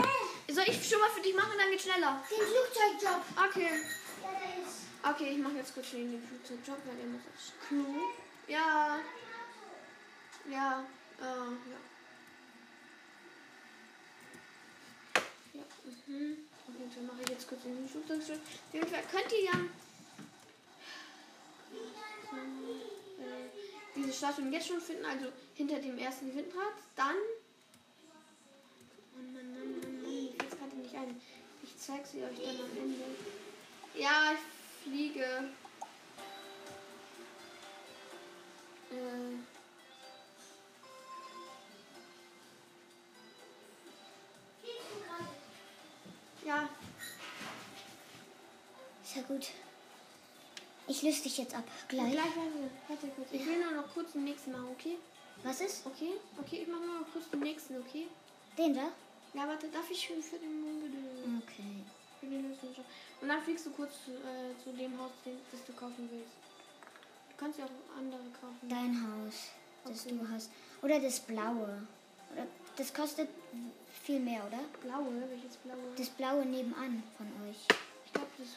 Soll 0.49 0.63
ich 0.67 0.89
schon 0.89 0.99
mal 0.99 1.09
für 1.09 1.21
dich 1.21 1.35
machen, 1.35 1.53
dann 1.57 1.69
geht's 1.71 1.83
schneller? 1.83 2.23
Den 2.29 2.45
Flugzeugjob. 2.49 3.21
Okay. 3.47 3.69
Ja, 4.23 4.29
der 4.41 4.63
ist. 4.63 4.70
Okay, 5.03 5.31
ich 5.31 5.37
mache 5.39 5.55
jetzt 5.55 5.73
kurz 5.73 5.87
schnell 5.87 6.11
den 6.11 6.21
Flugzeugjob, 6.27 6.77
weil 6.85 6.95
der 6.95 7.07
muss 7.07 7.21
aufs 7.33 7.53
Klo. 7.67 7.85
Ja. 8.47 8.99
Ja. 10.49 10.85
Äh, 11.19 11.23
ja. 11.23 11.79
Ja, 15.53 15.63
mhm. 16.05 16.37
Auf 16.67 16.75
jeden 16.77 16.91
Fall 16.91 17.03
mache 17.03 17.21
ich 17.23 17.29
jetzt 17.29 17.47
kurz 17.47 17.63
den 17.63 17.89
Flugzeugjob. 17.89 18.37
Auf 18.37 18.73
jeden 18.73 18.87
Fall 18.87 19.03
könnt 19.11 19.31
ihr 19.31 19.43
ja 19.43 19.53
äh, 22.31 23.49
diese 23.95 24.13
Statuen 24.13 24.53
jetzt 24.53 24.67
schon 24.67 24.81
finden, 24.81 25.05
also 25.05 25.31
hinter 25.55 25.79
dem 25.79 25.97
ersten 25.97 26.35
Windrad. 26.35 26.73
Dann. 26.95 27.15
Mann, 29.15 29.33
Mann, 29.33 29.53
Mann, 29.53 29.71
Mann, 29.71 30.01
Mann, 30.01 30.01
mir 30.03 30.29
fällt 30.37 30.59
gerade 30.59 30.75
nicht 30.75 30.95
ein. 30.95 31.21
Ich 31.63 31.77
zeige 31.77 32.05
sie 32.07 32.23
euch 32.23 32.37
dann 32.37 32.59
am 32.59 32.77
Ende. 32.77 33.03
Ja, 33.95 34.31
ich 34.33 34.60
fliege. 34.83 35.49
Äh. 38.91 39.37
Ja, 46.45 46.69
Ist 49.03 49.15
ja 49.15 49.21
gut. 49.23 49.47
Ich 50.87 51.01
löse 51.03 51.21
dich 51.23 51.37
jetzt 51.37 51.53
ab. 51.55 51.63
gleich, 51.87 52.11
Gleich. 52.11 52.25
warte, 52.25 52.69
warte 52.87 53.07
kurz. 53.09 53.27
Ich 53.31 53.45
will 53.45 53.59
nur 53.63 53.71
noch 53.71 53.93
kurz 53.93 54.13
den 54.13 54.23
nächsten 54.23 54.51
machen, 54.51 54.67
okay? 54.71 54.97
Was 55.43 55.61
ist? 55.61 55.85
Okay, 55.85 56.13
okay, 56.39 56.61
ich 56.63 56.67
mache 56.67 56.81
nur 56.81 56.99
noch 57.01 57.11
kurz 57.11 57.29
den 57.29 57.39
nächsten, 57.39 57.77
okay? 57.79 58.07
Den 58.57 58.73
da? 58.73 58.91
Ja, 59.33 59.47
warte, 59.47 59.67
darf 59.69 59.89
ich 59.89 60.01
schon 60.05 60.21
für 60.21 60.37
den 60.37 60.61
Mond 60.61 60.80
Den 62.31 62.47
nächsten 62.47 62.73
schon. 62.73 62.85
Und 63.21 63.27
dann 63.27 63.41
fliegst 63.41 63.65
du 63.65 63.71
kurz 63.71 63.91
äh, 64.07 64.63
zu 64.63 64.71
dem 64.71 64.97
Haus, 64.97 65.11
das 65.25 65.65
du 65.65 65.73
kaufen 65.73 66.09
willst. 66.09 66.31
Du 67.29 67.35
kannst 67.37 67.59
ja 67.59 67.65
auch 67.65 67.97
andere 67.97 68.21
kaufen. 68.39 68.69
Dein 68.69 68.95
Haus, 69.03 69.49
das 69.83 70.05
Okay. 70.05 70.15
du 70.17 70.29
hast. 70.31 70.49
Oder 70.81 70.99
das 70.99 71.19
blaue. 71.19 71.85
Oder 72.31 72.47
das 72.77 72.93
kostet 72.93 73.27
viel 74.03 74.19
mehr, 74.19 74.45
oder? 74.47 74.59
Blaue, 74.81 75.11
welches 75.29 75.57
blaue? 75.57 75.93
Das 75.97 76.09
blaue 76.09 76.45
nebenan 76.45 77.03
von 77.17 77.27
euch. 77.47 77.57
Ich 78.05 78.13
glaube, 78.13 78.29
das, 78.37 78.47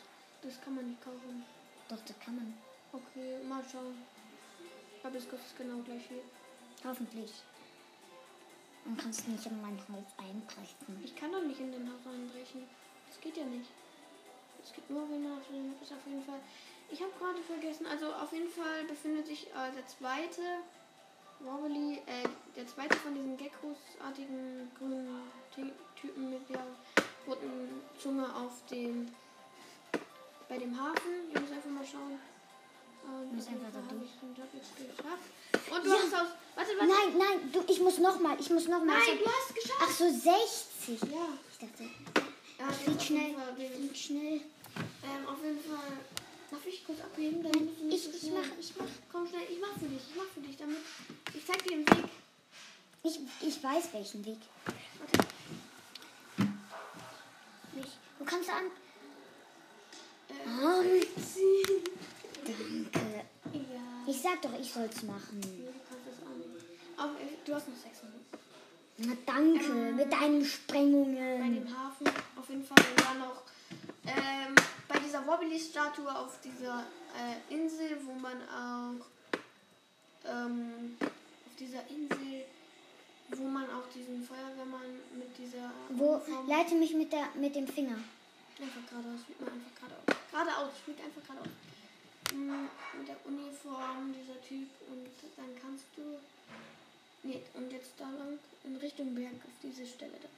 das 0.43 0.61
kann 0.63 0.77
man 0.77 0.89
nicht 0.91 1.03
kaufen. 1.03 1.45
Doch, 1.89 1.99
das 2.07 2.19
kann 2.21 2.37
man. 2.37 2.55
Okay, 2.93 3.43
mal 3.49 3.63
schauen. 3.71 3.97
Ich 4.95 5.01
glaube, 5.01 5.19
das 5.19 5.29
kostet 5.29 5.59
genau 5.59 5.79
gleich 5.83 6.07
viel. 6.07 6.23
Hoffentlich. 6.85 7.33
Und 8.85 8.99
kannst 8.99 9.27
nicht 9.27 9.45
in 9.47 9.61
mein 9.61 9.79
Haus 9.79 10.07
einbrechen. 10.19 11.03
Ich 11.03 11.17
kann 11.17 11.33
doch 11.33 11.43
nicht 11.43 11.59
in 11.59 11.73
den 11.73 11.89
Haus 11.89 12.07
einbrechen. 12.07 12.65
Das 13.15 13.23
geht 13.23 13.37
ja 13.37 13.45
nicht. 13.45 13.71
Es 14.63 14.73
geht 14.73 14.89
nur, 14.91 15.09
wenn 15.09 15.23
man 15.23 15.39
auf 15.39 15.47
dem 15.49 15.73
ist, 15.81 15.93
auf 15.93 16.05
jeden 16.07 16.25
Fall. 16.25 16.41
Ich 16.91 17.01
habe 17.01 17.13
gerade 17.19 17.41
vergessen, 17.43 17.87
also 17.87 18.13
auf 18.13 18.33
jeden 18.33 18.51
Fall 18.51 18.85
befindet 18.85 19.27
sich 19.27 19.47
äh, 19.49 19.71
der 19.75 19.87
zweite 19.87 20.43
Wobbly, 21.41 21.99
äh, 22.07 22.29
der 22.57 22.67
zweite 22.67 22.97
von 22.97 23.15
diesen 23.15 23.37
Geckos-artigen 23.37 24.71
grünen 24.79 25.23
Ty 25.55 25.73
Typen 26.01 26.31
mit 26.31 26.49
der 26.49 26.61
roten 27.27 27.81
Zunge 27.99 28.25
auf 28.35 28.53
dem 28.71 29.09
bei 30.49 30.59
dem 30.59 30.79
Hafen. 30.79 31.31
Ich 31.33 31.41
muss 31.41 31.51
einfach 31.51 31.71
mal 31.71 31.87
schauen. 31.87 32.19
Ähm, 33.07 33.37
Muss 33.37 33.47
einfach 33.49 33.69
da 33.73 33.81
durch. 33.95 34.11
Und 34.23 34.37
du 35.85 35.89
Ja. 35.89 35.95
hast 35.97 36.15
aus. 36.15 36.29
Warte, 36.55 36.71
warte. 36.79 36.87
Nein, 36.87 37.19
nein, 37.19 37.53
du, 37.53 37.63
ich 37.71 37.81
muss 37.81 37.99
nochmal, 37.99 38.37
ich 38.41 38.51
muss 38.51 38.67
nochmal. 38.69 38.97
Nein, 38.99 39.19
du 39.19 39.27
hast 39.27 39.55
geschafft. 39.55 39.81
Ach 39.83 39.91
so, 39.91 40.09
60. 40.11 41.01
Ja. 41.11 41.29
Ich 41.51 41.59
dachte, 41.59 41.85
Ja, 42.59 42.69
flieg 42.71 43.01
schnell. 43.03 43.35
flieg 43.57 43.97
schnell. 43.97 44.41
Ähm, 45.03 45.27
auf 45.29 45.43
jeden 45.45 45.61
Fall. 45.61 45.93
Darf 46.51 46.67
ich 46.67 46.85
kurz 46.87 47.01
abheben? 47.01 47.43
Dann 47.43 47.89
nicht 47.89 48.07
ich, 48.09 48.15
ich 48.15 48.21
schnell. 48.21 48.35
mach, 48.35 48.59
ich 48.59 48.73
mach. 48.79 48.87
Komm 49.11 49.27
schnell, 49.29 49.43
ich 49.51 49.59
mach 49.61 49.73
für 49.79 49.87
dich, 49.87 50.01
ich 50.11 50.17
mach 50.17 50.27
für 50.33 50.41
dich, 50.41 50.57
damit. 50.57 50.77
Ich 51.35 51.47
zeig 51.47 51.63
dir 51.65 51.77
den 51.77 51.89
Weg. 51.89 52.05
Ich, 53.03 53.19
ich 53.47 53.63
weiß 53.63 53.93
welchen 53.93 54.25
Weg. 54.25 54.39
Warte. 54.99 55.29
Nicht. 57.75 57.93
Du 58.19 58.25
kannst 58.25 58.49
an. 58.51 58.65
Äh, 60.29 60.33
Um, 60.47 60.85
ziehen. 61.23 61.83
danke. 62.45 63.25
Ja. 63.53 64.05
Ich 64.07 64.21
sag 64.21 64.41
doch, 64.43 64.59
ich 64.61 64.71
soll's 64.73 65.03
machen. 65.03 65.41
Nee, 65.41 65.67
du 65.67 65.73
kannst 65.89 66.23
auch 66.23 66.37
nicht. 66.37 66.65
Aber 66.97 67.13
du 67.45 67.55
hast 67.55 67.69
noch 67.69 67.77
sechs 67.77 67.99
Minuten. 68.03 68.25
Na 68.99 69.17
danke, 69.27 69.93
mit 69.93 70.13
deinen 70.13 70.41
Bei 70.41 70.47
Sprengungen. 70.47 71.55
dem 71.55 71.77
Hafen 71.79 72.07
auf 72.45 72.51
jeden 72.51 72.65
Fall. 72.65 72.77
Und 72.91 73.01
dann 73.01 73.19
noch 73.21 73.43
ähm, 74.07 74.55
bei 74.87 74.99
dieser 74.99 75.27
Wobbly-Statue 75.27 76.15
auf 76.15 76.39
dieser 76.43 76.85
äh, 77.17 77.55
Insel, 77.55 77.99
wo 78.05 78.13
man 78.13 78.37
auch 78.49 79.07
ähm, 80.29 80.97
auf 81.01 81.57
dieser 81.59 81.81
Insel, 81.89 82.45
wo 83.31 83.45
man 83.45 83.65
auch 83.71 83.89
diesen 83.95 84.23
Feuerwehrmann 84.23 85.01
mit 85.17 85.37
dieser 85.39 85.71
Wo, 85.91 86.17
Uniform- 86.17 86.49
leite 86.49 86.75
mich 86.75 86.93
mit, 86.95 87.13
der, 87.13 87.29
mit 87.35 87.55
dem 87.57 87.67
Finger. 87.67 87.97
Einfach 88.61 88.85
geradeaus, 88.91 89.21
fliegt 89.25 89.41
man 89.41 89.51
einfach 89.55 89.75
geradeaus. 89.81 90.05
Geradeaus, 90.31 90.73
fliegt 90.85 91.01
einfach 91.03 91.23
geradeaus. 91.27 91.53
Mm, 92.33 92.69
Mit 92.99 93.09
der 93.09 93.17
Uniform, 93.27 94.15
dieser 94.15 94.41
Typ. 94.43 94.69
Und 94.91 95.09
dann 95.37 95.51
kannst 95.61 95.85
du. 95.97 96.03
Nee, 97.23 97.41
und 97.55 97.73
jetzt 97.73 97.93
da 97.99 98.05
lang 98.05 98.39
in 98.65 98.77
Richtung 98.77 99.15
Berg 99.15 99.33
auf 99.33 99.57
diese 99.63 99.87
Stelle 99.87 100.13
da. 100.23 100.29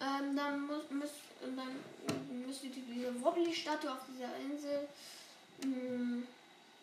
Ähm, 0.00 0.36
dann 0.36 0.66
muss, 0.66 1.10
und 1.42 1.56
dann 1.56 2.44
müsste 2.46 2.68
die, 2.68 2.80
diese 2.80 3.22
Wobbly-Statue 3.22 3.90
auf 3.90 4.00
dieser 4.12 4.36
Insel. 4.38 4.88
Mm, 5.62 6.24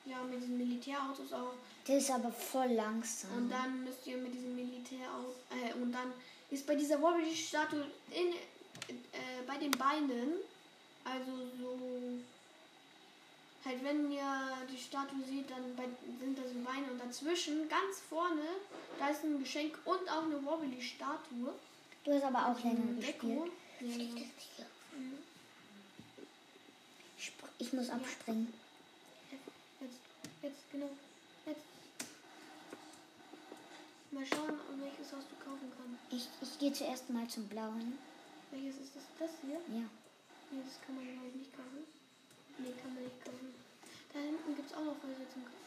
ja, 0.06 0.24
mit 0.24 0.42
diesen 0.42 0.58
Militärautos 0.58 1.32
auch. 1.34 1.54
Der 1.88 1.98
ist 1.98 2.10
aber 2.10 2.32
voll 2.32 2.72
langsam. 2.72 3.32
Und 3.38 3.50
dann 3.50 3.84
müsst 3.84 4.08
ihr 4.08 4.18
mit 4.18 4.34
diesem 4.34 4.56
Militärauto. 4.56 5.36
Äh, 5.50 5.74
und 5.74 5.92
dann 5.92 6.14
ist 6.50 6.66
bei 6.66 6.76
dieser 6.76 7.02
Wobbly-Statue 7.02 7.86
in, 8.12 8.34
äh, 8.88 9.44
bei 9.46 9.58
den 9.58 9.72
Beinen. 9.72 10.34
Also 11.04 11.32
so. 11.60 11.80
Halt, 13.64 13.84
wenn 13.84 14.12
ihr 14.12 14.58
die 14.72 14.78
Statue 14.78 15.24
seht, 15.24 15.50
dann 15.52 15.76
bei, 15.76 15.84
sind 16.20 16.36
da 16.38 16.42
so 16.42 16.60
Beine 16.66 16.92
und 16.92 17.00
dazwischen, 17.00 17.70
ganz 17.70 18.00
vorne, 18.10 18.42
da 18.98 19.10
ist 19.10 19.24
ein 19.24 19.40
Geschenk 19.40 19.78
und 19.86 20.10
auch 20.10 20.24
eine 20.24 20.44
Wobbly-Statue. 20.44 21.54
Du 22.04 22.14
hast 22.14 22.24
aber 22.24 22.48
auch 22.48 22.64
länger 22.64 22.94
gespielt. 23.00 23.52
Ja, 23.80 24.66
Ich 27.60 27.74
muss 27.74 27.90
abspringen. 27.90 28.52
Jetzt, 29.80 29.94
jetzt, 30.42 30.72
genau. 30.72 30.90
Jetzt. 31.46 31.62
Mal 34.12 34.26
schauen, 34.26 34.60
welches 34.82 35.14
Haus 35.14 35.24
du 35.30 35.36
kaufen 35.46 35.72
kannst. 35.78 36.02
Ich, 36.12 36.28
ich 36.42 36.60
gehe 36.60 36.74
zuerst 36.74 37.10
mal 37.12 37.28
zum 37.28 37.48
blauen. 37.48 37.98
Welches 38.50 38.78
ist 38.82 38.96
das? 38.96 39.04
Das 39.20 39.30
hier? 39.46 39.62
Ja. 39.78 39.86
Nee, 40.52 40.62
das 40.66 40.82
kann 40.86 40.96
man 40.96 41.06
glaube 41.06 41.28
ich 41.30 41.36
nicht 41.36 41.54
kaufen. 41.56 41.86
Nee, 42.58 42.74
kann 42.82 42.94
man 42.96 43.04
nicht 43.04 43.24
kaufen. 43.24 43.54
Da 44.12 44.20
hinten 44.20 44.56
gibt 44.56 44.70
es 44.70 44.76
auch 44.76 44.84
noch 44.84 44.98
Häuser 45.06 45.30
zum 45.32 45.46
Kaufen. 45.46 45.62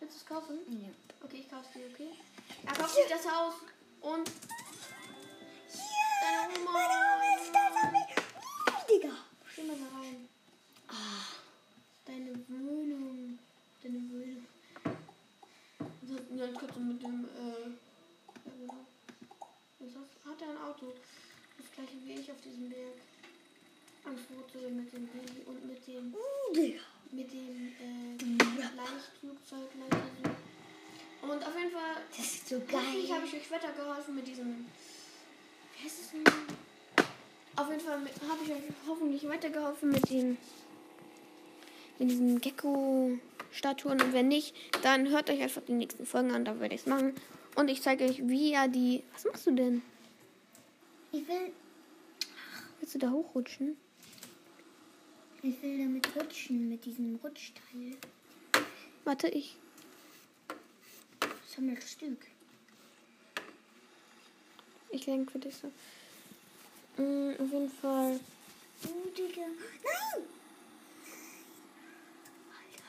Willst 0.00 0.16
du 0.16 0.18
es 0.20 0.26
kaufen? 0.26 0.56
ja. 0.82 0.88
Okay, 1.22 1.38
ich 1.40 1.50
kauf's 1.50 1.68
dir, 1.72 1.86
okay? 1.92 2.10
Er 2.66 2.72
kauft 2.74 2.94
sich 2.96 3.06
das 3.08 3.24
Haus 3.30 3.54
und 4.00 4.30
deine 6.24 6.40
Oma. 6.58 6.72
Meine 6.72 6.96
Oma 7.10 7.26
ist 7.36 7.48
stolz 7.48 7.76
auf 7.84 7.90
mich. 7.92 8.10
mal 9.68 9.76
da 9.76 9.88
rein. 9.98 10.28
Ah, 10.88 11.24
Deine 12.06 12.32
Wohnung. 12.48 13.38
Deine 13.82 13.98
Wohnung. 14.10 14.46
Das 16.02 16.18
hat 16.18 16.38
ganz 16.38 16.58
kurz 16.58 16.76
mit 16.76 17.02
dem, 17.02 17.24
äh, 17.24 17.70
genau. 18.44 18.84
Hat 20.24 20.40
er 20.42 20.48
ein 20.50 20.58
Auto? 20.58 20.92
Das 21.58 21.66
gleiche 21.74 21.96
wie 22.04 22.20
ich 22.20 22.30
auf 22.30 22.40
diesem 22.40 22.68
Berg. 22.70 22.96
Ein 24.04 24.18
Foto 24.18 24.68
mit 24.68 24.92
dem 24.92 25.06
Baby 25.08 25.40
und 25.46 25.64
mit 25.66 25.86
dem, 25.86 26.14
mit 27.12 27.32
dem, 27.32 27.72
äh, 27.80 28.76
Leichtflugzeug, 28.76 29.70
Leichtflugzeug. 29.80 30.36
Und 31.22 31.42
auf 31.42 31.56
jeden 31.56 31.70
Fall, 31.70 31.96
das 32.10 32.26
ist 32.26 32.48
so 32.48 32.60
geil. 32.68 33.08
habe 33.08 33.24
ich 33.26 33.34
euch 33.34 33.50
weitergeholfen 33.50 34.14
mit 34.14 34.26
diesem, 34.26 34.66
heißt 35.84 36.00
es 36.00 36.10
denn? 36.10 36.24
Auf 37.56 37.68
jeden 37.68 37.80
Fall 37.80 37.98
habe 38.28 38.44
ich 38.44 38.50
euch 38.50 38.62
hoffentlich 38.88 39.28
weitergeholfen 39.28 39.90
mit 39.90 40.10
dem, 40.10 40.36
mit 41.98 42.10
diesen 42.10 42.40
Gecko-Statuen. 42.40 44.00
Und 44.00 44.12
wenn 44.12 44.28
nicht, 44.28 44.54
dann 44.82 45.08
hört 45.10 45.30
euch 45.30 45.40
einfach 45.40 45.62
die 45.62 45.72
nächsten 45.72 46.06
Folgen 46.06 46.32
an, 46.32 46.44
da 46.44 46.58
werde 46.58 46.74
ich 46.74 46.80
es 46.82 46.86
machen. 46.86 47.14
Und 47.54 47.68
ich 47.68 47.82
zeige 47.82 48.04
euch, 48.04 48.26
wie 48.26 48.52
ihr 48.52 48.66
die. 48.68 49.04
Was 49.12 49.24
machst 49.24 49.46
du 49.46 49.52
denn? 49.52 49.82
Ich 51.12 51.28
will, 51.28 51.52
Willst 52.80 52.94
du 52.96 52.98
da 52.98 53.10
hochrutschen? 53.10 53.76
ich 55.42 55.62
will 55.62 55.78
damit 55.78 56.08
rutschen, 56.16 56.70
mit 56.70 56.84
diesem 56.86 57.16
Rutschteil. 57.22 57.96
Warte, 59.04 59.28
ich. 59.28 59.56
Sammelstück. 61.46 62.26
Ich 64.94 65.06
lenke 65.06 65.32
für 65.32 65.38
dich 65.40 65.56
so. 65.56 65.66
Mm, 67.02 67.32
auf 67.32 67.52
jeden 67.52 67.68
Fall. 67.68 68.20
Oh, 68.84 69.10
Digga. 69.10 69.42
Nein! 69.42 70.22
Alter. 72.54 72.86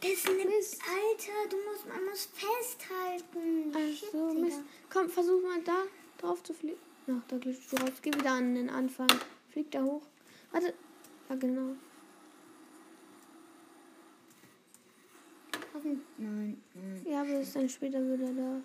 Das 0.00 0.10
ist 0.10 0.26
eine 0.26 0.40
Alter, 0.40 1.50
du 1.50 1.56
musst, 1.68 1.86
man 1.86 2.02
muss 2.06 2.28
festhalten. 2.32 3.74
Also, 3.74 4.32
Digga. 4.32 4.40
Mist. 4.40 4.60
Komm, 4.90 5.10
versuch 5.10 5.42
mal 5.42 5.60
da 5.62 5.82
drauf 6.16 6.42
zu 6.42 6.54
fliegen. 6.54 6.78
Ach, 7.08 7.22
da 7.28 7.36
glitscht 7.36 7.70
du 7.70 7.76
raus. 7.76 7.92
Geh 8.00 8.14
wieder 8.14 8.32
an 8.32 8.54
den 8.54 8.70
Anfang. 8.70 9.08
Flieg 9.52 9.70
da 9.70 9.82
hoch. 9.82 10.02
Warte. 10.50 10.72
Ja, 11.28 11.36
genau. 11.36 11.76
Nein, 16.16 16.56
nein. 16.72 17.06
Ja, 17.06 17.20
aber 17.20 17.40
ist 17.40 17.54
dann 17.54 17.68
später 17.68 18.00
wieder 18.00 18.32
da. 18.32 18.62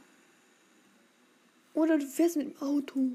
Oder 1.74 1.98
du 1.98 2.06
fährst 2.06 2.36
mit 2.38 2.48
dem 2.56 2.62
Auto. 2.62 3.12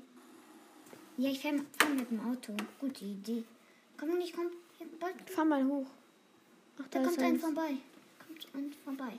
Ja, 1.17 1.31
ich 1.31 1.41
fahre 1.41 1.65
fahr 1.79 1.91
mit 1.91 2.11
dem 2.11 2.21
Auto. 2.21 2.55
Gute 2.81 3.05
Idee. 3.05 3.45
Komm 3.99 4.19
nicht, 4.19 4.35
komm. 4.35 4.47
Hier, 4.79 4.87
bald. 4.99 5.15
Fahr 5.31 5.45
mal 5.45 5.65
hoch. 5.65 5.87
Ach, 6.79 6.85
Da 6.91 7.01
da, 7.01 7.07
kommt 7.07 7.19
ein 7.21 7.39
vorbei. 7.39 7.75
Kommt 8.27 8.47
ein 8.55 8.75
vorbei. 8.85 9.13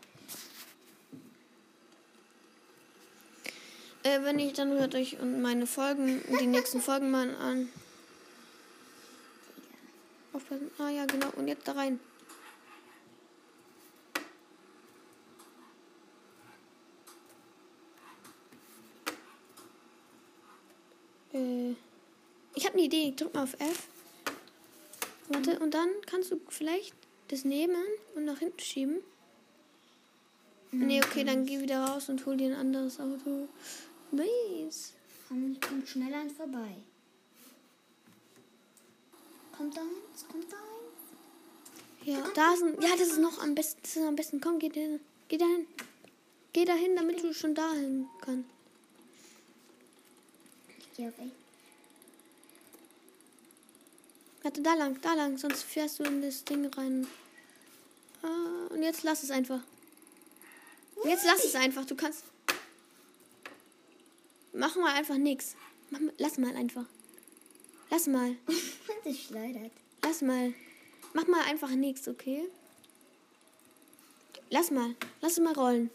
Äh, 4.03 4.21
wenn 4.23 4.35
nicht, 4.35 4.57
dann 4.57 4.71
hört 4.71 4.93
euch 4.93 5.19
und 5.19 5.41
meine 5.41 5.65
Folgen, 5.65 6.21
die 6.39 6.47
nächsten 6.47 6.81
Folgen 6.81 7.11
mal 7.11 7.33
an. 7.35 7.69
Aufpassen. 10.33 10.69
Ah 10.77 10.89
ja, 10.89 11.05
genau. 11.05 11.29
Und 11.37 11.47
jetzt 11.47 11.67
da 11.67 11.71
rein. 11.71 11.99
Äh, 21.35 21.75
ich 22.55 22.65
habe 22.65 22.75
eine 22.75 22.83
Idee. 22.83 23.13
Drück 23.15 23.33
mal 23.33 23.43
auf 23.43 23.53
F. 23.59 23.87
Warte, 25.27 25.59
und 25.59 25.73
dann 25.73 25.89
kannst 26.05 26.31
du 26.31 26.39
vielleicht 26.49 26.93
das 27.27 27.43
nehmen 27.43 27.83
und 28.15 28.25
nach 28.25 28.39
hinten 28.39 28.59
schieben. 28.59 28.97
Nee, 30.71 31.01
okay, 31.03 31.23
dann 31.23 31.45
geh 31.45 31.61
wieder 31.61 31.85
raus 31.85 32.09
und 32.09 32.25
hol 32.25 32.35
dir 32.35 32.47
ein 32.47 32.59
anderes 32.59 32.99
Auto. 32.99 33.47
Nice. 34.11 34.93
Komm, 35.27 35.57
kommt 35.59 35.87
schnell 35.87 36.13
ein 36.13 36.29
vorbei. 36.29 36.75
Kommt 39.55 39.75
da 39.75 39.81
eins? 39.81 40.25
Kommt 40.29 40.51
da 40.51 40.57
eins? 40.57 42.03
Ja, 42.03 42.29
da 42.35 42.55
sind. 42.57 42.83
Ja, 42.83 42.89
das 42.97 43.07
ist 43.07 43.19
noch 43.19 43.41
am 43.41 43.55
besten. 43.55 43.79
Das 43.81 43.95
ist 43.95 44.03
am 44.03 44.15
besten. 44.15 44.41
Komm, 44.41 44.59
geh 44.59 44.69
dahin. 44.69 44.99
Geh 45.27 45.37
dahin. 45.37 45.65
Geh 46.53 46.65
dahin, 46.65 46.95
damit 46.95 47.23
du 47.23 47.33
schon 47.33 47.55
dahin 47.55 48.07
kannst. 48.21 48.54
Geh 50.95 51.07
auf 51.07 51.19
A. 51.19 51.23
Warte, 54.43 54.61
da 54.61 54.75
lang, 54.75 55.01
da 55.01 55.13
lang, 55.15 55.37
sonst 55.37 55.63
fährst 55.63 55.99
du 55.99 56.03
in 56.03 56.21
das 56.21 56.45
Ding 56.45 56.65
rein. 56.67 57.07
Ah, 58.21 58.67
und 58.69 58.83
jetzt 58.83 59.03
lass 59.03 59.23
es 59.23 59.31
einfach. 59.31 59.61
Jetzt 61.03 61.25
lass 61.25 61.43
es 61.43 61.55
einfach. 61.55 61.85
Du 61.85 61.95
kannst. 61.95 62.23
Mach 64.53 64.75
mal 64.75 64.93
einfach 64.93 65.17
nix. 65.17 65.55
Mach, 65.89 65.99
mal- 65.99 66.13
lass 66.17 66.37
mal 66.37 66.55
einfach. 66.55 66.85
Lass 67.89 68.07
mal. 68.07 68.35
das 69.03 69.17
schleudert. 69.17 69.71
Lass 70.03 70.21
mal. 70.21 70.53
Mach 71.13 71.27
mal 71.27 71.41
einfach 71.43 71.69
nichts, 71.71 72.07
okay? 72.07 72.47
Lass 74.49 74.71
mal. 74.71 74.95
Lass 75.21 75.33
es 75.33 75.39
mal 75.39 75.53
rollen. 75.53 75.89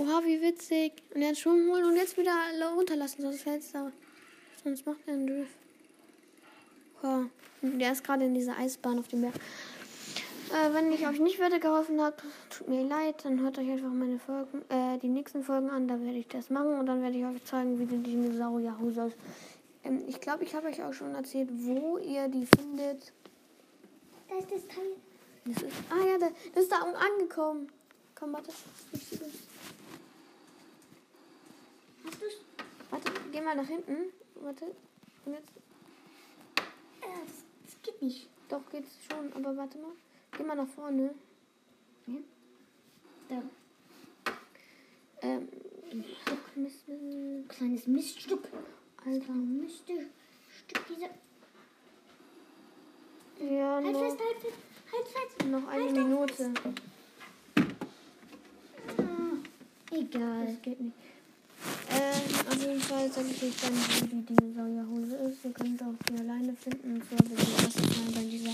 Oha, 0.00 0.24
wie 0.24 0.40
witzig. 0.40 0.92
Und 1.14 1.20
jetzt 1.20 1.40
Schwung 1.40 1.68
holen 1.68 1.84
und 1.84 1.96
jetzt 1.96 2.16
wieder 2.16 2.32
runterlassen, 2.74 3.20
sonst 3.20 3.42
fällt's 3.42 3.72
da. 3.72 3.92
Sonst 4.64 4.86
macht 4.86 5.00
er 5.06 5.12
einen 5.12 5.26
Drift. 5.26 5.52
Und 7.60 7.78
Der 7.78 7.92
ist 7.92 8.02
gerade 8.02 8.24
in 8.24 8.32
dieser 8.32 8.56
Eisbahn 8.56 8.98
auf 8.98 9.08
dem 9.08 9.20
Berg. 9.20 9.34
Äh, 9.34 10.72
wenn 10.72 10.90
ich 10.90 11.06
euch 11.06 11.20
nicht 11.20 11.38
weitergeholfen 11.38 12.00
habe, 12.00 12.16
tut 12.48 12.68
mir 12.68 12.82
leid, 12.82 13.16
dann 13.24 13.40
hört 13.40 13.58
euch 13.58 13.68
einfach 13.68 13.90
meine 13.90 14.18
Folgen, 14.18 14.62
äh, 14.70 14.98
die 14.98 15.08
nächsten 15.08 15.44
Folgen 15.44 15.68
an, 15.68 15.86
da 15.86 16.00
werde 16.00 16.16
ich 16.16 16.28
das 16.28 16.48
machen 16.48 16.78
und 16.78 16.86
dann 16.86 17.02
werde 17.02 17.18
ich 17.18 17.24
euch 17.26 17.44
zeigen, 17.44 17.78
wie 17.78 17.84
die 17.84 18.02
Dinosaurierhose 18.02 19.02
aus. 19.02 19.12
Ähm, 19.84 20.02
ich 20.08 20.18
glaube, 20.18 20.44
ich 20.44 20.54
habe 20.54 20.68
euch 20.68 20.82
auch 20.82 20.94
schon 20.94 21.14
erzählt, 21.14 21.50
wo 21.52 21.98
ihr 21.98 22.26
die 22.28 22.46
findet. 22.46 23.12
Da 24.30 24.38
ist 24.38 24.50
das 24.50 24.66
Teil. 24.66 24.96
Das 25.44 25.62
ist, 25.62 25.76
ah 25.90 26.06
ja, 26.06 26.18
da, 26.18 26.30
das 26.54 26.62
ist 26.62 26.72
da 26.72 26.84
unten 26.84 26.96
angekommen. 26.96 27.68
Komm, 28.14 28.32
warte. 28.32 28.50
Ich 28.92 29.04
sehe 29.04 29.18
das. 29.18 29.28
Hast 29.28 29.30
du's? 29.30 29.50
Warte, 32.90 33.12
geh 33.32 33.40
mal 33.40 33.54
nach 33.56 33.66
hinten. 33.66 34.12
Warte. 34.36 34.66
Und 35.24 35.34
jetzt. 35.34 35.48
Äh, 37.02 37.24
das, 37.26 37.82
geht 37.82 38.02
nicht. 38.02 38.28
Doch, 38.48 38.62
geht's 38.70 38.96
schon, 39.08 39.32
aber 39.32 39.56
warte 39.56 39.78
mal. 39.78 39.92
Geh 40.36 40.42
mal 40.42 40.56
nach 40.56 40.68
vorne. 40.68 41.14
Da. 43.28 43.42
Ähm. 45.22 45.48
Stück 45.90 46.56
Mist, 46.56 46.88
Mist. 46.88 47.48
Kleines 47.48 47.86
Miststück. 47.86 48.48
Alter. 49.04 49.32
Miststück 49.32 50.06
dieser. 50.88 51.10
Ja, 53.52 53.74
Halt 53.76 53.92
noch, 53.92 54.00
fest, 54.00 54.18
halt 54.20 54.38
fest. 54.40 54.58
Halt 54.92 55.08
fest. 55.08 55.50
noch 55.50 55.66
eine 55.66 55.84
Halt 55.84 55.92
Minute. 55.92 56.52
Ah, 58.98 59.94
egal. 59.96 60.46
Das 60.46 60.62
geht 60.62 60.80
nicht. 60.80 60.96
Ähm, 61.90 62.48
auf 62.50 62.60
jeden 62.66 62.80
Fall 62.80 63.10
sage 63.12 63.28
ich 63.30 63.42
euch 63.42 63.54
dann, 63.60 63.74
wo 63.74 64.06
die 64.06 64.22
Dinosaurierhose 64.34 65.16
ist. 65.28 65.44
Ihr 65.44 65.50
könnt 65.52 65.82
auch 65.82 65.94
die 66.08 66.18
alleine 66.18 66.54
finden. 66.56 66.94
Und 66.94 67.02
zwar 67.08 67.18
bei 67.18 67.34
dem 67.34 67.52
Wasserfall, 67.52 68.12
bei 68.14 68.24
dieser 68.24 68.52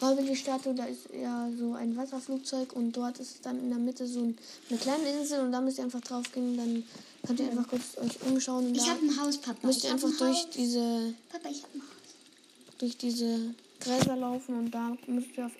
Wobbly-Statue. 0.00 0.74
Da 0.74 0.84
ist 0.86 1.08
ja 1.20 1.50
so 1.58 1.74
ein 1.74 1.96
Wasserflugzeug 1.96 2.72
und 2.74 2.92
dort 2.96 3.18
ist 3.18 3.44
dann 3.44 3.58
in 3.58 3.68
der 3.70 3.78
Mitte 3.78 4.06
so 4.06 4.20
ein, 4.20 4.38
eine 4.70 4.78
kleine 4.78 5.08
Insel 5.20 5.40
und 5.40 5.52
da 5.52 5.60
müsst 5.60 5.78
ihr 5.78 5.84
einfach 5.84 6.00
drauf 6.00 6.30
gehen. 6.32 6.56
Dann 6.56 6.82
könnt 7.26 7.40
ihr 7.40 7.50
einfach 7.50 7.68
kurz 7.68 7.98
euch 7.98 8.22
umschauen. 8.22 8.66
Und 8.68 8.76
Ich 8.76 8.88
habe 8.88 9.00
ein 9.04 9.20
Haus, 9.20 9.38
Papa. 9.38 9.66
müsst 9.66 9.84
ihr 9.84 9.90
einfach 9.92 10.08
ein 10.08 10.16
durch 10.18 10.36
Haus. 10.38 10.50
diese, 10.50 11.14
Papa, 11.30 11.48
ich 11.50 11.62
habe 11.62 11.74
ein 11.74 11.80
Haus. 11.82 12.78
durch 12.78 12.96
diese 12.96 13.54
Gräser 13.80 14.16
laufen 14.16 14.54
und 14.58 14.70
da 14.70 14.96
müsst 15.06 15.36
ihr 15.36 15.46
auf. 15.46 15.52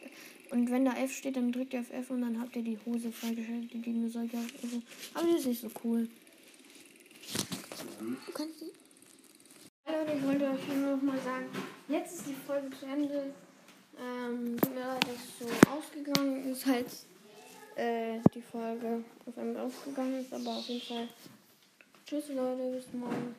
Und 0.50 0.70
wenn 0.70 0.84
da 0.84 0.92
F 0.94 1.12
steht, 1.12 1.36
dann 1.36 1.50
drückt 1.50 1.74
ihr 1.74 1.80
auf 1.80 1.90
F 1.90 2.10
und 2.10 2.20
dann 2.22 2.40
habt 2.40 2.54
ihr 2.54 2.62
die 2.62 2.78
Hose 2.86 3.10
freigeschaltet, 3.10 3.72
die 3.72 3.82
Dinosaurierhose. 3.82 4.80
Aber 5.12 5.26
die 5.26 5.36
ist 5.38 5.46
nicht 5.46 5.60
so 5.60 5.68
cool. 5.84 6.08
Du 7.32 8.32
kannst 8.32 8.60
die. 8.60 8.72
Hallo, 9.84 10.12
ich 10.16 10.22
wollte 10.24 10.44
euch 10.44 10.68
nur 10.68 10.96
noch 10.96 11.02
mal 11.02 11.18
sagen, 11.18 11.46
jetzt 11.88 12.14
ist 12.14 12.26
die 12.28 12.34
Folge 12.34 12.70
zu 12.70 12.86
Ende. 12.86 13.34
Ähm, 13.98 14.56
tut 14.60 14.74
mir 14.74 14.80
leid, 14.80 15.04
es 15.08 15.38
so 15.38 15.70
ausgegangen 15.70 16.52
ist, 16.52 16.66
halt 16.66 16.86
äh, 17.76 18.20
die 18.34 18.42
Folge 18.42 19.02
auf 19.24 19.38
einmal 19.38 19.62
ausgegangen 19.64 20.20
ist, 20.20 20.32
aber 20.32 20.50
auf 20.50 20.66
jeden 20.66 20.86
Fall. 20.86 21.08
Tschüss 22.04 22.28
Leute, 22.28 22.70
bis 22.72 22.92
morgen. 22.92 23.34